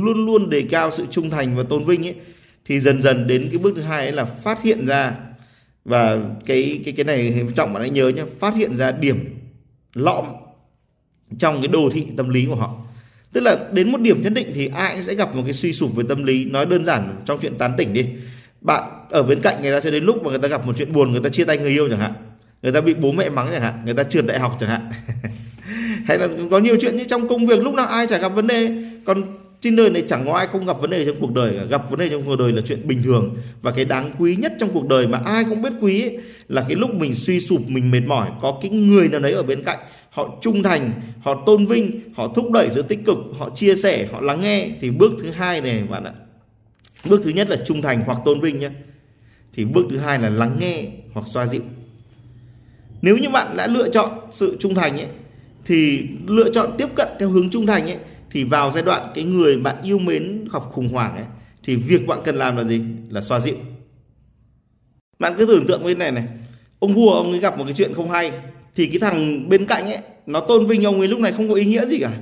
luôn 0.00 0.26
luôn 0.26 0.50
đề 0.50 0.62
cao 0.70 0.90
sự 0.90 1.04
trung 1.10 1.30
thành 1.30 1.56
và 1.56 1.62
tôn 1.62 1.84
vinh 1.84 2.06
ấy 2.06 2.14
thì 2.64 2.80
dần 2.80 3.02
dần 3.02 3.26
đến 3.26 3.48
cái 3.50 3.58
bước 3.58 3.72
thứ 3.76 3.82
hai 3.82 4.06
ấy 4.06 4.12
là 4.12 4.24
phát 4.24 4.62
hiện 4.62 4.86
ra 4.86 5.12
và 5.84 6.18
cái 6.46 6.80
cái 6.84 6.94
cái 6.96 7.04
này 7.04 7.46
trọng 7.56 7.72
bạn 7.72 7.80
hãy 7.80 7.90
nhớ 7.90 8.08
nhé 8.08 8.22
phát 8.38 8.54
hiện 8.54 8.76
ra 8.76 8.92
điểm 8.92 9.36
lõm 9.94 10.24
trong 11.38 11.60
cái 11.62 11.68
đồ 11.68 11.90
thị 11.92 12.06
tâm 12.16 12.28
lý 12.28 12.46
của 12.46 12.54
họ. 12.54 12.74
Tức 13.32 13.40
là 13.40 13.58
đến 13.72 13.92
một 13.92 14.00
điểm 14.00 14.22
nhất 14.22 14.32
định 14.32 14.52
thì 14.54 14.66
ai 14.66 14.94
cũng 14.94 15.04
sẽ 15.04 15.14
gặp 15.14 15.34
một 15.34 15.42
cái 15.44 15.52
suy 15.52 15.72
sụp 15.72 15.96
về 15.96 16.04
tâm 16.08 16.24
lý. 16.24 16.44
Nói 16.44 16.66
đơn 16.66 16.84
giản 16.84 17.22
trong 17.26 17.38
chuyện 17.42 17.58
tán 17.58 17.74
tỉnh 17.78 17.92
đi. 17.92 18.06
Bạn 18.60 18.82
ở 19.10 19.22
bên 19.22 19.40
cạnh 19.40 19.62
người 19.62 19.72
ta 19.72 19.80
sẽ 19.80 19.90
đến 19.90 20.04
lúc 20.04 20.22
mà 20.22 20.30
người 20.30 20.38
ta 20.38 20.48
gặp 20.48 20.66
một 20.66 20.72
chuyện 20.78 20.92
buồn, 20.92 21.12
người 21.12 21.20
ta 21.24 21.28
chia 21.28 21.44
tay 21.44 21.58
người 21.58 21.70
yêu 21.70 21.88
chẳng 21.88 22.00
hạn. 22.00 22.12
Người 22.62 22.72
ta 22.72 22.80
bị 22.80 22.94
bố 22.94 23.12
mẹ 23.12 23.28
mắng 23.28 23.48
chẳng 23.52 23.62
hạn. 23.62 23.74
Người 23.84 23.94
ta 23.94 24.02
trượt 24.04 24.26
đại 24.26 24.38
học 24.38 24.56
chẳng 24.60 24.70
hạn. 24.70 24.90
Hay 26.06 26.18
là 26.18 26.28
có 26.50 26.58
nhiều 26.58 26.76
chuyện 26.80 26.96
như 26.96 27.04
trong 27.04 27.28
công 27.28 27.46
việc 27.46 27.62
lúc 27.62 27.74
nào 27.74 27.86
ai 27.86 28.06
chả 28.06 28.18
gặp 28.18 28.28
vấn 28.28 28.46
đề. 28.46 28.70
Còn 29.04 29.22
trên 29.60 29.76
đời 29.76 29.90
này 29.90 30.02
chẳng 30.08 30.26
có 30.26 30.32
ai 30.32 30.46
không 30.46 30.66
gặp 30.66 30.80
vấn 30.80 30.90
đề 30.90 31.04
trong 31.04 31.16
cuộc 31.20 31.32
đời 31.32 31.54
cả. 31.58 31.64
gặp 31.64 31.90
vấn 31.90 31.98
đề 31.98 32.08
trong 32.08 32.22
cuộc 32.26 32.36
đời 32.36 32.52
là 32.52 32.62
chuyện 32.66 32.88
bình 32.88 33.02
thường. 33.02 33.36
Và 33.62 33.70
cái 33.70 33.84
đáng 33.84 34.12
quý 34.18 34.36
nhất 34.36 34.52
trong 34.60 34.70
cuộc 34.72 34.88
đời 34.88 35.08
mà 35.08 35.20
ai 35.24 35.44
cũng 35.44 35.62
biết 35.62 35.72
quý 35.80 36.02
ấy, 36.02 36.18
là 36.48 36.64
cái 36.68 36.76
lúc 36.76 36.94
mình 36.94 37.14
suy 37.14 37.40
sụp 37.40 37.60
mình 37.68 37.90
mệt 37.90 38.02
mỏi 38.06 38.30
có 38.42 38.58
cái 38.62 38.70
người 38.70 39.08
nào 39.08 39.20
đấy 39.20 39.32
ở 39.32 39.42
bên 39.42 39.62
cạnh 39.64 39.78
họ 40.10 40.38
trung 40.42 40.62
thành 40.62 40.92
họ 41.20 41.42
tôn 41.46 41.66
vinh 41.66 42.00
họ 42.14 42.32
thúc 42.34 42.50
đẩy 42.52 42.68
sự 42.70 42.82
tích 42.82 42.98
cực 43.04 43.16
họ 43.38 43.50
chia 43.50 43.76
sẻ 43.76 44.08
họ 44.12 44.20
lắng 44.20 44.40
nghe 44.40 44.70
thì 44.80 44.90
bước 44.90 45.12
thứ 45.22 45.30
hai 45.30 45.60
này 45.60 45.82
bạn 45.90 46.04
ạ 46.04 46.12
bước 47.04 47.20
thứ 47.24 47.30
nhất 47.30 47.50
là 47.50 47.56
trung 47.66 47.82
thành 47.82 48.02
hoặc 48.06 48.18
tôn 48.24 48.40
vinh 48.40 48.58
nhé 48.58 48.70
thì 49.54 49.64
bước 49.64 49.86
thứ 49.90 49.98
hai 49.98 50.18
là 50.18 50.28
lắng 50.28 50.56
nghe 50.60 50.84
hoặc 51.12 51.26
xoa 51.26 51.46
dịu. 51.46 51.62
Nếu 53.02 53.16
như 53.16 53.28
bạn 53.30 53.56
đã 53.56 53.66
lựa 53.66 53.88
chọn 53.90 54.10
sự 54.32 54.56
trung 54.60 54.74
thành 54.74 54.98
ấy 54.98 55.06
thì 55.64 56.02
lựa 56.26 56.50
chọn 56.50 56.70
tiếp 56.78 56.88
cận 56.94 57.08
theo 57.18 57.30
hướng 57.30 57.50
trung 57.50 57.66
thành 57.66 57.86
ấy 57.86 57.98
thì 58.30 58.44
vào 58.44 58.70
giai 58.70 58.82
đoạn 58.82 59.10
cái 59.14 59.24
người 59.24 59.56
bạn 59.56 59.76
yêu 59.82 59.98
mến 59.98 60.48
gặp 60.52 60.62
khủng 60.72 60.88
hoảng 60.88 61.16
ấy 61.16 61.24
thì 61.62 61.76
việc 61.76 62.06
bạn 62.06 62.18
cần 62.24 62.36
làm 62.36 62.56
là 62.56 62.64
gì? 62.64 62.82
Là 63.08 63.20
xoa 63.20 63.40
dịu. 63.40 63.56
Bạn 65.18 65.34
cứ 65.38 65.46
tưởng 65.46 65.66
tượng 65.66 65.84
bên 65.84 65.98
này 65.98 66.10
này 66.10 66.24
ông 66.78 66.94
vua 66.94 67.10
ông 67.10 67.30
ấy 67.30 67.40
gặp 67.40 67.58
một 67.58 67.64
cái 67.64 67.74
chuyện 67.76 67.94
không 67.94 68.10
hay 68.10 68.32
thì 68.74 68.86
cái 68.86 68.98
thằng 68.98 69.48
bên 69.48 69.66
cạnh 69.66 69.84
ấy 69.84 69.98
nó 70.26 70.40
tôn 70.40 70.66
vinh 70.66 70.84
ông 70.84 70.98
ấy 70.98 71.08
lúc 71.08 71.20
này 71.20 71.32
không 71.32 71.48
có 71.48 71.54
ý 71.54 71.64
nghĩa 71.64 71.86
gì 71.86 71.98
cả. 71.98 72.12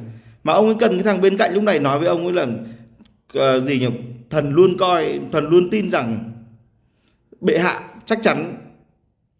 Mà 0.44 0.52
ông 0.52 0.66
ấy 0.66 0.76
cần 0.80 0.94
cái 0.94 1.02
thằng 1.02 1.20
bên 1.20 1.36
cạnh 1.36 1.54
lúc 1.54 1.62
này 1.62 1.78
nói 1.78 1.98
với 1.98 2.08
ông 2.08 2.24
ấy 2.24 2.32
là 2.32 2.46
uh, 3.38 3.66
gì 3.66 3.78
nhỉ? 3.78 3.88
Thần 4.30 4.50
luôn 4.50 4.76
coi 4.78 5.20
thần 5.32 5.48
luôn 5.48 5.70
tin 5.70 5.90
rằng 5.90 6.32
bệ 7.40 7.58
hạ 7.58 7.80
chắc 8.04 8.18
chắn 8.22 8.56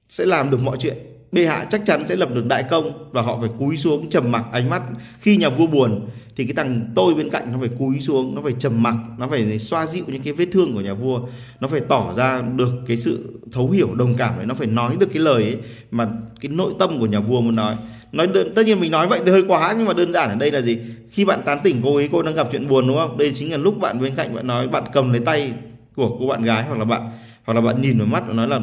sẽ 0.09 0.26
làm 0.26 0.50
được 0.50 0.62
mọi 0.62 0.76
chuyện 0.81 0.96
bệ 1.37 1.46
hạ 1.46 1.66
chắc 1.70 1.87
chắn 1.87 2.07
sẽ 2.07 2.16
lập 2.16 2.29
được 2.35 2.46
đại 2.46 2.62
công 2.62 3.09
và 3.12 3.22
họ 3.22 3.38
phải 3.40 3.51
cúi 3.59 3.77
xuống 3.77 4.11
trầm 4.11 4.33
mặc 4.33 4.44
ánh 4.53 4.70
mắt 4.70 4.83
khi 5.20 5.37
nhà 5.37 5.49
vua 5.49 5.66
buồn. 5.66 6.09
Thì 6.37 6.44
cái 6.44 6.55
thằng 6.57 6.92
tôi 6.94 7.14
bên 7.14 7.31
cạnh 7.31 7.53
nó 7.53 7.59
phải 7.61 7.68
cúi 7.79 8.01
xuống 8.01 8.35
nó 8.35 8.42
phải 8.42 8.55
trầm 8.59 8.83
mặc 8.83 8.94
nó 9.18 9.29
phải 9.29 9.59
xoa 9.59 9.87
dịu 9.87 10.05
những 10.07 10.22
cái 10.22 10.33
vết 10.33 10.46
thương 10.53 10.75
của 10.75 10.81
nhà 10.81 10.94
vua. 10.94 11.20
Nó 11.61 11.68
phải 11.68 11.81
tỏ 11.81 12.12
ra 12.16 12.42
được 12.57 12.72
cái 12.87 12.96
sự 12.96 13.40
thấu 13.53 13.70
hiểu 13.70 13.94
đồng 13.94 14.14
cảm 14.16 14.37
ấy 14.37 14.46
nó 14.46 14.55
phải 14.55 14.66
nói 14.66 14.96
được 15.01 15.07
cái 15.12 15.22
lời 15.22 15.42
ấy 15.42 15.57
mà 15.90 16.09
cái 16.40 16.51
nội 16.51 16.72
tâm 16.79 16.99
của 17.01 17.07
nhà 17.07 17.20
vua 17.20 17.40
muốn 17.40 17.57
nói. 17.57 17.77
Nói 18.12 18.27
đơn, 18.27 18.53
tất 18.55 18.66
nhiên 18.66 18.81
mình 18.81 18.90
nói 18.90 19.07
vậy 19.07 19.20
thì 19.25 19.31
hơi 19.31 19.44
quá 19.49 19.75
nhưng 19.79 19.87
mà 19.87 19.92
đơn 19.92 20.12
giản 20.12 20.29
ở 20.29 20.37
đây 20.37 20.51
là 20.51 20.61
gì? 20.61 20.79
Khi 21.11 21.25
bạn 21.25 21.40
tán 21.44 21.59
tỉnh 21.64 21.77
cô 21.85 21.96
ấy 21.96 22.09
cô 22.12 22.22
đang 22.22 22.35
gặp 22.35 22.49
chuyện 22.53 22.68
buồn 22.68 22.88
đúng 22.88 22.96
không? 22.96 23.18
Đây 23.18 23.33
chính 23.37 23.53
là 23.53 23.57
lúc 23.57 23.81
bạn 23.81 24.01
bên 24.01 24.14
cạnh 24.14 24.35
bạn 24.35 24.46
nói 24.46 24.68
bạn 24.68 24.85
cầm 24.92 25.12
lấy 25.12 25.22
tay 25.25 25.53
của 25.96 26.16
cô 26.20 26.27
bạn 26.27 26.42
gái 26.42 26.64
hoặc 26.68 26.79
là 26.79 26.85
bạn 26.85 27.03
hoặc 27.44 27.55
là 27.55 27.61
bạn 27.61 27.83
nhìn 27.83 27.99
vào 27.99 28.07
mắt 28.07 28.25
và 28.27 28.35
nói 28.35 28.49
là 28.49 28.61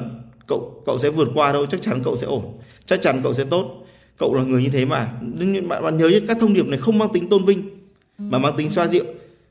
cậu 0.47 0.83
cậu 0.85 0.99
sẽ 0.99 1.09
vượt 1.09 1.27
qua 1.35 1.53
đâu 1.53 1.65
chắc 1.65 1.81
chắn 1.81 2.01
cậu 2.03 2.17
sẽ 2.17 2.27
ổn. 2.27 2.59
Chắc 2.85 3.01
chắn 3.01 3.21
cậu 3.23 3.33
sẽ 3.33 3.43
tốt. 3.43 3.85
Cậu 4.17 4.35
là 4.35 4.43
người 4.43 4.63
như 4.63 4.69
thế 4.69 4.85
mà. 4.85 5.13
Nhưng 5.21 5.67
bạn, 5.67 5.83
bạn 5.83 5.97
nhớ 5.97 6.11
các 6.27 6.37
thông 6.39 6.53
điệp 6.53 6.67
này 6.67 6.79
không 6.79 6.97
mang 6.97 7.09
tính 7.13 7.29
tôn 7.29 7.45
vinh 7.45 7.69
mà 8.17 8.39
mang 8.39 8.53
tính 8.57 8.69
xoa 8.69 8.87
dịu. 8.87 9.03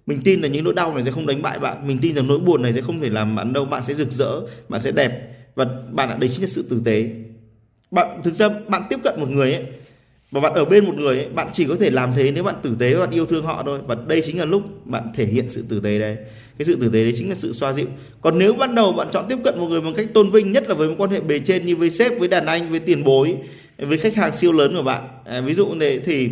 Mình 0.06 0.20
tin 0.24 0.40
là 0.40 0.48
những 0.48 0.64
nỗi 0.64 0.74
đau 0.74 0.94
này 0.94 1.04
sẽ 1.04 1.10
không 1.10 1.26
đánh 1.26 1.42
bại 1.42 1.58
bạn. 1.58 1.86
Mình 1.86 1.98
tin 2.02 2.14
rằng 2.14 2.26
nỗi 2.26 2.38
buồn 2.38 2.62
này 2.62 2.72
sẽ 2.72 2.80
không 2.80 3.00
thể 3.00 3.10
làm 3.10 3.36
bạn 3.36 3.52
đâu. 3.52 3.64
Bạn 3.64 3.82
sẽ 3.86 3.94
rực 3.94 4.10
rỡ 4.10 4.40
bạn 4.68 4.80
sẽ 4.80 4.90
đẹp. 4.90 5.28
Và 5.54 5.66
bạn 5.92 6.08
đã 6.08 6.16
đấy 6.16 6.30
chính 6.32 6.42
là 6.42 6.48
sự 6.48 6.64
tử 6.70 6.82
tế. 6.84 7.10
Bạn 7.90 8.20
thực 8.24 8.34
ra 8.34 8.48
bạn 8.68 8.82
tiếp 8.90 8.98
cận 9.04 9.20
một 9.20 9.28
người 9.30 9.52
ấy 9.52 9.66
và 10.32 10.40
bạn 10.40 10.54
ở 10.54 10.64
bên 10.64 10.84
một 10.84 10.94
người 10.96 11.18
ấy, 11.18 11.28
bạn 11.28 11.48
chỉ 11.52 11.64
có 11.64 11.76
thể 11.80 11.90
làm 11.90 12.12
thế 12.16 12.30
nếu 12.32 12.44
bạn 12.44 12.54
tử 12.62 12.76
tế 12.78 12.94
và 12.94 13.00
bạn 13.00 13.10
yêu 13.10 13.26
thương 13.26 13.44
họ 13.44 13.62
thôi. 13.66 13.80
Và 13.86 13.96
đây 14.06 14.22
chính 14.26 14.38
là 14.38 14.44
lúc 14.44 14.86
bạn 14.86 15.02
thể 15.14 15.26
hiện 15.26 15.46
sự 15.50 15.64
tử 15.68 15.80
tế 15.80 15.98
đấy. 15.98 16.16
Cái 16.58 16.66
sự 16.66 16.76
tử 16.80 16.90
tế 16.92 17.04
đấy 17.04 17.12
chính 17.16 17.28
là 17.28 17.34
sự 17.34 17.52
xoa 17.52 17.72
dịu. 17.72 17.86
Còn 18.20 18.38
nếu 18.38 18.54
ban 18.54 18.74
đầu 18.74 18.92
bạn 18.92 19.08
chọn 19.12 19.24
tiếp 19.28 19.38
cận 19.44 19.58
một 19.58 19.66
người 19.66 19.80
bằng 19.80 19.94
cách 19.94 20.06
tôn 20.14 20.30
vinh 20.30 20.52
nhất 20.52 20.68
là 20.68 20.74
với 20.74 20.88
một 20.88 20.94
quan 20.98 21.10
hệ 21.10 21.20
bề 21.20 21.38
trên 21.38 21.66
như 21.66 21.76
với 21.76 21.90
sếp 21.90 22.18
với 22.18 22.28
đàn 22.28 22.46
anh 22.46 22.70
với 22.70 22.80
tiền 22.80 23.04
bối 23.04 23.36
với 23.78 23.98
khách 23.98 24.14
hàng 24.14 24.36
siêu 24.36 24.52
lớn 24.52 24.74
của 24.76 24.82
bạn 24.82 25.02
à, 25.24 25.40
ví 25.40 25.54
dụ 25.54 25.74
này 25.74 26.00
thì 26.04 26.28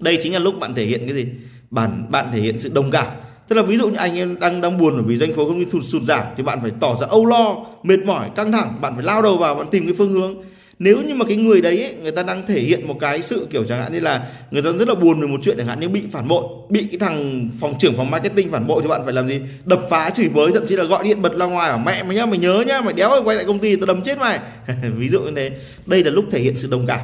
đây 0.00 0.18
chính 0.22 0.32
là 0.32 0.38
lúc 0.38 0.58
bạn 0.60 0.74
thể 0.74 0.84
hiện 0.86 1.00
cái 1.06 1.14
gì? 1.14 1.26
Bạn 1.70 2.06
bạn 2.10 2.26
thể 2.32 2.40
hiện 2.40 2.58
sự 2.58 2.70
đồng 2.74 2.90
cảm. 2.90 3.06
Tức 3.48 3.56
là 3.56 3.62
ví 3.62 3.76
dụ 3.76 3.88
như 3.88 3.96
anh 3.96 4.16
em 4.16 4.40
đang 4.40 4.60
đang 4.60 4.78
buồn 4.78 4.94
bởi 4.94 5.04
vì 5.06 5.16
doanh 5.16 5.32
số 5.36 5.48
công 5.48 5.64
ty 5.64 5.70
sụt 5.70 5.84
sụt 5.84 6.02
giảm 6.02 6.24
thì 6.36 6.42
bạn 6.42 6.58
phải 6.62 6.70
tỏ 6.80 6.96
ra 7.00 7.06
âu 7.06 7.26
lo 7.26 7.56
mệt 7.82 7.98
mỏi 8.04 8.30
căng 8.36 8.52
thẳng 8.52 8.72
bạn 8.80 8.94
phải 8.94 9.04
lao 9.04 9.22
đầu 9.22 9.36
vào 9.36 9.54
bạn 9.54 9.66
tìm 9.70 9.84
cái 9.84 9.94
phương 9.98 10.12
hướng 10.12 10.36
nếu 10.78 11.02
như 11.02 11.14
mà 11.14 11.24
cái 11.24 11.36
người 11.36 11.60
đấy 11.60 11.82
ấy, 11.82 11.94
người 12.02 12.10
ta 12.10 12.22
đang 12.22 12.46
thể 12.46 12.60
hiện 12.60 12.88
một 12.88 12.96
cái 13.00 13.22
sự 13.22 13.46
kiểu 13.50 13.64
chẳng 13.64 13.82
hạn 13.82 13.92
như 13.92 14.00
là 14.00 14.26
người 14.50 14.62
ta 14.62 14.70
rất 14.78 14.88
là 14.88 14.94
buồn 14.94 15.20
về 15.20 15.26
một 15.26 15.40
chuyện 15.42 15.56
chẳng 15.56 15.66
hạn 15.66 15.80
như 15.80 15.88
bị 15.88 16.02
phản 16.12 16.28
bội 16.28 16.44
bị 16.68 16.86
cái 16.90 16.98
thằng 16.98 17.48
phòng 17.60 17.74
trưởng 17.78 17.94
phòng 17.94 18.10
marketing 18.10 18.50
phản 18.50 18.66
bội 18.66 18.82
thì 18.82 18.88
bạn 18.88 19.00
phải 19.04 19.12
làm 19.14 19.28
gì? 19.28 19.40
Đập 19.64 19.80
phá 19.90 20.10
chửi 20.10 20.28
bới 20.28 20.52
thậm 20.52 20.66
chí 20.66 20.76
là 20.76 20.84
gọi 20.84 21.04
điện 21.04 21.22
bật 21.22 21.36
ra 21.36 21.46
ngoài 21.46 21.70
bảo 21.70 21.78
mẹ 21.78 22.02
mày 22.02 22.16
nhá 22.16 22.26
mày 22.26 22.38
nhớ 22.38 22.64
nhá 22.66 22.80
mày 22.80 22.94
đéo 22.94 23.22
quay 23.24 23.36
lại 23.36 23.44
công 23.44 23.58
ty 23.58 23.76
tao 23.76 23.86
đấm 23.86 24.02
chết 24.02 24.18
mày. 24.18 24.40
Ví 24.96 25.08
dụ 25.08 25.20
như 25.20 25.32
thế. 25.36 25.50
Đây 25.86 26.04
là 26.04 26.10
lúc 26.10 26.24
thể 26.30 26.40
hiện 26.40 26.56
sự 26.56 26.68
đồng 26.70 26.86
cảm. 26.86 27.00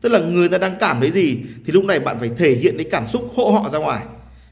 Tức 0.00 0.08
là 0.08 0.18
người 0.18 0.48
ta 0.48 0.58
đang 0.58 0.76
cảm 0.80 1.00
thấy 1.00 1.10
gì 1.10 1.38
thì 1.66 1.72
lúc 1.72 1.84
này 1.84 2.00
bạn 2.00 2.16
phải 2.20 2.30
thể 2.38 2.54
hiện 2.54 2.74
cái 2.76 2.86
cảm 2.90 3.06
xúc 3.06 3.32
hộ 3.34 3.50
họ 3.50 3.70
ra 3.72 3.78
ngoài 3.78 4.04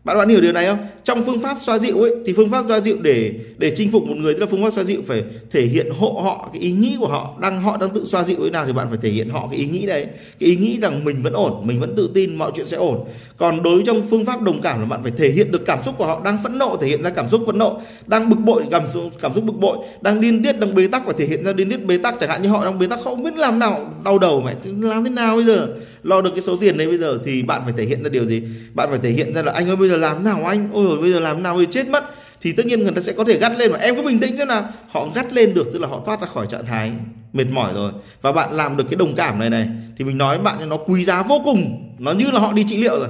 bạn 0.04 0.18
bạn 0.18 0.28
hiểu 0.28 0.40
điều 0.40 0.52
này 0.52 0.66
không? 0.66 0.78
Trong 1.04 1.24
phương 1.24 1.40
pháp 1.40 1.56
xoa 1.60 1.78
dịu 1.78 2.02
ấy, 2.02 2.14
thì 2.26 2.32
phương 2.32 2.50
pháp 2.50 2.64
xoa 2.68 2.80
dịu 2.80 2.96
để 3.00 3.32
để 3.58 3.72
chinh 3.76 3.92
phục 3.92 4.02
một 4.02 4.14
người, 4.16 4.34
tức 4.34 4.40
là 4.40 4.46
phương 4.50 4.64
pháp 4.64 4.70
xoa 4.74 4.84
dịu 4.84 5.02
phải 5.06 5.24
thể 5.50 5.62
hiện 5.62 5.90
hộ 5.98 6.20
họ, 6.24 6.50
cái 6.52 6.62
ý 6.62 6.72
nghĩ 6.72 6.96
của 7.00 7.08
họ, 7.08 7.34
đang 7.40 7.62
họ 7.62 7.76
đang 7.80 7.90
tự 7.90 8.04
xoa 8.04 8.24
dịu 8.24 8.36
thế 8.44 8.50
nào 8.50 8.66
thì 8.66 8.72
bạn 8.72 8.86
phải 8.88 8.98
thể 9.02 9.10
hiện 9.10 9.28
họ 9.28 9.48
cái 9.50 9.60
ý 9.60 9.66
nghĩ 9.66 9.86
đấy. 9.86 10.06
Cái 10.38 10.48
ý 10.48 10.56
nghĩ 10.56 10.78
rằng 10.80 11.04
mình 11.04 11.22
vẫn 11.22 11.32
ổn, 11.32 11.66
mình 11.66 11.80
vẫn 11.80 11.96
tự 11.96 12.10
tin, 12.14 12.36
mọi 12.36 12.50
chuyện 12.56 12.66
sẽ 12.66 12.76
ổn. 12.76 13.04
Còn 13.36 13.62
đối 13.62 13.82
trong 13.86 14.02
phương 14.10 14.24
pháp 14.24 14.42
đồng 14.42 14.60
cảm 14.62 14.80
là 14.80 14.86
bạn 14.86 15.02
phải 15.02 15.12
thể 15.16 15.30
hiện 15.30 15.52
được 15.52 15.66
cảm 15.66 15.82
xúc 15.82 15.94
của 15.98 16.06
họ 16.06 16.20
đang 16.24 16.38
phẫn 16.42 16.58
nộ, 16.58 16.76
thể 16.80 16.86
hiện 16.86 17.02
ra 17.02 17.10
cảm 17.10 17.28
xúc 17.28 17.42
phẫn 17.46 17.58
nộ, 17.58 17.80
đang 18.06 18.30
bực 18.30 18.38
bội, 18.38 18.62
cảm 18.70 18.82
xúc 18.92 19.02
cảm 19.20 19.34
xúc 19.34 19.44
bực 19.44 19.58
bội, 19.60 19.78
đang 20.00 20.20
điên 20.20 20.42
tiết, 20.42 20.60
đang 20.60 20.74
bế 20.74 20.86
tắc, 20.86 21.04
phải 21.04 21.14
thể 21.18 21.26
hiện 21.26 21.44
ra 21.44 21.52
điên 21.52 21.70
tiết, 21.70 21.86
bế 21.86 21.98
tắc. 21.98 22.14
Chẳng 22.20 22.30
hạn 22.30 22.42
như 22.42 22.48
họ 22.48 22.64
đang 22.64 22.78
bế 22.78 22.86
tắc, 22.86 23.00
không 23.04 23.22
biết 23.22 23.36
làm 23.36 23.58
nào, 23.58 23.94
đau 24.04 24.18
đầu 24.18 24.40
mẹ 24.40 24.54
làm 24.64 25.04
thế 25.04 25.10
nào 25.10 25.36
bây 25.36 25.44
giờ? 25.44 25.68
Lo 26.04 26.20
được 26.20 26.30
cái 26.30 26.42
số 26.42 26.56
tiền 26.56 26.76
đấy 26.76 26.86
bây 26.86 26.98
giờ 26.98 27.18
thì 27.24 27.42
bạn 27.42 27.60
phải 27.64 27.72
thể 27.76 27.84
hiện 27.84 28.02
ra 28.02 28.08
điều 28.08 28.26
gì? 28.26 28.42
Bạn 28.74 28.88
phải 28.90 28.98
thể 29.02 29.10
hiện 29.10 29.34
ra 29.34 29.42
là 29.42 29.52
anh 29.52 29.68
ơi, 29.68 29.76
bây 29.76 29.88
giờ 29.88 29.96
làm 29.96 30.24
nào 30.24 30.44
anh? 30.44 30.68
Ôi 30.72 30.98
bây 31.00 31.12
giờ 31.12 31.20
làm 31.20 31.42
nào 31.42 31.54
bây 31.54 31.66
chết 31.66 31.88
mất. 31.88 32.04
Thì 32.40 32.52
tất 32.52 32.66
nhiên 32.66 32.82
người 32.82 32.92
ta 32.92 33.00
sẽ 33.00 33.12
có 33.12 33.24
thể 33.24 33.38
gắt 33.38 33.52
lên 33.58 33.72
mà, 33.72 33.78
em 33.78 33.96
cứ 33.96 34.02
bình 34.02 34.18
tĩnh 34.18 34.36
chứ 34.38 34.44
nào. 34.44 34.64
Họ 34.88 35.08
gắt 35.14 35.32
lên 35.32 35.54
được, 35.54 35.70
tức 35.72 35.78
là 35.78 35.88
họ 35.88 36.02
thoát 36.04 36.20
ra 36.20 36.26
khỏi 36.26 36.46
trạng 36.50 36.66
thái 36.66 36.92
mệt 37.32 37.46
mỏi 37.50 37.72
rồi. 37.74 37.92
Và 38.22 38.32
bạn 38.32 38.52
làm 38.52 38.76
được 38.76 38.84
cái 38.90 38.96
đồng 38.96 39.14
cảm 39.14 39.38
này 39.38 39.50
này, 39.50 39.68
thì 39.98 40.04
mình 40.04 40.18
nói 40.18 40.38
bạn 40.38 40.68
nó 40.68 40.76
quý 40.76 41.04
giá 41.04 41.22
vô 41.22 41.40
cùng. 41.44 41.90
Nó 41.98 42.12
như 42.12 42.30
là 42.30 42.40
họ 42.40 42.52
đi 42.52 42.64
trị 42.68 42.76
liệu 42.76 42.98
rồi. 42.98 43.08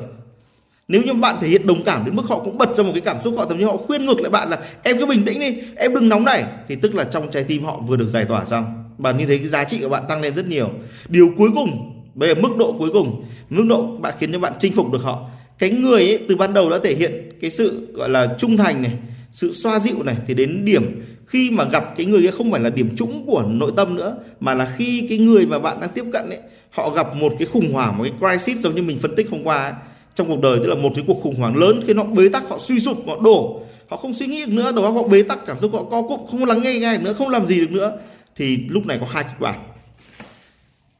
Nếu 0.89 1.03
như 1.03 1.15
bạn 1.15 1.37
thể 1.41 1.49
hiện 1.49 1.67
đồng 1.67 1.85
cảm 1.85 2.05
đến 2.05 2.17
mức 2.17 2.23
họ 2.29 2.39
cũng 2.39 2.59
bật 2.59 2.75
ra 2.75 2.83
một 2.83 2.91
cái 2.95 3.01
cảm 3.01 3.17
xúc, 3.25 3.35
họ 3.37 3.45
thậm 3.45 3.59
chí 3.59 3.65
họ 3.65 3.77
khuyên 3.77 4.05
ngược 4.05 4.21
lại 4.21 4.31
bạn 4.31 4.51
là, 4.51 4.59
em 4.83 4.99
cứ 4.99 5.07
bình 5.07 5.25
tĩnh 5.25 5.41
đi, 5.41 5.57
em 5.77 5.95
đừng 5.95 6.09
nóng 6.09 6.25
nảy. 6.25 6.45
Thì 6.69 6.77
tức 6.77 6.95
là 6.95 7.05
trong 7.05 7.31
trái 7.31 7.45
tim 7.45 7.65
họ 7.65 7.81
vừa 7.87 7.97
được 7.97 8.09
giải 8.09 8.25
tỏa 8.25 8.45
xong. 8.45 8.85
Bạn 8.99 9.19
như 9.19 9.27
thế 9.27 9.39
cái 9.39 9.47
giá 9.47 9.65
trị 9.65 9.81
của 9.83 9.89
bạn 9.89 10.03
tăng 10.09 10.21
lên 10.21 10.35
rất 10.35 10.47
nhiều. 10.47 10.71
Điều 11.09 11.31
cuối 11.37 11.51
cùng 11.55 11.94
bây 12.15 12.29
giờ 12.29 12.41
mức 12.41 12.57
độ 12.59 12.77
cuối 12.79 12.91
cùng 12.93 13.25
mức 13.51 13.65
độ 13.69 13.87
bạn 14.01 14.15
khiến 14.19 14.33
cho 14.33 14.39
bạn 14.39 14.53
chinh 14.59 14.73
phục 14.73 14.93
được 14.93 15.03
họ. 15.03 15.31
Cái 15.59 15.71
người 15.71 16.01
ấy 16.01 16.25
từ 16.29 16.37
ban 16.37 16.55
đầu 16.55 16.71
đã 16.71 16.79
thể 16.83 16.95
hiện 16.95 17.13
cái 17.41 17.51
sự 17.51 17.89
gọi 17.93 18.09
là 18.09 18.37
trung 18.39 18.57
thành 18.57 18.83
này 18.83 18.93
sự 19.33 19.53
xoa 19.53 19.79
dịu 19.79 20.03
này 20.03 20.17
thì 20.27 20.35
đến 20.35 20.65
điểm 20.65 21.05
khi 21.27 21.51
mà 21.51 21.65
gặp 21.65 21.97
cái 21.97 22.07
người 22.07 22.27
ấy 22.27 22.33
không 22.33 22.53
phải 22.53 22.61
là 22.61 22.71
điểm 22.71 22.97
trũng 22.97 23.27
của 23.27 23.45
nội 23.49 23.73
tâm 23.77 23.95
nữa 23.95 24.17
mà 24.41 24.55
là 24.55 24.75
khi 24.77 25.07
cái 25.09 25.19
người 25.19 25.47
mà 25.47 25.59
bạn 25.59 25.81
đang 25.81 25.91
tiếp 25.91 26.05
cận 26.13 26.31
ấy 26.31 26.39
họ 26.71 26.91
gặp 26.91 27.17
một 27.17 27.33
cái 27.39 27.49
khủng 27.53 27.73
hoảng 27.73 27.99
một 27.99 28.05
cái 28.05 28.39
crisis 28.39 28.63
giống 28.63 28.75
như 28.75 28.83
mình 28.83 28.99
phân 28.99 29.17
tích 29.17 29.31
hôm 29.31 29.43
qua 29.45 29.65
ấy, 29.65 29.73
trong 30.15 30.29
cuộc 30.29 30.41
đời. 30.41 30.59
Tức 30.59 30.69
là 30.69 30.75
một 30.75 30.93
cái 30.95 31.05
cuộc 31.07 31.21
khủng 31.23 31.35
hoảng 31.35 31.57
lớn 31.57 31.81
khi 31.87 31.95
nó 31.95 32.05
bế 32.05 32.29
tắc 32.29 32.49
họ 32.49 32.59
suy 32.59 32.81
sụp 32.81 32.99
họ 33.07 33.21
đổ. 33.25 33.63
Họ 33.89 33.97
không 33.97 34.15
suy 34.15 34.27
nghĩ 34.27 34.47
được 34.47 34.53
nữa 34.53 34.73
đầu 34.73 34.85
óc 34.85 34.95
họ 34.95 35.03
bế 35.03 35.23
tắc 35.23 35.47
cảm 35.47 35.61
xúc 35.61 35.73
họ 35.73 35.85
co 35.85 36.03
cụm 36.03 36.21
không 36.31 36.45
lắng 36.45 36.63
nghe 36.63 36.79
ngay 36.79 36.99
nữa 36.99 37.13
không 37.13 37.29
làm 37.29 37.47
gì 37.47 37.61
được 37.61 37.71
nữa. 37.71 37.99
Thì 38.37 38.57
lúc 38.69 38.87
này 38.87 38.99
có 39.01 39.07
hai 39.11 39.25
kịch 39.25 39.41
bản. 39.41 39.61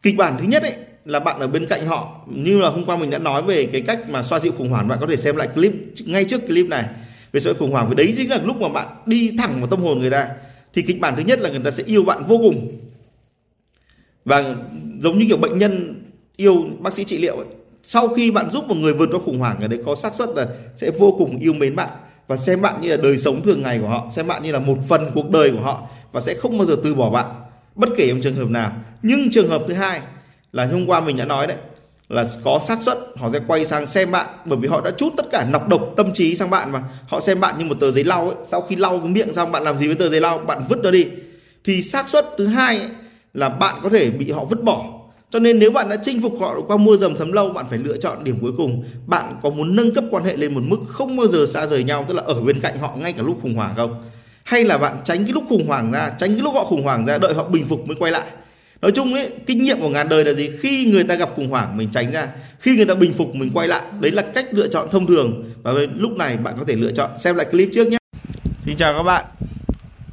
Kịch 0.03 0.17
bản 0.17 0.37
thứ 0.39 0.45
nhất 0.45 0.63
ấy 0.63 0.75
là 1.05 1.21
bạn 1.21 1.41
ở 1.41 1.47
bên 1.47 1.67
cạnh 1.67 1.87
họ. 1.87 2.21
Như 2.27 2.61
là 2.61 2.69
hôm 2.69 2.85
qua 2.85 2.97
mình 2.97 3.11
đã 3.11 3.19
nói 3.19 3.43
về 3.43 3.67
cái 3.67 3.81
cách 3.81 4.11
mà 4.11 4.23
xoa 4.23 4.41
dịu 4.41 4.53
khủng 4.53 4.69
hoảng 4.69 4.89
bạn 4.89 4.99
có 5.01 5.07
thể 5.07 5.17
xem 5.17 5.37
lại 5.37 5.49
clip 5.55 5.73
ngay 6.07 6.25
trước 6.25 6.47
clip 6.47 6.67
này. 6.67 6.85
Về 7.33 7.41
xoa 7.41 7.53
dịu 7.53 7.61
khủng 7.61 7.71
hoảng 7.71 7.89
vì 7.89 7.95
đấy 7.95 8.15
chính 8.17 8.31
là 8.31 8.41
lúc 8.45 8.61
mà 8.61 8.69
bạn 8.69 8.89
đi 9.07 9.37
thẳng 9.39 9.55
vào 9.59 9.67
tâm 9.67 9.81
hồn 9.81 10.01
người 10.01 10.11
ta. 10.11 10.29
Thì 10.75 10.83
kịch 10.83 11.01
bản 11.01 11.17
thứ 11.17 11.23
nhất 11.23 11.41
là 11.41 11.51
người 11.51 11.61
ta 11.65 11.71
sẽ 11.71 11.83
yêu 11.87 12.05
bạn 12.05 12.25
vô 12.29 12.39
cùng. 12.39 12.79
Và 14.25 14.55
giống 15.01 15.19
như 15.19 15.25
kiểu 15.29 15.37
bệnh 15.37 15.59
nhân 15.59 16.03
yêu 16.37 16.65
bác 16.79 16.95
sĩ 16.95 17.05
trị 17.05 17.19
liệu 17.19 17.37
ấy, 17.37 17.47
sau 17.83 18.09
khi 18.09 18.31
bạn 18.31 18.51
giúp 18.51 18.65
một 18.69 18.75
người 18.75 18.93
vượt 18.93 19.09
qua 19.13 19.21
khủng 19.25 19.39
hoảng 19.39 19.57
người 19.59 19.69
đấy 19.69 19.81
có 19.87 19.95
xác 19.95 20.15
suất 20.15 20.29
là 20.29 20.47
sẽ 20.77 20.91
vô 20.91 21.15
cùng 21.19 21.39
yêu 21.39 21.53
mến 21.53 21.77
bạn. 21.77 21.91
Và 22.27 22.37
xem 22.37 22.61
bạn 22.63 22.81
như 22.81 22.91
là 22.91 22.97
đời 23.03 23.19
sống 23.19 23.43
thường 23.43 23.63
ngày 23.63 23.79
của 23.79 23.89
họ 23.89 24.11
xem 24.17 24.27
bạn 24.27 24.43
như 24.43 24.53
là 24.53 24.59
một 24.59 24.79
phần 24.89 25.11
cuộc 25.15 25.31
đời 25.31 25.51
của 25.51 25.61
họ 25.61 25.83
và 26.13 26.21
sẽ 26.21 26.35
không 26.35 26.59
bao 26.59 26.67
giờ 26.67 26.77
từ 26.85 26.95
bỏ 26.95 27.11
bạn 27.11 27.27
bất 27.75 27.89
kể 27.97 28.09
trong 28.09 28.21
trường 28.21 28.37
hợp 28.37 28.51
nào. 28.51 28.73
Nhưng 29.03 29.31
trường 29.31 29.49
hợp 29.49 29.63
thứ 29.69 29.75
hai 29.75 30.01
là 30.55 30.67
hôm 30.67 30.87
qua 30.87 31.01
mình 31.01 31.17
đã 31.17 31.25
nói 31.25 31.47
đấy 31.47 31.57
là 32.09 32.27
có 32.45 32.61
xác 32.69 32.83
suất 32.83 32.99
họ 33.17 33.31
sẽ 33.33 33.41
quay 33.47 33.65
sang 33.65 33.87
xem 33.87 34.11
bạn 34.11 34.27
bởi 34.45 34.59
vì 34.59 34.69
họ 34.69 34.81
đã 34.85 34.91
chút 34.91 35.13
tất 35.17 35.27
cả 35.31 35.47
nọc 35.51 35.69
độc 35.69 35.93
tâm 35.97 36.13
trí 36.15 36.37
sang 36.37 36.51
bạn 36.51 36.73
mà. 36.73 36.83
Họ 37.09 37.21
xem 37.21 37.41
bạn 37.41 37.59
như 37.59 37.65
một 37.65 37.77
tờ 37.81 37.91
giấy 37.91 38.05
lau 38.05 38.29
ấy 38.29 38.37
sau 38.45 38.61
khi 38.61 38.77
lau 38.77 38.99
cái 38.99 39.09
miệng 39.09 39.35
xong 39.35 39.53
bạn 39.53 39.63
làm 39.63 39.77
gì 39.77 39.87
với 39.87 39.97
tờ 39.97 40.09
giấy 40.09 40.21
lau 40.21 40.39
bạn 40.39 40.65
vứt 40.69 40.79
nó 40.83 40.91
đi. 40.91 41.07
Thì 41.65 41.83
xác 41.83 42.09
suất 42.09 42.27
thứ 42.39 42.47
hai 42.47 42.79
ấy, 42.79 42.89
là 43.35 43.49
bạn 43.49 43.75
có 43.83 43.89
thể 43.89 44.11
bị 44.11 44.31
họ 44.31 44.45
vứt 44.45 44.63
bỏ. 44.63 44.85
Cho 45.31 45.39
nên 45.39 45.59
nếu 45.59 45.71
bạn 45.71 45.89
đã 45.89 45.97
chinh 46.05 46.23
phục 46.23 46.41
họ 46.41 46.61
qua 46.67 46.77
mua 46.77 46.97
dầm 46.97 47.17
thấm 47.17 47.33
lâu 47.33 47.51
bạn 47.51 47.67
phải 47.71 47.79
lựa 47.79 47.97
chọn 47.97 48.25
điểm 48.25 48.39
cuối 48.41 48.53
cùng. 48.57 48.85
Bạn 49.07 49.37
có 49.43 49.51
muốn 49.51 49.77
nâng 49.77 49.95
cấp 49.95 50.05
quan 50.11 50.25
hệ 50.25 50.37
lên 50.37 50.55
một 50.55 50.63
mức 50.65 50.79
không 50.89 51.17
bao 51.17 51.27
giờ 51.27 51.47
xa 51.55 51.67
rời 51.67 51.85
nhau 51.85 52.05
tức 52.09 52.15
là 52.15 52.23
ở 52.27 52.41
bên 52.41 52.61
cạnh 52.61 52.79
họ 52.79 52.97
ngay 52.97 53.13
cả 53.13 53.23
lúc 53.23 53.39
khủng 53.43 53.55
hoảng 53.55 53.75
không? 53.77 54.03
Hay 54.45 54.65
là 54.65 54.79
bạn 54.79 54.97
tránh 55.05 55.25
cái 55.25 55.33
lúc 55.33 55.45
khủng 55.49 55.67
hoảng 55.67 55.93
ra 55.93 56.13
tránh 56.21 56.31
cái 56.31 56.43
lúc 56.43 56.55
họ 56.55 56.65
khủng 56.65 56.83
hoảng 56.83 57.07
ra 57.07 57.19
đợi 57.19 57.35
họ 57.35 57.45
bình 57.45 57.65
phục 57.69 57.87
mới 57.87 57.97
quay 58.01 58.13
lại? 58.13 58.27
Nói 58.85 58.93
chung 58.93 59.15
ấy 59.15 59.31
kinh 59.47 59.63
nghiệm 59.63 59.81
của 59.81 59.89
ngàn 59.89 60.09
đời 60.09 60.25
là 60.25 60.33
gì? 60.33 60.51
Khi 60.61 60.87
người 60.87 61.05
ta 61.05 61.15
gặp 61.15 61.29
khủng 61.37 61.49
hoảng 61.49 61.77
mình 61.77 61.89
tránh 61.93 62.13
ra. 62.13 62.29
Khi 62.59 62.77
người 62.77 62.85
ta 62.85 62.95
bình 62.95 63.13
phục 63.13 63.35
mình 63.35 63.51
quay 63.55 63.69
lại. 63.69 63.83
Đấy 64.01 64.11
là 64.11 64.23
cách 64.23 64.47
lựa 64.51 64.69
chọn 64.69 64.89
thông 64.91 65.07
thường. 65.07 65.53
Và 65.63 65.73
lúc 65.97 66.17
này 66.17 66.37
bạn 66.37 66.55
có 66.59 66.65
thể 66.69 66.77
lựa 66.77 66.93
chọn 66.93 67.11
xem 67.19 67.37
lại 67.37 67.47
clip 67.51 67.69
trước 67.75 67.89
nhé. 67.89 67.99
Xin 68.65 68.77
chào 68.77 68.97
các 68.97 69.03
bạn. 69.03 69.25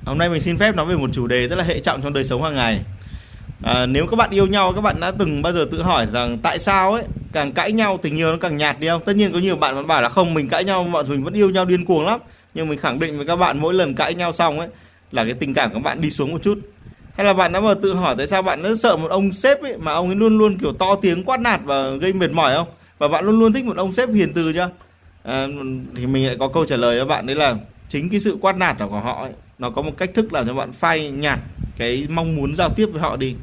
Hôm 0.05 0.17
nay 0.17 0.29
mình 0.29 0.41
xin 0.41 0.57
phép 0.57 0.75
nói 0.75 0.85
về 0.85 0.95
một 0.95 1.09
chủ 1.13 1.27
đề 1.27 1.47
rất 1.47 1.55
là 1.55 1.63
hệ 1.63 1.79
trọng 1.79 2.01
trong 2.01 2.13
đời 2.13 2.23
sống 2.23 2.43
hàng 2.43 2.55
ngày. 2.55 2.81
À, 3.63 3.85
nếu 3.85 4.07
các 4.07 4.15
bạn 4.15 4.29
yêu 4.29 4.47
nhau 4.47 4.73
các 4.75 4.81
bạn 4.81 4.95
đã 4.99 5.11
từng 5.11 5.41
bao 5.41 5.53
giờ 5.53 5.67
tự 5.71 5.81
hỏi 5.81 6.07
rằng 6.13 6.37
tại 6.43 6.59
sao 6.59 6.93
ấy 6.93 7.03
càng 7.33 7.51
cãi 7.51 7.71
nhau 7.71 7.99
tình 8.01 8.17
yêu 8.17 8.31
nó 8.31 8.37
càng 8.37 8.57
nhạt 8.57 8.79
đi 8.79 8.87
không? 8.87 9.01
Tất 9.05 9.15
nhiên 9.15 9.31
có 9.33 9.39
nhiều 9.39 9.55
bạn 9.55 9.75
vẫn 9.75 9.87
bảo 9.87 10.01
là 10.01 10.09
không 10.09 10.33
mình 10.33 10.49
cãi 10.49 10.63
nhau 10.63 10.83
bọn 10.83 11.05
mình 11.09 11.23
vẫn 11.23 11.33
yêu 11.33 11.49
nhau 11.49 11.65
điên 11.65 11.85
cuồng 11.85 12.05
lắm. 12.05 12.19
Nhưng 12.53 12.69
mình 12.69 12.79
khẳng 12.79 12.99
định 12.99 13.17
với 13.17 13.25
các 13.25 13.35
bạn 13.35 13.59
mỗi 13.59 13.73
lần 13.73 13.95
cãi 13.95 14.13
nhau 14.13 14.33
xong 14.33 14.59
ấy 14.59 14.67
là 15.11 15.23
cái 15.23 15.33
tình 15.33 15.53
cảm 15.53 15.69
của 15.69 15.73
các 15.73 15.83
bạn 15.83 16.01
đi 16.01 16.09
xuống 16.09 16.31
một 16.31 16.43
chút 16.43 16.59
hay 17.15 17.25
là 17.25 17.33
bạn 17.33 17.51
đã 17.51 17.61
bao 17.61 17.75
tự 17.75 17.93
hỏi 17.93 18.15
tại 18.17 18.27
sao 18.27 18.41
bạn 18.41 18.61
rất 18.61 18.79
sợ 18.79 18.97
một 18.97 19.11
ông 19.11 19.31
sếp 19.31 19.61
ấy 19.61 19.77
mà 19.77 19.93
ông 19.93 20.07
ấy 20.07 20.15
luôn 20.15 20.37
luôn 20.37 20.57
kiểu 20.57 20.73
to 20.73 20.95
tiếng 20.95 21.23
quát 21.23 21.39
nạt 21.39 21.59
và 21.63 21.89
gây 21.89 22.13
mệt 22.13 22.31
mỏi 22.31 22.55
không? 22.55 22.67
Và 22.97 23.07
bạn 23.07 23.25
luôn 23.25 23.39
luôn 23.39 23.53
thích 23.53 23.65
một 23.65 23.77
ông 23.77 23.91
sếp 23.91 24.09
hiền 24.09 24.33
từ 24.33 24.53
chưa? 24.53 24.69
À, 25.23 25.47
thì 25.95 26.07
mình 26.07 26.27
lại 26.27 26.35
có 26.39 26.47
câu 26.47 26.65
trả 26.65 26.77
lời 26.77 26.99
cho 26.99 27.05
bạn 27.05 27.25
đấy 27.25 27.35
là 27.35 27.55
chính 27.89 28.09
cái 28.09 28.19
sự 28.19 28.37
quát 28.41 28.57
nạt 28.57 28.75
của 28.79 28.99
họ 28.99 29.21
ấy, 29.21 29.31
nó 29.59 29.69
có 29.69 29.81
một 29.81 29.91
cách 29.97 30.11
thức 30.13 30.33
làm 30.33 30.47
cho 30.47 30.53
bạn 30.53 30.71
phai 30.71 31.11
nhạt 31.11 31.39
cái 31.77 32.07
mong 32.09 32.35
muốn 32.35 32.55
giao 32.55 32.69
tiếp 32.69 32.85
với 32.85 33.01
họ 33.01 33.17
đi. 33.17 33.35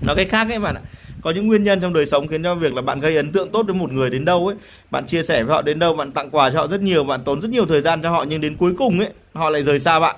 Nói 0.00 0.16
cách 0.16 0.28
khác 0.30 0.48
ấy 0.50 0.58
bạn 0.58 0.74
ạ 0.74 0.80
có 1.22 1.30
những 1.30 1.46
nguyên 1.46 1.64
nhân 1.64 1.80
trong 1.80 1.92
đời 1.92 2.06
sống 2.06 2.28
khiến 2.28 2.42
cho 2.42 2.54
việc 2.54 2.74
là 2.74 2.82
bạn 2.82 3.00
gây 3.00 3.16
ấn 3.16 3.32
tượng 3.32 3.50
tốt 3.50 3.66
với 3.66 3.74
một 3.74 3.92
người 3.92 4.10
đến 4.10 4.24
đâu 4.24 4.46
ấy 4.46 4.56
bạn 4.90 5.06
chia 5.06 5.22
sẻ 5.22 5.42
với 5.42 5.54
họ 5.54 5.62
đến 5.62 5.78
đâu 5.78 5.94
bạn 5.94 6.12
tặng 6.12 6.30
quà 6.30 6.50
cho 6.50 6.58
họ 6.58 6.66
rất 6.66 6.80
nhiều 6.80 7.04
bạn 7.04 7.20
tốn 7.24 7.40
rất 7.40 7.50
nhiều 7.50 7.66
thời 7.66 7.80
gian 7.80 8.02
cho 8.02 8.10
họ 8.10 8.24
nhưng 8.28 8.40
đến 8.40 8.56
cuối 8.56 8.74
cùng 8.78 8.98
ấy 8.98 9.08
họ 9.32 9.50
lại 9.50 9.62
rời 9.62 9.78
xa 9.78 10.00
bạn 10.00 10.16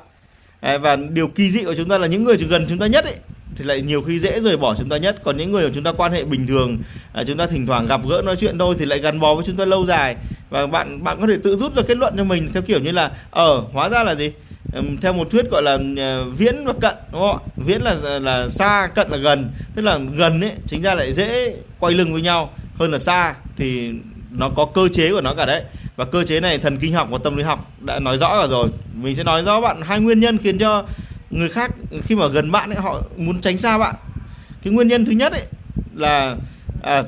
và 0.63 0.97
điều 0.97 1.29
kỳ 1.29 1.51
dị 1.51 1.65
của 1.65 1.75
chúng 1.75 1.89
ta 1.89 1.99
là 1.99 2.07
những 2.07 2.25
người 2.25 2.37
gần 2.37 2.67
chúng 2.69 2.79
ta 2.79 2.87
nhất 2.87 3.05
ấy 3.05 3.17
thì 3.57 3.65
lại 3.65 3.81
nhiều 3.81 4.03
khi 4.03 4.19
dễ 4.19 4.41
rời 4.41 4.57
bỏ 4.57 4.75
chúng 4.79 4.89
ta 4.89 4.97
nhất. 4.97 5.17
Còn 5.25 5.37
những 5.37 5.53
người 5.53 5.65
mà 5.67 5.71
chúng 5.75 5.85
ta 5.85 5.93
quan 5.93 6.13
hệ 6.13 6.25
bình 6.25 6.47
thường 6.47 6.79
à, 7.13 7.25
chúng 7.27 7.37
ta 7.37 7.47
thỉnh 7.47 7.67
thoảng 7.67 7.87
gặp 7.87 8.01
gỡ 8.09 8.23
nói 8.25 8.37
chuyện 8.37 8.59
thôi 8.59 8.75
thì 8.79 8.85
lại 8.85 8.99
gắn 8.99 9.21
bó 9.21 9.35
với 9.35 9.45
chúng 9.47 9.57
ta 9.57 9.65
lâu 9.65 9.87
dài. 9.87 10.17
Và 10.51 10.67
bạn 10.67 11.05
bạn 11.05 11.21
có 11.21 11.27
thể 11.27 11.39
tự 11.45 11.57
rút 11.57 11.77
ra 11.77 11.83
kết 11.89 11.97
luận 11.97 12.15
cho 12.17 12.25
mình 12.25 12.51
theo 12.53 12.63
kiểu 12.63 12.81
như 12.81 12.91
là 12.91 13.11
ở 13.31 13.55
ờ, 13.55 13.65
hóa 13.73 13.89
ra 13.89 14.05
là 14.05 14.15
gì? 14.15 14.33
Theo 15.03 15.13
một 15.13 15.31
thuyết 15.31 15.51
gọi 15.51 15.63
là 15.63 15.79
ờ, 15.97 16.25
viễn 16.25 16.65
và 16.65 16.73
cận 16.81 16.95
đúng 17.13 17.21
không 17.21 17.39
ạ? 17.39 17.47
Viễn 17.57 17.83
là 17.83 18.19
là 18.19 18.49
xa 18.49 18.89
cận 18.95 19.11
là 19.11 19.17
gần. 19.17 19.51
Tức 19.75 19.83
là 19.83 19.99
gần 20.17 20.41
ấy 20.41 20.53
chính 20.67 20.83
ra 20.83 20.95
lại 20.95 21.13
dễ 21.13 21.57
quay 21.79 21.95
lưng 21.95 22.13
với 22.13 22.23
nhau. 22.23 22.51
Hơn 22.75 22.93
là 22.93 22.99
xa 22.99 23.35
thì 23.57 23.91
nó 24.31 24.51
có 24.57 24.67
cơ 24.75 24.89
chế 24.95 25.13
của 25.13 25.21
nó 25.21 25.35
cả 25.35 25.47
đấy 25.47 25.63
và 25.97 26.05
cơ 26.05 26.25
chế 26.25 26.41
này 26.41 26.59
thần 26.59 26.79
kinh 26.79 26.93
học 26.93 27.09
và 27.11 27.19
tâm 27.25 27.37
lý 27.37 27.43
học 27.43 27.71
đã 27.81 28.01
nói 28.01 28.19
rõ 28.19 28.41
cả 28.41 28.47
rồi. 28.47 28.69
Mình 28.95 29.17
sẽ 29.17 29.25
nói 29.25 29.43
rõ 29.43 29.61
bạn 29.61 29.81
hai 29.83 30.01
nguyên 30.01 30.21
nhân 30.21 30.39
khiến 30.39 30.59
cho 30.59 30.85
người 31.31 31.49
khác 31.49 31.71
khi 32.03 32.15
mà 32.15 32.27
gần 32.29 32.51
bạn 32.51 32.71
ấy 32.71 32.81
họ 32.81 33.03
muốn 33.17 33.41
tránh 33.41 33.59
xa 33.59 33.79
bạn. 33.79 33.95
Cái 34.63 34.73
nguyên 34.73 34.89
nhân 34.89 35.05
thứ 35.05 35.13
nhất 35.13 35.33
ấy 35.33 35.47
là 35.95 36.37
à, 36.83 37.03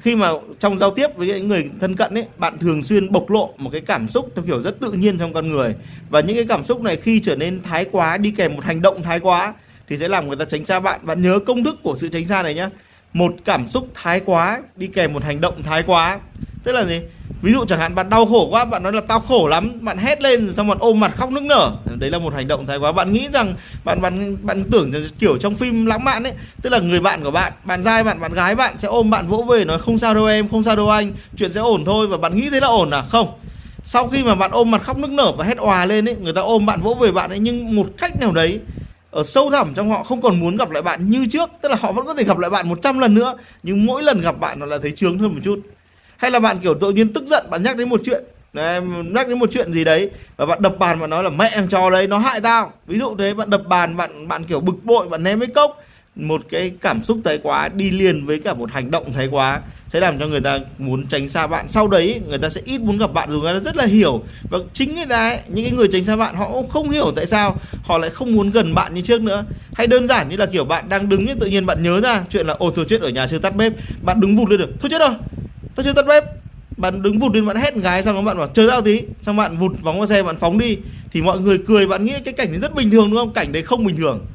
khi 0.00 0.16
mà 0.16 0.28
trong 0.58 0.78
giao 0.78 0.90
tiếp 0.90 1.06
với 1.16 1.26
những 1.26 1.48
người 1.48 1.70
thân 1.80 1.96
cận 1.96 2.14
ấy 2.14 2.26
bạn 2.36 2.58
thường 2.58 2.82
xuyên 2.82 3.12
bộc 3.12 3.30
lộ 3.30 3.54
một 3.56 3.70
cái 3.72 3.80
cảm 3.80 4.08
xúc 4.08 4.32
theo 4.36 4.44
kiểu 4.44 4.62
rất 4.62 4.80
tự 4.80 4.92
nhiên 4.92 5.18
trong 5.18 5.32
con 5.32 5.50
người. 5.50 5.74
Và 6.10 6.20
những 6.20 6.36
cái 6.36 6.46
cảm 6.48 6.64
xúc 6.64 6.82
này 6.82 6.96
khi 6.96 7.20
trở 7.20 7.36
nên 7.36 7.62
thái 7.62 7.84
quá 7.92 8.16
đi 8.16 8.30
kèm 8.30 8.54
một 8.54 8.64
hành 8.64 8.82
động 8.82 9.02
thái 9.02 9.20
quá 9.20 9.54
thì 9.88 9.98
sẽ 9.98 10.08
làm 10.08 10.26
người 10.26 10.36
ta 10.36 10.44
tránh 10.44 10.64
xa 10.64 10.80
bạn. 10.80 11.00
Bạn 11.02 11.22
nhớ 11.22 11.38
công 11.46 11.64
thức 11.64 11.78
của 11.82 11.96
sự 12.00 12.08
tránh 12.08 12.26
xa 12.26 12.42
này 12.42 12.54
nhé 12.54 12.68
một 13.12 13.34
cảm 13.44 13.66
xúc 13.66 13.88
thái 13.94 14.20
quá 14.20 14.62
đi 14.76 14.86
kèm 14.86 15.12
một 15.12 15.24
hành 15.24 15.40
động 15.40 15.62
thái 15.62 15.82
quá 15.82 16.20
tức 16.64 16.72
là 16.72 16.84
gì? 16.84 17.00
Ví 17.42 17.52
dụ 17.52 17.64
chẳng 17.64 17.78
hạn 17.78 17.94
bạn 17.94 18.10
đau 18.10 18.26
khổ 18.26 18.48
quá, 18.50 18.64
bạn 18.64 18.82
nói 18.82 18.92
là 18.92 19.00
tao 19.00 19.20
khổ 19.20 19.48
lắm, 19.48 19.78
bạn 19.80 19.98
hét 19.98 20.22
lên 20.22 20.52
xong 20.52 20.68
bạn 20.68 20.78
ôm 20.80 21.00
mặt 21.00 21.12
khóc 21.16 21.30
nức 21.30 21.42
nở. 21.42 21.72
Đấy 21.98 22.10
là 22.10 22.18
một 22.18 22.34
hành 22.34 22.48
động 22.48 22.66
thái 22.66 22.78
quá. 22.78 22.92
Bạn 22.92 23.12
nghĩ 23.12 23.28
rằng 23.32 23.54
bạn 23.84 24.00
bạn 24.00 24.36
bạn 24.42 24.64
tưởng 24.64 24.92
kiểu 25.18 25.38
trong 25.38 25.54
phim 25.54 25.86
lãng 25.86 26.04
mạn 26.04 26.22
ấy, 26.22 26.32
tức 26.62 26.70
là 26.70 26.78
người 26.78 27.00
bạn 27.00 27.24
của 27.24 27.30
bạn 27.30 27.52
bạn 27.64 27.84
trai 27.84 28.04
bạn 28.04 28.20
bạn 28.20 28.32
gái 28.32 28.54
bạn 28.54 28.78
sẽ 28.78 28.88
ôm 28.88 29.10
bạn 29.10 29.26
vỗ 29.28 29.46
về 29.50 29.64
nói, 29.64 29.78
không 29.78 29.98
sao 29.98 30.14
đâu 30.14 30.26
em, 30.26 30.48
không 30.48 30.62
sao 30.62 30.76
đâu 30.76 30.90
anh, 30.90 31.12
chuyện 31.36 31.52
sẽ 31.52 31.60
ổn 31.60 31.84
thôi. 31.84 32.06
Và 32.06 32.16
bạn 32.16 32.36
nghĩ 32.36 32.50
thế 32.50 32.60
là 32.60 32.66
ổn 32.66 32.90
à? 32.90 33.02
Không. 33.10 33.28
Sau 33.84 34.08
khi 34.08 34.24
mà 34.24 34.34
bạn 34.34 34.50
ôm 34.50 34.70
mặt 34.70 34.82
khóc 34.82 34.98
nức 34.98 35.10
nở 35.10 35.32
và 35.36 35.44
hét 35.44 35.58
òa 35.58 35.84
lên 35.84 36.08
ấy, 36.08 36.16
người 36.20 36.32
ta 36.32 36.40
ôm 36.40 36.66
bạn 36.66 36.80
vỗ 36.80 36.94
về 36.94 37.12
bạn 37.12 37.30
ấy, 37.30 37.38
nhưng 37.38 37.76
một 37.76 37.86
cách 37.98 38.20
nào 38.20 38.32
đấy, 38.32 38.60
ở 39.10 39.22
sâu 39.22 39.50
thẳm 39.50 39.74
trong 39.74 39.90
họ 39.90 40.02
không 40.02 40.22
còn 40.22 40.40
muốn 40.40 40.56
gặp 40.56 40.70
lại 40.70 40.82
bạn 40.82 41.10
như 41.10 41.26
trước. 41.26 41.50
Tức 41.62 41.68
là 41.68 41.76
họ 41.80 41.92
vẫn 41.92 42.06
có 42.06 42.14
thể 42.14 42.24
gặp 42.24 42.38
lại 42.38 42.50
bạn 42.50 42.68
100 42.68 42.98
lần 42.98 43.14
nữa, 43.14 43.34
nhưng 43.62 43.86
mỗi 43.86 44.02
lần 44.02 44.20
gặp 44.20 44.40
bạn 44.40 44.60
nó 44.60 44.66
là 44.66 44.78
thấy 44.82 44.92
chướng 44.92 45.18
hơn 45.18 45.34
một 45.34 45.40
chút 45.44 45.60
hay 46.18 46.30
là 46.30 46.40
bạn 46.40 46.58
kiểu 46.62 46.74
tự 46.80 46.90
nhiên 46.90 47.12
tức 47.12 47.26
giận 47.26 47.46
bạn 47.50 47.62
nhắc 47.62 47.76
đến 47.76 47.88
một 47.88 48.00
chuyện. 48.04 48.24
Đấy, 48.52 48.80
nhắc 49.04 49.28
đến 49.28 49.38
một 49.38 49.50
chuyện 49.52 49.72
gì 49.72 49.84
đấy 49.84 50.10
và 50.36 50.46
bạn 50.46 50.62
đập 50.62 50.78
bàn 50.78 51.00
bạn 51.00 51.10
nói 51.10 51.24
là 51.24 51.30
mẹ 51.30 51.50
thằng 51.54 51.68
trò 51.68 51.90
đấy 51.90 52.06
nó 52.06 52.18
hại 52.18 52.40
tao. 52.40 52.72
Ví 52.86 52.98
dụ 52.98 53.16
thế 53.18 53.34
bạn 53.34 53.50
đập 53.50 53.62
bàn 53.68 53.96
bạn 53.96 54.28
bạn 54.28 54.44
kiểu 54.44 54.60
bực 54.60 54.84
bội 54.84 55.08
bạn 55.08 55.22
ném 55.22 55.40
cái 55.40 55.48
cốc. 55.54 55.84
Một 56.16 56.42
cái 56.50 56.72
cảm 56.80 57.02
xúc 57.02 57.18
thái 57.24 57.38
quá 57.42 57.68
đi 57.68 57.90
liền 57.90 58.26
với 58.26 58.38
cả 58.38 58.54
một 58.54 58.72
hành 58.72 58.90
động 58.90 59.12
thái 59.12 59.28
quá 59.30 59.60
sẽ 59.88 60.00
làm 60.00 60.18
cho 60.18 60.26
người 60.26 60.40
ta 60.40 60.58
muốn 60.78 61.06
tránh 61.06 61.28
xa 61.28 61.46
bạn. 61.46 61.68
Sau 61.68 61.88
đấy 61.88 62.20
người 62.28 62.38
ta 62.38 62.48
sẽ 62.48 62.60
ít 62.64 62.80
muốn 62.80 62.98
gặp 62.98 63.12
bạn 63.12 63.30
dù 63.30 63.40
người 63.40 63.54
ta 63.54 63.60
rất 63.60 63.76
là 63.76 63.84
hiểu. 63.84 64.22
Và 64.50 64.58
chính 64.72 64.94
người 64.94 65.06
ta 65.06 65.28
ấy, 65.30 65.38
những 65.48 65.64
cái 65.64 65.72
người 65.72 65.88
tránh 65.92 66.04
xa 66.04 66.16
bạn 66.16 66.34
họ 66.34 66.50
cũng 66.52 66.68
không 66.68 66.90
hiểu 66.90 67.12
tại 67.16 67.26
sao 67.26 67.56
họ 67.82 67.98
lại 67.98 68.10
không 68.10 68.34
muốn 68.34 68.50
gần 68.50 68.74
bạn 68.74 68.94
như 68.94 69.00
trước 69.00 69.22
nữa. 69.22 69.44
Hay 69.74 69.86
đơn 69.86 70.08
giản 70.08 70.28
như 70.28 70.36
là 70.36 70.46
kiểu 70.46 70.64
bạn 70.64 70.88
đang 70.88 71.08
đứng 71.08 71.38
tự 71.38 71.46
nhiên 71.46 71.66
bạn 71.66 71.82
nhớ 71.82 72.00
ra 72.00 72.24
chuyện 72.30 72.46
là 72.46 72.54
ồ 72.58 72.70
thôi 72.70 72.84
chết 72.88 73.00
ở 73.00 73.08
nhà 73.08 73.26
chưa 73.30 73.38
tắt 73.38 73.56
bếp. 73.56 73.72
Bạn 74.02 74.20
đứng 74.20 74.36
vụt 74.36 74.50
lên 74.50 74.58
được 74.58 74.70
thôi 74.80 74.90
chết 74.90 74.98
rồi 75.00 75.10
tôi 75.78 75.84
chưa 75.84 75.92
tắt 75.92 76.06
bếp 76.06 76.24
bạn 76.76 77.02
đứng 77.02 77.18
vụt 77.18 77.34
lên, 77.34 77.46
bạn 77.46 77.56
hét 77.56 77.74
gái 77.74 78.02
xong 78.02 78.16
các 78.16 78.22
bạn 78.22 78.38
bảo, 78.38 78.48
chờ 78.48 78.66
tao 78.70 78.82
tí. 78.82 79.02
Xong 79.20 79.36
bạn 79.36 79.58
vụt, 79.58 79.72
vòng 79.82 80.00
qua 80.00 80.06
xe, 80.06 80.22
bạn 80.22 80.36
phóng 80.36 80.58
đi. 80.58 80.78
Thì 81.12 81.22
mọi 81.22 81.40
người 81.40 81.58
cười, 81.66 81.86
bạn 81.86 82.04
nghĩ 82.04 82.14
cái 82.24 82.34
cảnh 82.34 82.48
đấy 82.50 82.60
rất 82.60 82.74
bình 82.74 82.90
thường 82.90 83.10
đúng 83.10 83.18
không? 83.18 83.32
Cảnh 83.32 83.52
đấy 83.52 83.62
không 83.62 83.84
bình 83.84 83.96
thường. 83.96 84.26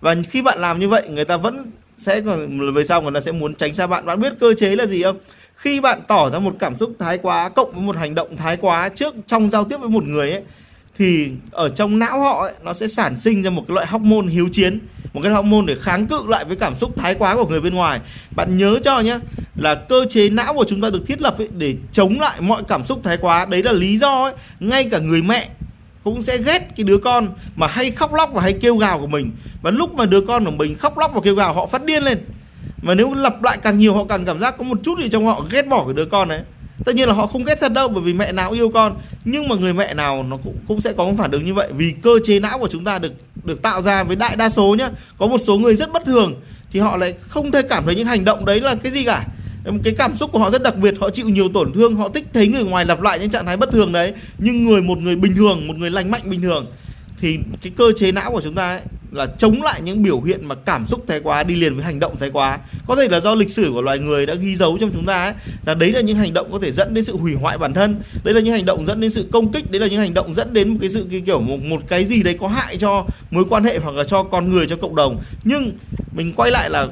Và 0.00 0.14
khi 0.30 0.42
bạn 0.42 0.58
làm 0.58 0.80
như 0.80 0.88
vậy, 0.88 1.08
người 1.08 1.24
ta 1.24 1.36
vẫn 1.36 1.70
sẽ 1.98 2.20
còn, 2.20 2.72
về 2.74 2.84
sau 2.84 3.02
người 3.02 3.12
ta 3.14 3.20
sẽ 3.20 3.32
muốn 3.32 3.54
tránh 3.54 3.74
xa 3.74 3.86
bạn. 3.86 4.06
Bạn 4.06 4.20
biết 4.20 4.32
cơ 4.40 4.54
chế 4.54 4.76
là 4.76 4.86
gì 4.86 5.02
không? 5.02 5.18
Khi 5.54 5.80
bạn 5.80 6.00
tỏ 6.08 6.30
ra 6.30 6.38
một 6.38 6.54
cảm 6.58 6.76
xúc 6.76 6.92
thái 6.98 7.18
quá, 7.18 7.48
cộng 7.48 7.72
với 7.72 7.82
một 7.82 7.96
hành 7.96 8.14
động 8.14 8.36
thái 8.36 8.56
quá 8.56 8.88
trước, 8.88 9.14
trong 9.26 9.50
giao 9.50 9.64
tiếp 9.64 9.76
với 9.76 9.88
một 9.88 10.04
người 10.04 10.30
ấy 10.30 10.42
thì 10.98 11.30
ở 11.50 11.68
trong 11.68 11.98
não 11.98 12.20
họ 12.20 12.42
ấy, 12.42 12.52
nó 12.62 12.74
sẽ 12.74 12.88
sản 12.88 13.20
sinh 13.20 13.42
ra 13.42 13.50
một 13.50 13.64
cái 13.68 13.74
loại 13.74 13.86
hormone 13.86 14.26
hiếu 14.28 14.48
chiến 14.52 14.80
một 15.12 15.20
cái 15.22 15.32
hormone 15.32 15.66
để 15.66 15.76
kháng 15.80 16.06
cự 16.06 16.22
lại 16.28 16.44
với 16.44 16.56
cảm 16.56 16.76
xúc 16.76 16.96
thái 16.96 17.14
quá 17.14 17.34
của 17.34 17.46
người 17.46 17.60
bên 17.60 17.74
ngoài. 17.74 18.00
Bạn 18.36 18.58
nhớ 18.58 18.78
cho 18.84 19.00
nhé 19.00 19.18
là 19.56 19.74
cơ 19.74 20.06
chế 20.10 20.28
não 20.28 20.54
của 20.54 20.64
chúng 20.68 20.80
ta 20.80 20.90
được 20.90 21.06
thiết 21.06 21.20
lập 21.20 21.38
ấy 21.38 21.48
để 21.56 21.74
chống 21.92 22.20
lại 22.20 22.40
mọi 22.40 22.62
cảm 22.68 22.84
xúc 22.84 23.00
thái 23.04 23.16
quá. 23.16 23.44
Đấy 23.44 23.62
là 23.62 23.72
lý 23.72 23.98
do 23.98 24.22
ấy 24.22 24.32
ngay 24.60 24.88
cả 24.90 24.98
người 24.98 25.22
mẹ 25.22 25.48
cũng 26.04 26.22
sẽ 26.22 26.38
ghét 26.38 26.68
cái 26.76 26.84
đứa 26.84 26.98
con 26.98 27.28
mà 27.56 27.66
hay 27.66 27.90
khóc 27.90 28.14
lóc 28.14 28.30
và 28.32 28.42
hay 28.42 28.52
kêu 28.52 28.76
gào 28.76 29.00
của 29.00 29.06
mình. 29.06 29.30
Và 29.62 29.70
lúc 29.70 29.94
mà 29.94 30.06
đứa 30.06 30.20
con 30.20 30.44
của 30.44 30.50
mình 30.50 30.74
khóc 30.78 30.98
lóc 30.98 31.14
và 31.14 31.20
kêu 31.24 31.34
gào 31.34 31.54
họ 31.54 31.66
phát 31.66 31.84
điên 31.84 32.02
lên. 32.02 32.18
Mà 32.82 32.94
nếu 32.94 33.14
lặp 33.14 33.42
lại 33.42 33.58
càng 33.62 33.78
nhiều 33.78 33.94
họ 33.94 34.04
càng 34.08 34.24
cảm 34.24 34.40
giác 34.40 34.54
có 34.58 34.64
một 34.64 34.78
chút 34.82 34.98
gì 34.98 35.08
trong 35.08 35.26
họ 35.26 35.46
ghét 35.50 35.68
bỏ 35.68 35.84
cái 35.84 35.94
đứa 35.94 36.04
con 36.04 36.28
đấy 36.28 36.42
tất 36.84 36.94
nhiên 36.94 37.08
là 37.08 37.14
họ 37.14 37.26
không 37.26 37.44
ghét 37.44 37.60
thật 37.60 37.72
đâu 37.72 37.88
bởi 37.88 38.02
vì 38.02 38.12
mẹ 38.12 38.32
nào 38.32 38.50
yêu 38.50 38.70
con. 38.74 38.96
Nhưng 39.24 39.48
mà 39.48 39.56
người 39.56 39.72
mẹ 39.72 39.94
nào 39.94 40.22
nó 40.22 40.36
cũng 40.36 40.56
cũng 40.68 40.80
sẽ 40.80 40.92
có 40.92 41.04
một 41.04 41.14
phản 41.18 41.30
ứng 41.30 41.44
như 41.44 41.54
vậy. 41.54 41.68
Vì 41.76 41.94
cơ 42.02 42.10
chế 42.24 42.40
não 42.40 42.58
của 42.58 42.68
chúng 42.72 42.84
ta 42.84 42.98
được 42.98 43.12
được 43.44 43.62
tạo 43.62 43.82
ra 43.82 44.04
với 44.04 44.16
đại 44.16 44.36
đa 44.36 44.50
số 44.50 44.74
nhá. 44.78 44.90
Có 45.18 45.26
một 45.26 45.38
số 45.38 45.58
người 45.58 45.76
rất 45.76 45.92
bất 45.92 46.04
thường 46.04 46.34
thì 46.72 46.80
họ 46.80 46.96
lại 46.96 47.14
không 47.28 47.50
thể 47.50 47.62
cảm 47.62 47.84
thấy 47.84 47.94
những 47.94 48.06
hành 48.06 48.24
động 48.24 48.44
đấy 48.44 48.60
là 48.60 48.74
cái 48.74 48.92
gì 48.92 49.04
cả. 49.04 49.26
Cái 49.84 49.94
cảm 49.98 50.16
xúc 50.16 50.32
của 50.32 50.38
họ 50.38 50.50
rất 50.50 50.62
đặc 50.62 50.76
biệt 50.76 50.94
họ 51.00 51.10
chịu 51.10 51.28
nhiều 51.28 51.48
tổn 51.48 51.72
thương 51.72 51.96
họ 51.96 52.08
thích 52.08 52.24
thấy 52.32 52.48
người 52.48 52.64
ngoài 52.64 52.84
lặp 52.84 53.00
lại 53.00 53.18
những 53.18 53.30
trạng 53.30 53.46
thái 53.46 53.56
bất 53.56 53.70
thường 53.72 53.92
đấy. 53.92 54.12
Nhưng 54.38 54.64
người 54.64 54.82
một 54.82 54.98
người 54.98 55.16
bình 55.16 55.34
thường 55.34 55.68
một 55.68 55.76
người 55.76 55.90
lành 55.90 56.10
mạnh 56.10 56.22
bình 56.24 56.42
thường 56.42 56.66
thì 57.20 57.38
cái 57.62 57.72
cơ 57.76 57.92
chế 57.96 58.12
não 58.12 58.30
của 58.30 58.40
chúng 58.40 58.54
ta 58.54 58.68
ấy, 58.68 58.80
là 59.12 59.26
chống 59.38 59.62
lại 59.62 59.82
những 59.82 60.02
biểu 60.02 60.20
hiện 60.20 60.48
mà 60.48 60.54
cảm 60.54 60.86
xúc 60.86 61.04
thái 61.08 61.20
quá 61.20 61.42
đi 61.42 61.54
liền 61.54 61.74
với 61.74 61.84
hành 61.84 62.00
động 62.00 62.16
thái 62.20 62.30
quá. 62.30 62.58
Có 62.86 62.96
thể 62.96 63.08
là 63.08 63.20
do 63.20 63.34
lịch 63.34 63.50
sử 63.50 63.70
của 63.72 63.82
loài 63.82 63.98
người 63.98 64.26
đã 64.26 64.34
ghi 64.34 64.56
dấu 64.56 64.78
trong 64.80 64.90
chúng 64.94 65.06
ta 65.06 65.24
ấy, 65.24 65.34
là 65.66 65.74
đấy 65.74 65.92
là 65.92 66.00
những 66.00 66.16
hành 66.16 66.32
động 66.32 66.52
có 66.52 66.58
thể 66.62 66.72
dẫn 66.72 66.94
đến 66.94 67.04
sự 67.04 67.16
hủy 67.16 67.34
hoại 67.34 67.58
bản 67.58 67.74
thân 67.74 68.00
đấy 68.24 68.34
là 68.34 68.40
những 68.40 68.52
hành 68.52 68.64
động 68.64 68.86
dẫn 68.86 69.00
đến 69.00 69.10
sự 69.10 69.28
công 69.32 69.52
kích 69.52 69.70
đấy 69.70 69.80
là 69.80 69.86
những 69.86 70.00
hành 70.00 70.14
động 70.14 70.34
dẫn 70.34 70.52
đến 70.52 70.68
một 70.68 70.76
cái 70.80 70.90
sự 70.90 71.06
cái 71.10 71.22
kiểu 71.26 71.40
một 71.40 71.58
một 71.62 71.82
cái 71.88 72.04
gì 72.04 72.22
đấy 72.22 72.36
có 72.40 72.48
hại 72.48 72.76
cho 72.76 73.04
mối 73.30 73.44
quan 73.50 73.64
hệ 73.64 73.78
hoặc 73.78 73.94
là 73.94 74.04
cho 74.04 74.22
con 74.22 74.50
người 74.50 74.66
cho 74.66 74.76
cộng 74.76 74.96
đồng. 74.96 75.22
Nhưng 75.44 75.72
mình 76.12 76.32
quay 76.36 76.50
lại 76.50 76.70
là 76.70 76.88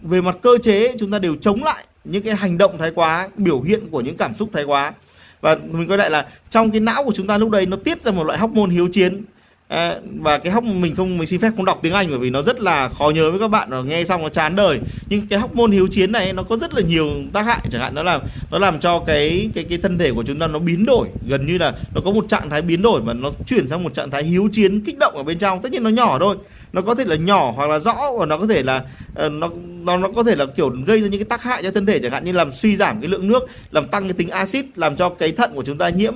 về 0.00 0.20
mặt 0.20 0.36
cơ 0.42 0.58
chế 0.62 0.94
chúng 0.98 1.10
ta 1.10 1.18
đều 1.18 1.36
chống 1.40 1.64
lại 1.64 1.84
những 2.04 2.22
cái 2.22 2.34
hành 2.34 2.58
động 2.58 2.78
thái 2.78 2.90
quá 2.94 3.28
biểu 3.36 3.60
hiện 3.60 3.90
của 3.90 4.00
những 4.00 4.16
cảm 4.16 4.34
xúc 4.34 4.50
thái 4.52 4.64
quá. 4.64 4.92
Và 5.40 5.56
mình 5.70 5.88
quay 5.88 5.98
lại 5.98 6.10
là 6.10 6.26
trong 6.50 6.70
cái 6.70 6.80
não 6.80 7.04
của 7.04 7.12
chúng 7.14 7.26
ta 7.26 7.38
lúc 7.38 7.50
đấy 7.50 7.66
nó 7.66 7.76
tiết 7.76 8.04
ra 8.04 8.12
một 8.12 8.24
loại 8.24 8.38
hormone 8.38 8.70
hiếu 8.70 8.88
chiến. 8.92 9.24
À, 9.68 9.96
và 10.20 10.38
cái 10.38 10.52
hóc 10.52 10.64
mình 10.64 10.96
không 10.96 11.18
mình 11.18 11.26
xin 11.26 11.40
phép 11.40 11.50
không 11.56 11.64
đọc 11.64 11.78
tiếng 11.82 11.92
Anh 11.92 12.10
bởi 12.10 12.18
vì 12.18 12.30
nó 12.30 12.42
rất 12.42 12.60
là 12.60 12.88
khó 12.88 13.10
nhớ 13.10 13.30
với 13.30 13.40
các 13.40 13.48
bạn 13.48 13.68
và 13.70 13.82
nghe 13.82 14.04
xong 14.04 14.22
nó 14.22 14.28
chán 14.28 14.56
đời. 14.56 14.80
Nhưng 15.08 15.26
cái 15.26 15.38
hóc 15.38 15.54
môn 15.54 15.70
hiếu 15.70 15.86
chiến 15.90 16.12
này 16.12 16.32
nó 16.32 16.42
có 16.42 16.56
rất 16.56 16.74
là 16.74 16.82
nhiều 16.82 17.10
tác 17.32 17.42
hại 17.42 17.60
chẳng 17.70 17.80
hạn 17.82 17.94
nó 17.94 18.02
làm 18.02 18.20
nó 18.50 18.58
làm 18.58 18.80
cho 18.80 19.04
cái 19.06 19.50
cái 19.54 19.64
cái 19.64 19.78
thân 19.78 19.98
thể 19.98 20.12
của 20.12 20.24
chúng 20.26 20.38
ta 20.38 20.46
nó 20.46 20.58
biến 20.58 20.86
đổi. 20.86 21.08
Gần 21.28 21.46
như 21.46 21.58
là 21.58 21.74
nó 21.94 22.00
có 22.04 22.10
một 22.10 22.24
trạng 22.28 22.50
thái 22.50 22.62
biến 22.62 22.82
đổi 22.82 23.00
và 23.00 23.12
nó 23.12 23.30
chuyển 23.46 23.68
sang 23.68 23.82
một 23.82 23.94
trạng 23.94 24.10
thái 24.10 24.24
hiếu 24.24 24.48
chiến 24.52 24.80
kích 24.80 24.98
động 24.98 25.16
ở 25.16 25.22
bên 25.22 25.38
trong. 25.38 25.62
Tất 25.62 25.72
nhiên 25.72 25.82
nó 25.82 25.90
nhỏ 25.90 26.18
thôi 26.18 26.36
nó 26.72 26.82
có 26.82 26.94
thể 26.94 27.04
là 27.04 27.16
nhỏ 27.16 27.52
hoặc 27.56 27.70
là 27.70 27.78
rõ 27.78 28.12
và 28.18 28.26
nó 28.26 28.38
có 28.38 28.46
thể 28.46 28.62
là 28.62 28.84
ờ, 29.14 29.28
nó 29.28 29.50
nó 29.80 29.96
nó 29.96 30.08
có 30.16 30.22
thể 30.22 30.36
là 30.36 30.46
kiểu 30.46 30.70
gây 30.86 31.00
ra 31.00 31.08
những 31.08 31.20
cái 31.20 31.28
tác 31.28 31.42
hại 31.42 31.62
cho 31.62 31.70
thân 31.70 31.86
thể 31.86 31.98
chẳng 31.98 32.12
hạn 32.12 32.24
như 32.24 32.32
làm 32.32 32.52
suy 32.52 32.76
giảm 32.76 33.00
cái 33.00 33.08
lượng 33.08 33.28
nước 33.28 33.46
làm 33.70 33.88
tăng 33.88 34.04
cái 34.04 34.12
tính 34.12 34.28
axit 34.28 34.64
làm 34.78 34.96
cho 34.96 35.08
cái 35.08 35.32
thận 35.32 35.50
của 35.54 35.62
chúng 35.62 35.78
ta 35.78 35.88
nhiễm 35.88 36.14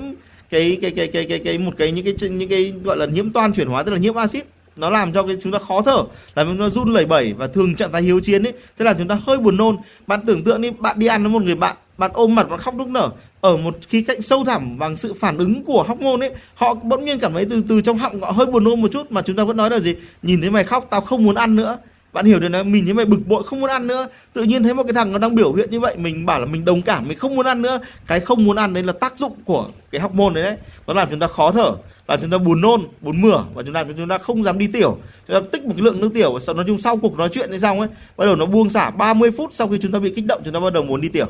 cái 0.52 0.78
cái 0.82 0.90
cái 0.90 1.08
cái 1.08 1.24
cái 1.24 1.38
cái, 1.38 1.58
một 1.58 1.72
cái, 1.78 1.92
những 1.92 2.04
cái 2.04 2.30
những 2.30 2.48
cái 2.48 2.72
gọi 2.84 2.96
là 2.96 3.06
nhiễm 3.06 3.32
toan 3.32 3.52
chuyển 3.52 3.68
hóa, 3.68 3.82
tức 3.82 3.92
là 3.92 3.98
nhiễm 3.98 4.14
axit, 4.14 4.46
nó 4.76 4.90
làm 4.90 5.12
cho 5.12 5.22
cái 5.22 5.36
chúng 5.42 5.52
ta 5.52 5.58
khó 5.58 5.82
thở, 5.82 6.02
làm 6.34 6.46
chúng 6.46 6.58
ta 6.58 6.68
run 6.68 6.92
lẩy 6.92 7.06
bẩy 7.06 7.32
và 7.32 7.46
thường 7.46 7.74
trạng 7.74 7.92
thái 7.92 8.02
hiếu 8.02 8.20
chiến 8.20 8.46
ấy, 8.46 8.52
sẽ 8.78 8.84
làm 8.84 8.98
chúng 8.98 9.08
ta 9.08 9.18
hơi 9.26 9.38
buồn 9.38 9.56
nôn. 9.56 9.76
Bạn 10.06 10.20
tưởng 10.26 10.44
tượng 10.44 10.60
đi, 10.60 10.70
bạn 10.70 10.98
đi 10.98 11.06
ăn 11.06 11.22
với 11.22 11.30
một 11.30 11.42
người 11.42 11.54
bạn 11.54 11.76
bạn 11.98 12.10
ôm 12.14 12.34
mặt 12.34 12.46
và 12.50 12.56
khóc 12.56 12.74
nức 12.74 12.88
nở, 12.88 13.10
ở 13.40 13.56
một 13.56 13.76
khía 13.88 14.02
cạnh 14.02 14.22
sâu 14.22 14.44
thẳm 14.44 14.78
bằng 14.78 14.96
sự 14.96 15.14
phản 15.14 15.38
ứng 15.38 15.64
của 15.64 15.82
hóc 15.82 16.00
môn 16.00 16.20
ấy, 16.20 16.30
họ 16.54 16.74
bỗng 16.74 17.04
nhiên 17.04 17.18
cảm 17.18 17.32
thấy 17.32 17.46
từ 17.50 17.62
từ 17.68 17.80
trong 17.80 17.98
họng 17.98 18.20
họ 18.20 18.30
hơi 18.30 18.46
buồn 18.46 18.64
nôn 18.64 18.82
một 18.82 18.88
chút, 18.92 19.12
mà 19.12 19.22
chúng 19.22 19.36
ta 19.36 19.44
vẫn 19.44 19.56
nói 19.56 19.70
là 19.70 19.80
gì? 19.80 19.94
Nhìn 20.22 20.40
thấy 20.40 20.50
mày 20.50 20.64
khóc, 20.64 20.86
tao 20.90 21.00
không 21.00 21.24
muốn 21.24 21.34
ăn 21.34 21.56
nữa 21.56 21.78
bạn 22.12 22.24
hiểu 22.24 22.40
được 22.40 22.48
là 22.48 22.62
mình 22.62 22.84
như 22.84 22.94
vậy 22.94 23.04
bực 23.04 23.26
bội, 23.26 23.42
không 23.46 23.60
muốn 23.60 23.70
ăn 23.70 23.86
nữa. 23.86 24.08
Tự 24.32 24.42
nhiên 24.42 24.62
thấy 24.62 24.74
một 24.74 24.82
cái 24.82 24.92
thằng 24.92 25.12
nó 25.12 25.18
đang 25.18 25.34
biểu 25.34 25.52
hiện 25.52 25.70
như 25.70 25.80
vậy, 25.80 25.96
mình 25.96 26.26
bảo 26.26 26.40
là 26.40 26.46
mình 26.46 26.64
đồng 26.64 26.82
cảm, 26.82 27.08
mình 27.08 27.18
không 27.18 27.36
muốn 27.36 27.46
ăn 27.46 27.62
nữa. 27.62 27.80
Cái 28.06 28.20
không 28.20 28.44
muốn 28.44 28.56
ăn 28.56 28.74
đấy 28.74 28.82
là 28.82 28.92
tác 28.92 29.18
dụng 29.18 29.34
của 29.44 29.68
cái 29.90 30.00
hormone 30.00 30.34
đấy 30.34 30.44
đấy. 30.44 30.56
Nó 30.86 30.94
làm 30.94 31.08
chúng 31.10 31.20
ta 31.20 31.26
khó 31.26 31.52
thở, 31.52 31.72
làm 32.08 32.20
chúng 32.20 32.30
ta 32.30 32.38
buồn 32.38 32.60
nôn, 32.60 32.82
buồn 33.00 33.20
mửa 33.20 33.44
và 33.54 33.62
chúng 33.62 33.74
ta 33.74 33.84
chúng 33.96 34.08
ta 34.08 34.18
không 34.18 34.44
dám 34.44 34.58
đi 34.58 34.66
tiểu. 34.66 34.98
Chúng 35.28 35.34
ta 35.34 35.48
tích 35.52 35.64
một 35.64 35.72
cái 35.76 35.84
lượng 35.84 36.00
nước 36.00 36.10
tiểu 36.14 36.32
và 36.32 36.40
sau 36.46 36.54
nói 36.54 36.64
chung 36.68 36.78
sau 36.78 36.96
cuộc 36.96 37.18
nói 37.18 37.28
chuyện 37.32 37.50
thế 37.50 37.58
xong 37.58 37.80
ấy, 37.80 37.88
bắt 38.16 38.24
đầu 38.24 38.36
nó 38.36 38.46
buông 38.46 38.70
xả 38.70 38.90
30 38.90 39.30
phút 39.36 39.50
sau 39.52 39.68
khi 39.68 39.78
chúng 39.82 39.92
ta 39.92 39.98
bị 39.98 40.12
kích 40.16 40.26
động, 40.26 40.42
chúng 40.44 40.54
ta 40.54 40.60
bắt 40.60 40.72
đầu 40.72 40.82
muốn 40.82 41.00
đi 41.00 41.08
tiểu. 41.08 41.26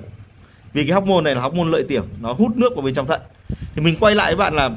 Vì 0.73 0.87
cái 0.87 0.95
hormone 0.95 1.23
này 1.23 1.35
là 1.35 1.41
hormone 1.41 1.71
lợi 1.71 1.85
tiểu, 1.89 2.03
nó 2.21 2.33
hút 2.33 2.57
nước 2.57 2.75
vào 2.75 2.83
bên 2.83 2.95
trong 2.95 3.07
thận. 3.07 3.21
Thì 3.75 3.83
mình 3.83 3.97
quay 4.01 4.15
lại 4.15 4.35
với 4.35 4.37
bạn 4.37 4.55
là 4.55 4.71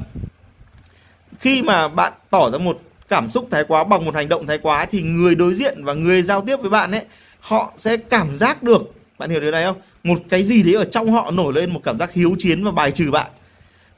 khi 1.40 1.62
mà 1.62 1.88
bạn 1.88 2.12
tỏ 2.30 2.50
ra 2.50 2.58
một 2.58 2.80
cảm 3.08 3.30
xúc 3.30 3.48
thái 3.50 3.64
quá 3.64 3.84
bằng 3.84 4.04
một 4.04 4.14
hành 4.14 4.28
động 4.28 4.46
thái 4.46 4.58
quá 4.58 4.86
thì 4.86 5.02
người 5.02 5.34
đối 5.34 5.54
diện 5.54 5.84
và 5.84 5.94
người 5.94 6.22
giao 6.22 6.40
tiếp 6.40 6.56
với 6.56 6.70
bạn 6.70 6.90
ấy 6.90 7.04
họ 7.40 7.72
sẽ 7.76 7.96
cảm 7.96 8.36
giác 8.36 8.62
được 8.62 8.92
bạn 9.18 9.30
hiểu 9.30 9.40
điều 9.40 9.50
này 9.50 9.64
không? 9.64 9.76
Một 10.04 10.18
cái 10.28 10.42
gì 10.42 10.62
đấy 10.62 10.74
ở 10.74 10.84
trong 10.84 11.12
họ 11.12 11.30
nổi 11.30 11.52
lên 11.52 11.70
một 11.70 11.80
cảm 11.84 11.98
giác 11.98 12.12
hiếu 12.12 12.36
chiến 12.38 12.64
và 12.64 12.70
bài 12.70 12.90
trừ 12.90 13.10
bạn. 13.10 13.30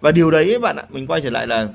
Và 0.01 0.13
điều 0.13 0.31
đấy 0.31 0.53
ấy, 0.53 0.59
bạn 0.59 0.77
ạ 0.77 0.85
mình 0.91 1.07
quay 1.07 1.21
trở 1.21 1.31
lại 1.31 1.47
là 1.47 1.69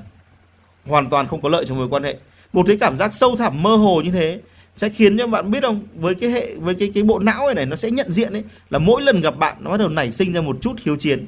hoàn 0.86 1.10
toàn 1.10 1.26
không 1.26 1.42
có 1.42 1.48
lợi 1.48 1.64
cho 1.68 1.74
mối 1.74 1.88
quan 1.90 2.02
hệ. 2.02 2.16
Một 2.52 2.64
cái 2.66 2.76
cảm 2.80 2.98
giác 2.98 3.14
sâu 3.14 3.36
thẳm 3.36 3.62
mơ 3.62 3.76
hồ 3.76 4.02
như 4.04 4.10
thế 4.10 4.40
sẽ 4.76 4.88
khiến 4.88 5.18
cho 5.18 5.26
bạn 5.26 5.50
biết 5.50 5.62
không? 5.62 5.82
Với 5.94 6.14
cái 6.14 6.30
hệ 6.30 6.54
với 6.54 6.74
cái 6.74 6.90
cái 6.94 7.02
bộ 7.02 7.18
não 7.18 7.46
này 7.46 7.54
này 7.54 7.66
nó 7.66 7.76
sẽ 7.76 7.90
nhận 7.90 8.12
diện 8.12 8.32
ấy 8.32 8.44
là 8.70 8.78
mỗi 8.78 9.02
lần 9.02 9.20
gặp 9.20 9.36
bạn 9.38 9.56
nó 9.60 9.70
bắt 9.70 9.76
đầu 9.76 9.88
nảy 9.88 10.12
sinh 10.12 10.32
ra 10.32 10.40
một 10.40 10.56
chút 10.60 10.72
hiếu 10.84 10.96
chiến. 10.96 11.26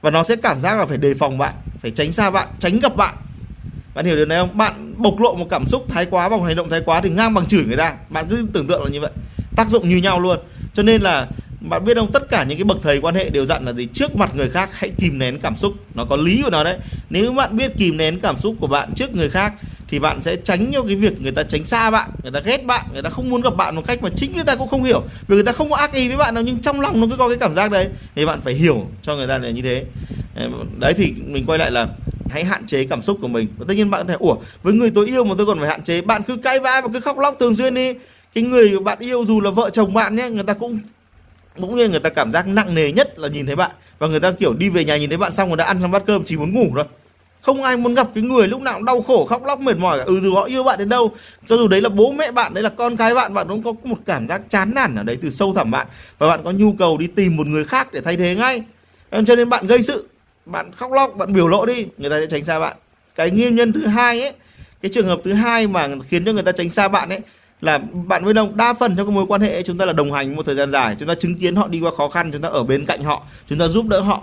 Và 0.00 0.10
nó 0.10 0.24
sẽ 0.24 0.36
cảm 0.36 0.60
giác 0.60 0.78
là 0.78 0.86
phải 0.86 0.96
đề 0.96 1.14
phòng 1.14 1.38
bạn 1.38 1.54
phải 1.80 1.90
tránh 1.90 2.12
xa 2.12 2.30
bạn 2.30 2.48
tránh 2.58 2.80
gặp 2.80 2.96
bạn 2.96 3.14
bạn 3.94 4.04
hiểu 4.04 4.16
điều 4.16 4.26
này 4.26 4.38
không? 4.38 4.56
Bạn 4.56 4.94
bộc 4.96 5.20
lộ 5.20 5.34
một 5.34 5.46
cảm 5.50 5.66
xúc 5.66 5.86
thái 5.88 6.06
quá, 6.06 6.28
bằng 6.28 6.44
hành 6.44 6.56
động 6.56 6.70
thái 6.70 6.80
quá 6.84 7.00
thì 7.00 7.10
ngang 7.10 7.34
bằng 7.34 7.46
chửi 7.46 7.64
người 7.64 7.76
ta. 7.76 7.94
Bạn 8.08 8.26
cứ 8.30 8.46
tưởng 8.52 8.66
tượng 8.66 8.84
là 8.84 8.90
như 8.90 9.00
vậy. 9.00 9.10
Tác 9.56 9.70
dụng 9.70 9.88
như 9.88 9.96
nhau 9.96 10.20
luôn. 10.20 10.38
Cho 10.74 10.82
nên 10.82 11.02
là 11.02 11.26
bạn 11.60 11.84
biết 11.84 11.96
không? 11.96 12.12
Tất 12.12 12.30
cả 12.30 12.44
những 12.44 12.58
cái 12.58 12.64
bậc 12.64 12.78
thầy 12.82 13.00
quan 13.00 13.14
hệ 13.14 13.30
đều 13.30 13.46
dặn 13.46 13.64
là 13.64 13.72
gì? 13.72 13.88
Trước 13.94 14.16
mặt 14.16 14.30
người 14.34 14.50
khác 14.50 14.70
hãy 14.72 14.90
kìm 14.98 15.18
nén 15.18 15.38
cảm 15.40 15.56
xúc. 15.56 15.74
Nó 15.94 16.04
có 16.04 16.16
lý 16.16 16.42
của 16.42 16.50
nó 16.50 16.64
đấy. 16.64 16.78
Nếu 17.10 17.32
bạn 17.32 17.56
biết 17.56 17.72
kìm 17.76 17.96
nén 17.96 18.20
cảm 18.20 18.36
xúc 18.36 18.56
của 18.60 18.66
bạn 18.66 18.88
trước 18.96 19.14
người 19.14 19.30
khác 19.30 19.52
thì 19.88 19.98
bạn 19.98 20.20
sẽ 20.20 20.36
tránh 20.36 20.70
nhiều 20.70 20.82
cái 20.86 20.96
việc 20.96 21.20
người 21.22 21.32
ta 21.32 21.42
tránh 21.42 21.64
xa 21.64 21.90
bạn, 21.90 22.10
người 22.22 22.32
ta 22.32 22.40
ghét 22.40 22.64
bạn, 22.64 22.86
người 22.92 23.02
ta 23.02 23.10
không 23.10 23.30
muốn 23.30 23.40
gặp 23.40 23.56
bạn 23.56 23.76
một 23.76 23.82
cách 23.86 24.02
mà 24.02 24.08
chính 24.16 24.32
người 24.34 24.44
ta 24.44 24.56
cũng 24.56 24.68
không 24.68 24.84
hiểu. 24.84 25.02
Vì 25.28 25.34
người 25.34 25.44
ta 25.44 25.52
không 25.52 25.70
có 25.70 25.76
ác 25.76 25.92
ý 25.92 26.08
với 26.08 26.16
bạn 26.16 26.34
đâu, 26.34 26.44
nhưng 26.44 26.58
trong 26.58 26.80
lòng 26.80 27.00
nó 27.00 27.06
cứ 27.10 27.16
có 27.16 27.28
cái 27.28 27.36
cảm 27.40 27.54
giác 27.54 27.70
đấy. 27.70 27.88
Thì 28.14 28.26
bạn 28.26 28.40
phải 28.40 28.54
hiểu 28.54 28.86
cho 29.02 29.16
người 29.16 29.26
ta 29.26 29.38
là 29.38 29.50
như 29.50 29.62
thế. 29.62 29.84
Đấy 30.78 30.94
thì 30.96 31.14
mình 31.26 31.46
quay 31.46 31.58
lại 31.58 31.70
là 31.70 31.88
hãy 32.32 32.44
hạn 32.44 32.66
chế 32.66 32.84
cảm 32.84 33.02
xúc 33.02 33.18
của 33.20 33.28
mình. 33.28 33.48
Và 33.58 33.64
tất 33.68 33.74
nhiên 33.74 33.90
bạn 33.90 34.06
có 34.06 34.08
thể 34.08 34.16
ủa, 34.18 34.36
với 34.62 34.74
người 34.74 34.90
tôi 34.94 35.06
yêu 35.06 35.24
mà 35.24 35.34
tôi 35.38 35.46
còn 35.46 35.58
phải 35.58 35.68
hạn 35.68 35.82
chế. 35.82 36.00
Bạn 36.00 36.22
cứ 36.22 36.36
cãi 36.36 36.60
vã 36.60 36.80
và 36.80 36.88
cứ 36.92 37.00
khóc 37.00 37.18
lóc 37.18 37.36
thường 37.40 37.56
xuyên 37.56 37.74
đi. 37.74 37.94
Cái 38.34 38.44
người 38.44 38.78
bạn 38.78 38.98
yêu 38.98 39.24
dù 39.24 39.40
là 39.40 39.50
vợ 39.50 39.70
chồng 39.70 39.94
bạn 39.94 40.16
nhé, 40.16 40.28
người 40.30 40.44
ta 40.44 40.52
cũng 40.52 40.80
cũng 41.60 41.76
như 41.76 41.88
người 41.88 42.00
ta 42.00 42.10
cảm 42.10 42.32
giác 42.32 42.46
nặng 42.46 42.74
nề 42.74 42.92
nhất 42.92 43.18
là 43.18 43.28
nhìn 43.28 43.46
thấy 43.46 43.56
bạn. 43.56 43.70
Và 43.98 44.06
người 44.06 44.20
ta 44.20 44.32
kiểu 44.32 44.54
đi 44.54 44.68
về 44.68 44.84
nhà 44.84 44.96
nhìn 44.96 45.10
thấy 45.10 45.18
bạn 45.18 45.32
xong 45.32 45.48
rồi 45.48 45.56
đã 45.56 45.64
ăn 45.64 45.78
xong 45.82 45.90
bát 45.90 46.02
cơm, 46.06 46.24
chỉ 46.24 46.36
muốn 46.36 46.54
ngủ 46.54 46.66
thôi. 46.74 46.84
Không 47.42 47.62
ai 47.62 47.76
muốn 47.76 47.94
gặp 47.94 48.08
cái 48.14 48.24
người 48.24 48.48
lúc 48.48 48.60
nào 48.60 48.74
cũng 48.74 48.84
đau 48.84 49.02
khổ, 49.02 49.24
khóc 49.24 49.44
lóc 49.44 49.60
mệt 49.60 49.76
mỏi 49.76 49.98
cả. 49.98 50.04
ừ 50.04 50.20
dù 50.20 50.34
họ 50.34 50.42
yêu 50.42 50.62
bạn 50.62 50.78
đến 50.78 50.88
đâu, 50.88 51.12
cho 51.46 51.56
dù 51.56 51.68
đấy 51.68 51.80
là 51.80 51.88
bố 51.88 52.12
mẹ 52.12 52.30
bạn, 52.30 52.54
đấy 52.54 52.62
là 52.62 52.70
con 52.70 52.96
cái 52.96 53.14
bạn 53.14 53.34
bạn 53.34 53.48
cũng 53.48 53.62
có 53.62 53.72
một 53.84 53.98
cảm 54.06 54.28
giác 54.28 54.42
chán 54.48 54.70
nản 54.74 54.96
ở 54.96 55.02
đấy 55.02 55.18
từ 55.22 55.30
sâu 55.30 55.54
thẳm 55.54 55.70
bạn. 55.70 55.86
Và 56.18 56.28
bạn 56.28 56.40
có 56.44 56.50
nhu 56.50 56.72
cầu 56.72 56.98
đi 56.98 57.06
tìm 57.06 57.36
một 57.36 57.46
người 57.46 57.64
khác 57.64 57.88
để 57.92 58.00
thay 58.00 58.16
thế 58.16 58.34
ngay. 58.34 58.62
Cho 59.26 59.36
nên 59.36 59.48
bạn 59.48 59.66
gây 59.66 59.82
sự 59.82 60.08
bạn 60.46 60.72
khóc 60.72 60.92
lóc 60.92 61.16
bạn 61.16 61.32
biểu 61.32 61.48
lộ 61.48 61.66
đi 61.66 61.86
người 61.98 62.10
ta 62.10 62.20
sẽ 62.20 62.26
tránh 62.26 62.44
xa 62.44 62.58
bạn. 62.58 62.76
Cái 63.14 63.30
nguyên 63.30 63.56
nhân 63.56 63.72
thứ 63.72 63.86
hai 63.86 64.20
ấy 64.20 64.32
cái 64.82 64.90
trường 64.94 65.06
hợp 65.06 65.20
thứ 65.24 65.32
hai 65.32 65.66
mà 65.66 65.88
khiến 66.08 66.24
cho 66.24 66.32
người 66.32 66.42
ta 66.42 66.52
tránh 66.52 66.70
xa 66.70 66.88
bạn 66.88 67.08
ấy 67.08 67.20
là 67.60 67.78
bạn 67.92 68.24
với 68.24 68.34
đồng 68.34 68.56
đa 68.56 68.72
phần 68.72 68.96
trong 68.96 69.06
cái 69.06 69.14
mối 69.14 69.26
quan 69.28 69.40
hệ 69.40 69.52
ấy, 69.52 69.62
chúng 69.62 69.78
ta 69.78 69.84
là 69.84 69.92
đồng 69.92 70.12
hành 70.12 70.36
một 70.36 70.46
thời 70.46 70.54
gian 70.54 70.70
dài. 70.70 70.96
Chúng 70.98 71.08
ta 71.08 71.14
chứng 71.14 71.38
kiến 71.38 71.56
họ 71.56 71.68
đi 71.68 71.80
qua 71.80 71.90
khó 71.96 72.08
khăn 72.08 72.30
chúng 72.32 72.42
ta 72.42 72.48
ở 72.48 72.64
bên 72.64 72.86
cạnh 72.86 73.04
họ 73.04 73.22
chúng 73.48 73.58
ta 73.58 73.68
giúp 73.68 73.86
đỡ 73.88 74.00
họ. 74.00 74.22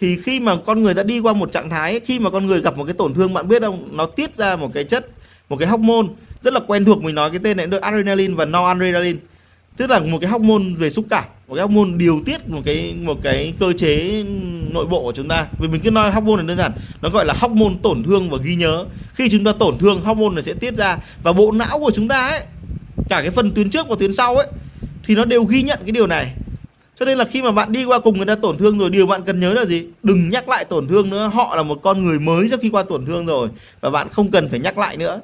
Thì 0.00 0.18
khi 0.22 0.40
mà 0.40 0.56
con 0.66 0.82
người 0.82 0.94
đã 0.94 1.02
đi 1.02 1.20
qua 1.20 1.32
một 1.32 1.52
trạng 1.52 1.70
thái 1.70 1.90
ấy, 1.90 2.00
khi 2.00 2.18
mà 2.18 2.30
con 2.30 2.46
người 2.46 2.60
gặp 2.60 2.76
một 2.76 2.84
cái 2.84 2.94
tổn 2.94 3.14
thương 3.14 3.34
bạn 3.34 3.48
biết 3.48 3.62
không 3.62 3.96
nó 3.96 4.06
tiết 4.06 4.36
ra 4.36 4.56
một 4.56 4.70
cái 4.74 4.84
chất 4.84 5.08
một 5.48 5.56
cái 5.56 5.68
hormone 5.68 6.06
rất 6.42 6.54
là 6.54 6.60
quen 6.66 6.84
thuộc. 6.84 7.02
Mình 7.02 7.14
nói 7.14 7.30
cái 7.30 7.40
tên 7.44 7.56
này 7.56 7.66
được 7.66 7.82
adrenaline 7.82 8.34
và 8.34 8.44
noradrenaline 8.44 9.18
tức 9.78 9.90
là 9.90 10.00
một 10.00 10.18
cái 10.20 10.30
hormone 10.30 10.64
về 10.78 10.90
xúc 10.90 11.04
cảm, 11.10 11.24
một 11.48 11.54
cái 11.54 11.66
hormone 11.66 11.96
điều 11.96 12.22
tiết 12.26 12.48
một 12.48 12.60
cái 12.64 12.94
một 13.02 13.18
cái 13.22 13.52
cơ 13.60 13.72
chế 13.72 14.24
nội 14.72 14.86
bộ 14.86 15.02
của 15.02 15.12
chúng 15.12 15.28
ta. 15.28 15.46
Vì 15.58 15.68
mình 15.68 15.80
cứ 15.80 15.90
nói 15.90 16.10
hormone 16.10 16.36
là 16.36 16.42
đơn 16.42 16.58
giản, 16.58 16.72
nó 17.02 17.08
gọi 17.08 17.24
là 17.24 17.34
hormone 17.40 17.74
tổn 17.82 18.02
thương 18.02 18.30
và 18.30 18.38
ghi 18.42 18.54
nhớ. 18.54 18.84
Khi 19.14 19.28
chúng 19.30 19.44
ta 19.44 19.52
tổn 19.52 19.78
thương, 19.78 20.00
hormone 20.00 20.34
này 20.34 20.42
sẽ 20.42 20.54
tiết 20.54 20.76
ra 20.76 20.98
và 21.22 21.32
bộ 21.32 21.52
não 21.52 21.78
của 21.78 21.90
chúng 21.94 22.08
ta 22.08 22.28
ấy, 22.28 22.40
cả 23.08 23.20
cái 23.22 23.30
phần 23.30 23.50
tuyến 23.50 23.70
trước 23.70 23.88
và 23.88 23.96
tuyến 23.98 24.12
sau 24.12 24.36
ấy, 24.36 24.46
thì 25.04 25.14
nó 25.14 25.24
đều 25.24 25.44
ghi 25.44 25.62
nhận 25.62 25.78
cái 25.82 25.92
điều 25.92 26.06
này. 26.06 26.32
Cho 26.98 27.04
nên 27.04 27.18
là 27.18 27.24
khi 27.24 27.42
mà 27.42 27.52
bạn 27.52 27.72
đi 27.72 27.84
qua 27.84 27.98
cùng 27.98 28.16
người 28.16 28.26
ta 28.26 28.34
tổn 28.34 28.58
thương 28.58 28.78
rồi, 28.78 28.90
điều 28.90 29.06
bạn 29.06 29.22
cần 29.26 29.40
nhớ 29.40 29.52
là 29.52 29.64
gì? 29.64 29.84
Đừng 30.02 30.28
nhắc 30.28 30.48
lại 30.48 30.64
tổn 30.64 30.88
thương 30.88 31.10
nữa, 31.10 31.30
họ 31.34 31.56
là 31.56 31.62
một 31.62 31.82
con 31.82 32.04
người 32.04 32.18
mới 32.18 32.48
sau 32.48 32.58
khi 32.62 32.70
qua 32.70 32.82
tổn 32.82 33.06
thương 33.06 33.26
rồi 33.26 33.48
và 33.80 33.90
bạn 33.90 34.08
không 34.12 34.30
cần 34.30 34.48
phải 34.48 34.58
nhắc 34.58 34.78
lại 34.78 34.96
nữa 34.96 35.20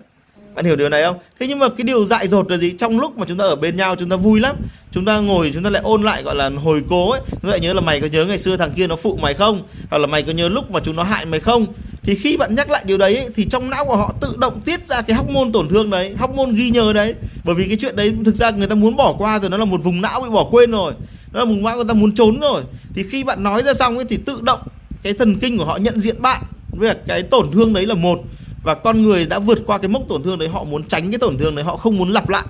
bạn 0.55 0.65
hiểu 0.65 0.77
điều 0.77 0.89
này 0.89 1.03
không? 1.03 1.19
Thế 1.41 1.47
nhưng 1.47 1.59
mà 1.59 1.69
cái 1.69 1.85
điều 1.85 2.07
dại 2.07 2.29
dột 2.29 2.51
là 2.51 2.57
gì? 2.57 2.73
Trong 2.79 3.01
lúc 3.01 3.19
mà 3.19 3.27
chúng 3.29 3.39
ta 3.39 3.45
ở 3.45 3.57
bên 3.57 3.77
nhau 3.77 3.97
chúng 3.99 4.09
ta 4.09 4.17
vui 4.17 4.41
lắm. 4.41 4.57
Chúng 4.93 5.05
ta 5.05 5.19
ngồi 5.19 5.51
chúng 5.55 5.63
ta 5.63 5.71
lại 5.71 5.83
ôn 5.83 6.03
lại 6.03 6.23
gọi 6.23 6.35
là 6.35 6.51
hồi 6.65 6.83
cố 6.89 7.11
ấy. 7.11 7.21
Chúng 7.31 7.41
ta 7.41 7.49
lại 7.49 7.61
nhớ 7.61 7.73
là 7.73 7.81
mày 7.81 8.01
có 8.01 8.07
nhớ 8.07 8.25
ngày 8.25 8.39
xưa 8.39 8.57
thằng 8.57 8.73
kia 8.77 8.87
nó 8.87 8.97
phụ 8.97 9.17
mày 9.23 9.35
không? 9.35 9.63
Hoặc 9.91 9.99
là 9.99 10.07
mày 10.07 10.23
có 10.23 10.33
nhớ 10.33 10.49
lúc 10.49 10.71
mà 10.71 10.81
chúng 10.85 10.97
nó 10.97 11.03
hại 11.03 11.27
mày 11.27 11.41
không? 11.41 11.67
Thì 12.03 12.15
khi 12.15 12.37
bạn 12.37 12.55
nhắc 12.55 12.71
lại 12.71 12.83
điều 12.87 12.99
đấy 12.99 13.17
ấy, 13.17 13.29
thì 13.37 13.45
trong 13.51 13.71
não 13.71 13.85
của 13.85 13.97
họ 13.97 14.15
tự 14.21 14.35
động 14.39 14.61
tiết 14.61 14.89
ra 14.89 15.03
cái 15.03 15.17
hormone 15.17 15.51
tổn 15.53 15.69
thương 15.69 15.91
đấy 15.91 16.15
hormone 16.19 16.53
ghi 16.55 16.71
nhớ 16.71 16.93
đấy. 16.93 17.15
Bởi 17.45 17.55
vì 17.55 17.69
cái 17.69 17.77
chuyện 17.81 17.97
đấy 17.97 18.15
thực 18.25 18.37
ra 18.37 18.51
người 18.51 18.67
ta 18.67 18.75
muốn 18.75 18.97
bỏ 18.97 19.15
qua 19.19 19.39
rồi 19.39 19.51
nó 19.51 19.57
là 19.57 19.65
một 19.65 19.83
vùng 19.85 20.01
não 20.01 20.21
bị 20.21 20.29
bỏ 20.31 20.49
quên 20.51 20.71
rồi. 20.71 20.93
Nó 21.33 21.41
là 21.41 21.45
vùng 21.45 21.63
não 21.63 21.77
người 21.77 21.85
ta 21.89 21.95
muốn 21.95 22.15
trốn 22.15 22.41
rồi. 22.41 22.63
Thì 22.95 23.05
khi 23.11 23.25
bạn 23.25 23.43
nói 23.43 23.63
ra 23.63 23.75
xong 23.75 23.97
ấy 23.97 24.05
thì 24.09 24.17
tự 24.17 24.41
động 24.43 24.61
cái 25.03 25.13
thần 25.13 25.39
kinh 25.39 25.59
của 25.59 25.65
họ 25.65 25.77
nhận 25.77 26.01
diện 26.01 26.23
bạn 26.23 26.41
với 26.71 26.95
cái 27.07 27.23
tổn 27.23 27.51
thương 27.53 27.73
đấy 27.73 27.87
là 27.87 27.95
một 27.95 28.19
và 28.65 28.75
con 28.75 29.03
người 29.03 29.27
đã 29.27 29.39
vượt 29.39 29.59
qua 29.67 29.79
cái 29.79 29.89
mốc 29.89 30.03
tổn 30.09 30.23
thương 30.23 30.39
đấy, 30.39 30.49
họ 30.49 30.65
muốn 30.65 30.85
tránh 30.89 31.11
cái 31.11 31.19
tổn 31.19 31.39
thương 31.39 31.55
đấy, 31.55 31.65
họ 31.65 31.77
không 31.77 31.99
muốn 31.99 32.11
lặp 32.11 32.29
lại. 32.29 32.45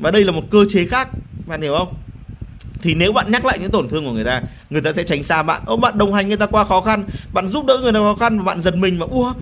Và 0.00 0.10
đây 0.10 0.24
là 0.24 0.32
một 0.32 0.42
cơ 0.50 0.64
chế 0.68 0.86
khác, 0.86 1.08
bạn 1.46 1.62
hiểu 1.62 1.74
không? 1.78 1.94
Thì 2.82 2.94
nếu 2.94 3.12
bạn 3.12 3.32
nhắc 3.32 3.44
lại 3.44 3.58
những 3.58 3.70
tổn 3.70 3.88
thương 3.88 4.04
của 4.04 4.12
người 4.12 4.24
ta 4.24 4.42
người 4.70 4.80
ta 4.80 4.92
sẽ 4.92 5.04
tránh 5.04 5.22
xa 5.22 5.42
bạn. 5.42 5.62
Ô, 5.66 5.76
bạn 5.76 5.98
đồng 5.98 6.14
hành, 6.14 6.28
người 6.28 6.36
ta 6.36 6.46
qua 6.46 6.64
khó 6.64 6.80
khăn. 6.80 7.04
Bạn 7.32 7.48
giúp 7.48 7.66
đỡ 7.66 7.78
người 7.82 7.92
ta 7.92 7.98
khó 7.98 8.14
khăn 8.14 8.38
và 8.38 8.44
bạn 8.44 8.62
giật 8.62 8.76
mình 8.76 8.98
mà 8.98 9.06
ua 9.10 9.32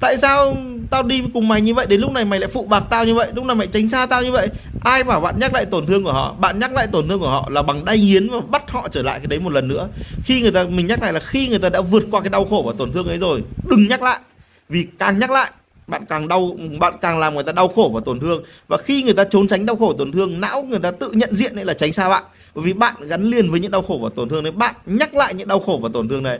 tại 0.00 0.18
sao 0.18 0.56
tao 0.90 1.02
đi 1.02 1.22
cùng 1.34 1.48
mày 1.48 1.60
như 1.60 1.74
vậy, 1.74 1.86
đến 1.86 2.00
lúc 2.00 2.12
này 2.12 2.24
mày 2.24 2.40
lại 2.40 2.50
phụ 2.52 2.66
bạc 2.66 2.84
tao 2.90 3.04
như 3.04 3.14
vậy, 3.14 3.30
lúc 3.34 3.44
nào 3.44 3.56
mày 3.56 3.66
tránh 3.66 3.88
xa 3.88 4.06
tao 4.06 4.22
như 4.22 4.32
vậy? 4.32 4.48
Ai 4.84 5.04
bảo 5.04 5.20
bạn 5.20 5.34
nhắc 5.38 5.54
lại 5.54 5.66
tổn 5.66 5.86
thương 5.86 6.04
của 6.04 6.12
họ? 6.12 6.34
Bạn 6.38 6.58
nhắc 6.58 6.72
lại 6.72 6.86
tổn 6.86 7.08
thương 7.08 7.20
của 7.20 7.28
họ 7.28 7.48
là 7.50 7.62
bằng 7.62 7.84
đay 7.84 8.00
nghiến 8.00 8.30
và 8.30 8.40
bắt 8.50 8.70
họ 8.70 8.88
trở 8.92 9.02
lại 9.02 9.18
cái 9.18 9.26
đấy 9.26 9.38
một 9.38 9.52
lần 9.52 9.68
nữa. 9.68 9.88
Khi 10.24 10.40
người 10.42 10.50
ta, 10.50 10.64
mình 10.64 10.86
nhắc 10.86 11.02
lại 11.02 11.12
là 11.12 11.20
khi 11.20 11.48
người 11.48 11.58
ta 11.58 11.68
đã 11.68 11.80
vượt 11.80 12.04
qua 12.10 12.20
cái 12.20 12.30
đau 12.30 12.44
khổ 12.44 12.62
và 12.66 12.72
tổn 12.78 12.92
thương 12.92 13.06
ấy 13.06 13.18
rồi, 13.18 13.42
đừng 13.70 13.88
nhắc 13.88 14.02
lại 14.02 14.20
vì 14.68 14.86
càng 14.98 15.18
nhắc 15.18 15.30
lại, 15.30 15.50
bạn 15.86 16.04
càng 16.08 16.28
đau, 16.28 16.56
bạn 16.80 16.94
càng 17.00 17.18
làm 17.18 17.34
người 17.34 17.44
ta 17.44 17.52
đau 17.52 17.68
khổ 17.68 17.90
và 17.94 18.00
tổn 18.04 18.20
thương. 18.20 18.44
Và 18.68 18.76
khi 18.76 19.02
người 19.02 19.14
ta 19.14 19.24
trốn 19.24 19.48
tránh 19.48 19.66
đau 19.66 19.76
khổ, 19.76 19.92
tổn 19.92 20.12
thương, 20.12 20.40
não 20.40 20.62
người 20.62 20.80
ta 20.80 20.90
tự 20.90 21.10
nhận 21.10 21.36
diện 21.36 21.56
đấy 21.56 21.64
là 21.64 21.74
tránh 21.74 21.92
xa 21.92 22.08
bạn. 22.08 22.24
Bởi 22.54 22.64
vì 22.64 22.72
bạn 22.72 22.94
gắn 23.00 23.24
liền 23.24 23.50
với 23.50 23.60
những 23.60 23.70
đau 23.70 23.82
khổ 23.82 23.98
và 24.02 24.10
tổn 24.16 24.28
thương 24.28 24.44
đấy. 24.44 24.52
Bạn 24.52 24.74
nhắc 24.86 25.14
lại 25.14 25.34
những 25.34 25.48
đau 25.48 25.60
khổ 25.60 25.80
và 25.82 25.88
tổn 25.92 26.08
thương 26.08 26.22
đấy. 26.22 26.38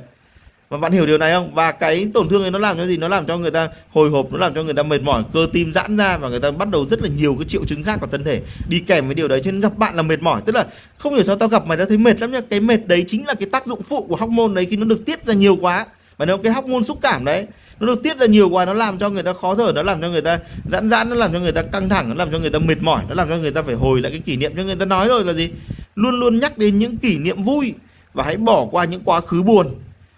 Và 0.68 0.78
bạn 0.78 0.92
hiểu 0.92 1.06
điều 1.06 1.18
này 1.18 1.32
không? 1.32 1.54
Và 1.54 1.72
cái 1.72 2.08
tổn 2.14 2.28
thương 2.28 2.42
ấy 2.42 2.50
nó 2.50 2.58
làm 2.58 2.76
cho 2.76 2.86
gì? 2.86 2.96
Nó 2.96 3.08
làm 3.08 3.26
cho 3.26 3.38
người 3.38 3.50
ta 3.50 3.68
hồi 3.90 4.10
hộp, 4.10 4.32
nó 4.32 4.38
làm 4.38 4.54
cho 4.54 4.62
người 4.62 4.74
ta 4.74 4.82
mệt 4.82 5.02
mỏi, 5.02 5.22
cơ 5.32 5.46
tim 5.52 5.72
giãn 5.72 5.96
ra 5.96 6.16
và 6.16 6.28
người 6.28 6.40
ta 6.40 6.50
bắt 6.50 6.68
đầu 6.70 6.86
rất 6.86 7.02
là 7.02 7.08
nhiều 7.16 7.36
cái 7.38 7.48
triệu 7.48 7.64
chứng 7.64 7.82
khác 7.82 7.98
của 8.00 8.06
thân 8.06 8.24
thể. 8.24 8.42
Đi 8.68 8.80
kèm 8.80 9.06
với 9.06 9.14
điều 9.14 9.28
đấy, 9.28 9.40
cho 9.44 9.50
nên 9.50 9.60
gặp 9.60 9.76
bạn 9.76 9.96
là 9.96 10.02
mệt 10.02 10.22
mỏi. 10.22 10.40
Tức 10.46 10.54
là 10.54 10.66
không 10.98 11.14
hiểu 11.14 11.24
sao 11.24 11.36
tao 11.36 11.48
gặp 11.48 11.66
mày 11.66 11.78
tao 11.78 11.86
thấy 11.86 11.98
mệt 11.98 12.20
lắm 12.20 12.32
nhá. 12.32 12.40
Cái 12.50 12.60
mệt 12.60 12.86
đấy 12.86 13.04
chính 13.08 13.26
là 13.26 13.34
cái 13.34 13.48
tác 13.52 13.66
dụng 13.66 13.82
phụ 13.82 14.06
của 14.08 14.16
hormone 14.16 14.54
đấy 14.54 14.66
khi 14.70 14.76
nó 14.76 14.84
được 14.84 15.04
tiết 15.06 15.24
ra 15.24 15.34
nhiều 15.34 15.56
quá. 15.60 15.86
Và 16.16 16.26
nếu 16.26 16.38
cái 16.38 16.52
hormone 16.52 16.82
xúc 16.82 16.98
cảm 17.02 17.24
đấy 17.24 17.46
nó 17.80 17.86
được 17.86 18.02
tiết 18.02 18.18
ra 18.18 18.26
nhiều 18.26 18.48
quá, 18.48 18.64
nó 18.64 18.72
làm 18.72 18.98
cho 18.98 19.10
người 19.10 19.22
ta 19.22 19.32
khó 19.32 19.54
thở, 19.54 19.72
nó 19.74 19.82
làm 19.82 20.00
cho 20.00 20.08
người 20.08 20.20
ta 20.20 20.38
giãn 20.70 20.88
giãn, 20.88 21.08
nó 21.08 21.14
làm 21.14 21.32
cho 21.32 21.40
người 21.40 21.52
ta 21.52 21.62
căng 21.62 21.88
thẳng, 21.88 22.08
nó 22.08 22.14
làm 22.14 22.30
cho 22.32 22.38
người 22.38 22.50
ta 22.50 22.58
mệt 22.58 22.82
mỏi, 22.82 23.04
nó 23.08 23.14
làm 23.14 23.28
cho 23.28 23.36
người 23.36 23.50
ta 23.50 23.62
phải 23.62 23.74
hồi 23.74 24.00
lại 24.00 24.12
cái 24.12 24.20
kỷ 24.20 24.36
niệm 24.36 24.52
cho 24.56 24.62
người 24.62 24.76
ta 24.76 24.84
nói 24.84 25.08
rồi 25.08 25.24
là 25.24 25.32
gì? 25.32 25.50
Luôn 25.94 26.20
luôn 26.20 26.38
nhắc 26.38 26.58
đến 26.58 26.78
những 26.78 26.96
kỷ 26.96 27.18
niệm 27.18 27.42
vui 27.42 27.74
và 28.14 28.24
hãy 28.24 28.36
bỏ 28.36 28.66
qua 28.70 28.84
những 28.84 29.02
quá 29.04 29.20
khứ 29.20 29.42
buồn. 29.42 29.74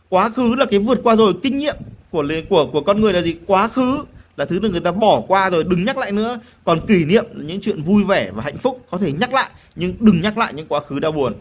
Quá 0.09 0.31
khứ 0.31 0.55
là 0.55 0.65
cái 0.65 0.79
vượt 0.79 1.01
qua 1.03 1.17
rồi, 1.17 1.33
kinh 1.43 1.59
nghiệm 1.59 1.77
của 2.11 2.25
của 2.49 2.67
của 2.67 2.81
con 2.81 3.01
người 3.01 3.13
là 3.13 3.23
gì? 3.23 3.35
Quá 3.47 3.69
khứ 3.69 4.05
là 4.37 4.45
thứ 4.45 4.59
được 4.59 4.71
người 4.71 4.81
ta 4.81 4.93
bỏ 4.93 5.23
qua 5.29 5.51
rồi, 5.51 5.65
đừng 5.65 5.85
nhắc 5.85 5.99
lại 5.99 6.13
nữa. 6.13 6.39
Còn 6.65 6.87
kỷ 6.87 7.05
niệm 7.05 7.25
những 7.35 7.61
chuyện 7.61 7.83
vui 7.83 8.05
vẻ 8.05 8.31
và 8.35 8.43
hạnh 8.43 8.59
phúc, 8.59 8.87
có 8.91 8.99
thể 8.99 9.13
nhắc 9.13 9.33
lại, 9.33 9.51
nhưng 9.77 9.95
đừng 10.01 10.21
nhắc 10.21 10.39
lại 10.39 10.53
những 10.55 10.67
quá 10.67 10.81
khứ 10.81 10.99
đau 10.99 11.13
buồn 11.13 11.35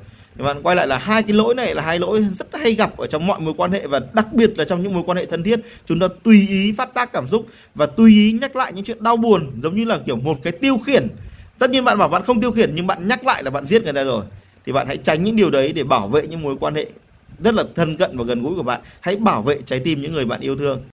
bạn 0.44 0.64
quay 0.64 0.76
lại 0.76 0.88
là 0.88 0.98
hai 0.98 1.24
cái 1.24 1.34
lỗi 1.34 1.56
này 1.56 1.76
là 1.76 1.84
hai 1.84 2.00
lỗi 2.00 2.26
rất 2.34 2.48
hay 2.54 2.74
gặp 2.74 2.98
ở 2.98 3.08
trong 3.08 3.28
mọi 3.28 3.40
mối 3.40 3.54
quan 3.58 3.72
hệ 3.72 3.88
và 3.88 4.02
đặc 4.14 4.34
biệt 4.34 4.58
là 4.58 4.66
trong 4.66 4.84
những 4.84 4.94
mối 4.94 5.04
quan 5.06 5.18
hệ 5.18 5.26
thân 5.26 5.44
thiết. 5.44 5.60
Chúng 5.86 6.00
ta 6.00 6.08
tùy 6.24 6.48
ý 6.50 6.72
phát 6.72 6.94
tác 6.94 7.14
cảm 7.14 7.28
xúc 7.28 7.48
và 7.76 7.86
tùy 7.86 8.12
ý 8.12 8.32
nhắc 8.32 8.56
lại 8.56 8.74
những 8.74 8.86
chuyện 8.86 9.04
đau 9.04 9.18
buồn, 9.18 9.52
giống 9.64 9.76
như 9.76 9.86
là 9.86 10.00
kiểu 10.06 10.16
một 10.16 10.38
cái 10.44 10.54
tiêu 10.54 10.78
khiển. 10.86 11.08
Tất 11.60 11.70
nhiên 11.70 11.86
bạn 11.86 11.98
bảo 11.98 12.10
bạn 12.10 12.24
không 12.24 12.42
tiêu 12.42 12.52
khiển, 12.52 12.76
nhưng 12.76 12.88
bạn 12.88 13.08
nhắc 13.08 13.26
lại 13.26 13.44
là 13.44 13.50
bạn 13.50 13.66
giết 13.66 13.84
người 13.84 13.94
ta 13.94 14.04
rồi. 14.04 14.24
Thì 14.66 14.72
bạn 14.72 14.88
hãy 14.88 14.98
tránh 14.98 15.24
những 15.24 15.36
điều 15.36 15.50
đấy 15.50 15.74
để 15.74 15.84
bảo 15.84 16.08
vệ 16.08 16.28
những 16.28 16.42
mối 16.42 16.56
quan 16.60 16.76
hệ 16.76 16.86
rất 17.40 17.54
là 17.54 17.64
thân 17.76 17.98
cận 17.98 18.18
và 18.18 18.24
gần 18.24 18.44
gũi 18.44 18.56
của 18.56 18.64
bạn. 18.64 18.82
Hãy 19.00 19.16
bảo 19.16 19.42
vệ 19.42 19.60
trái 19.66 19.80
tim 19.80 20.02
những 20.02 20.14
người 20.14 20.26
bạn 20.26 20.42
yêu 20.42 20.56
thương. 20.56 20.82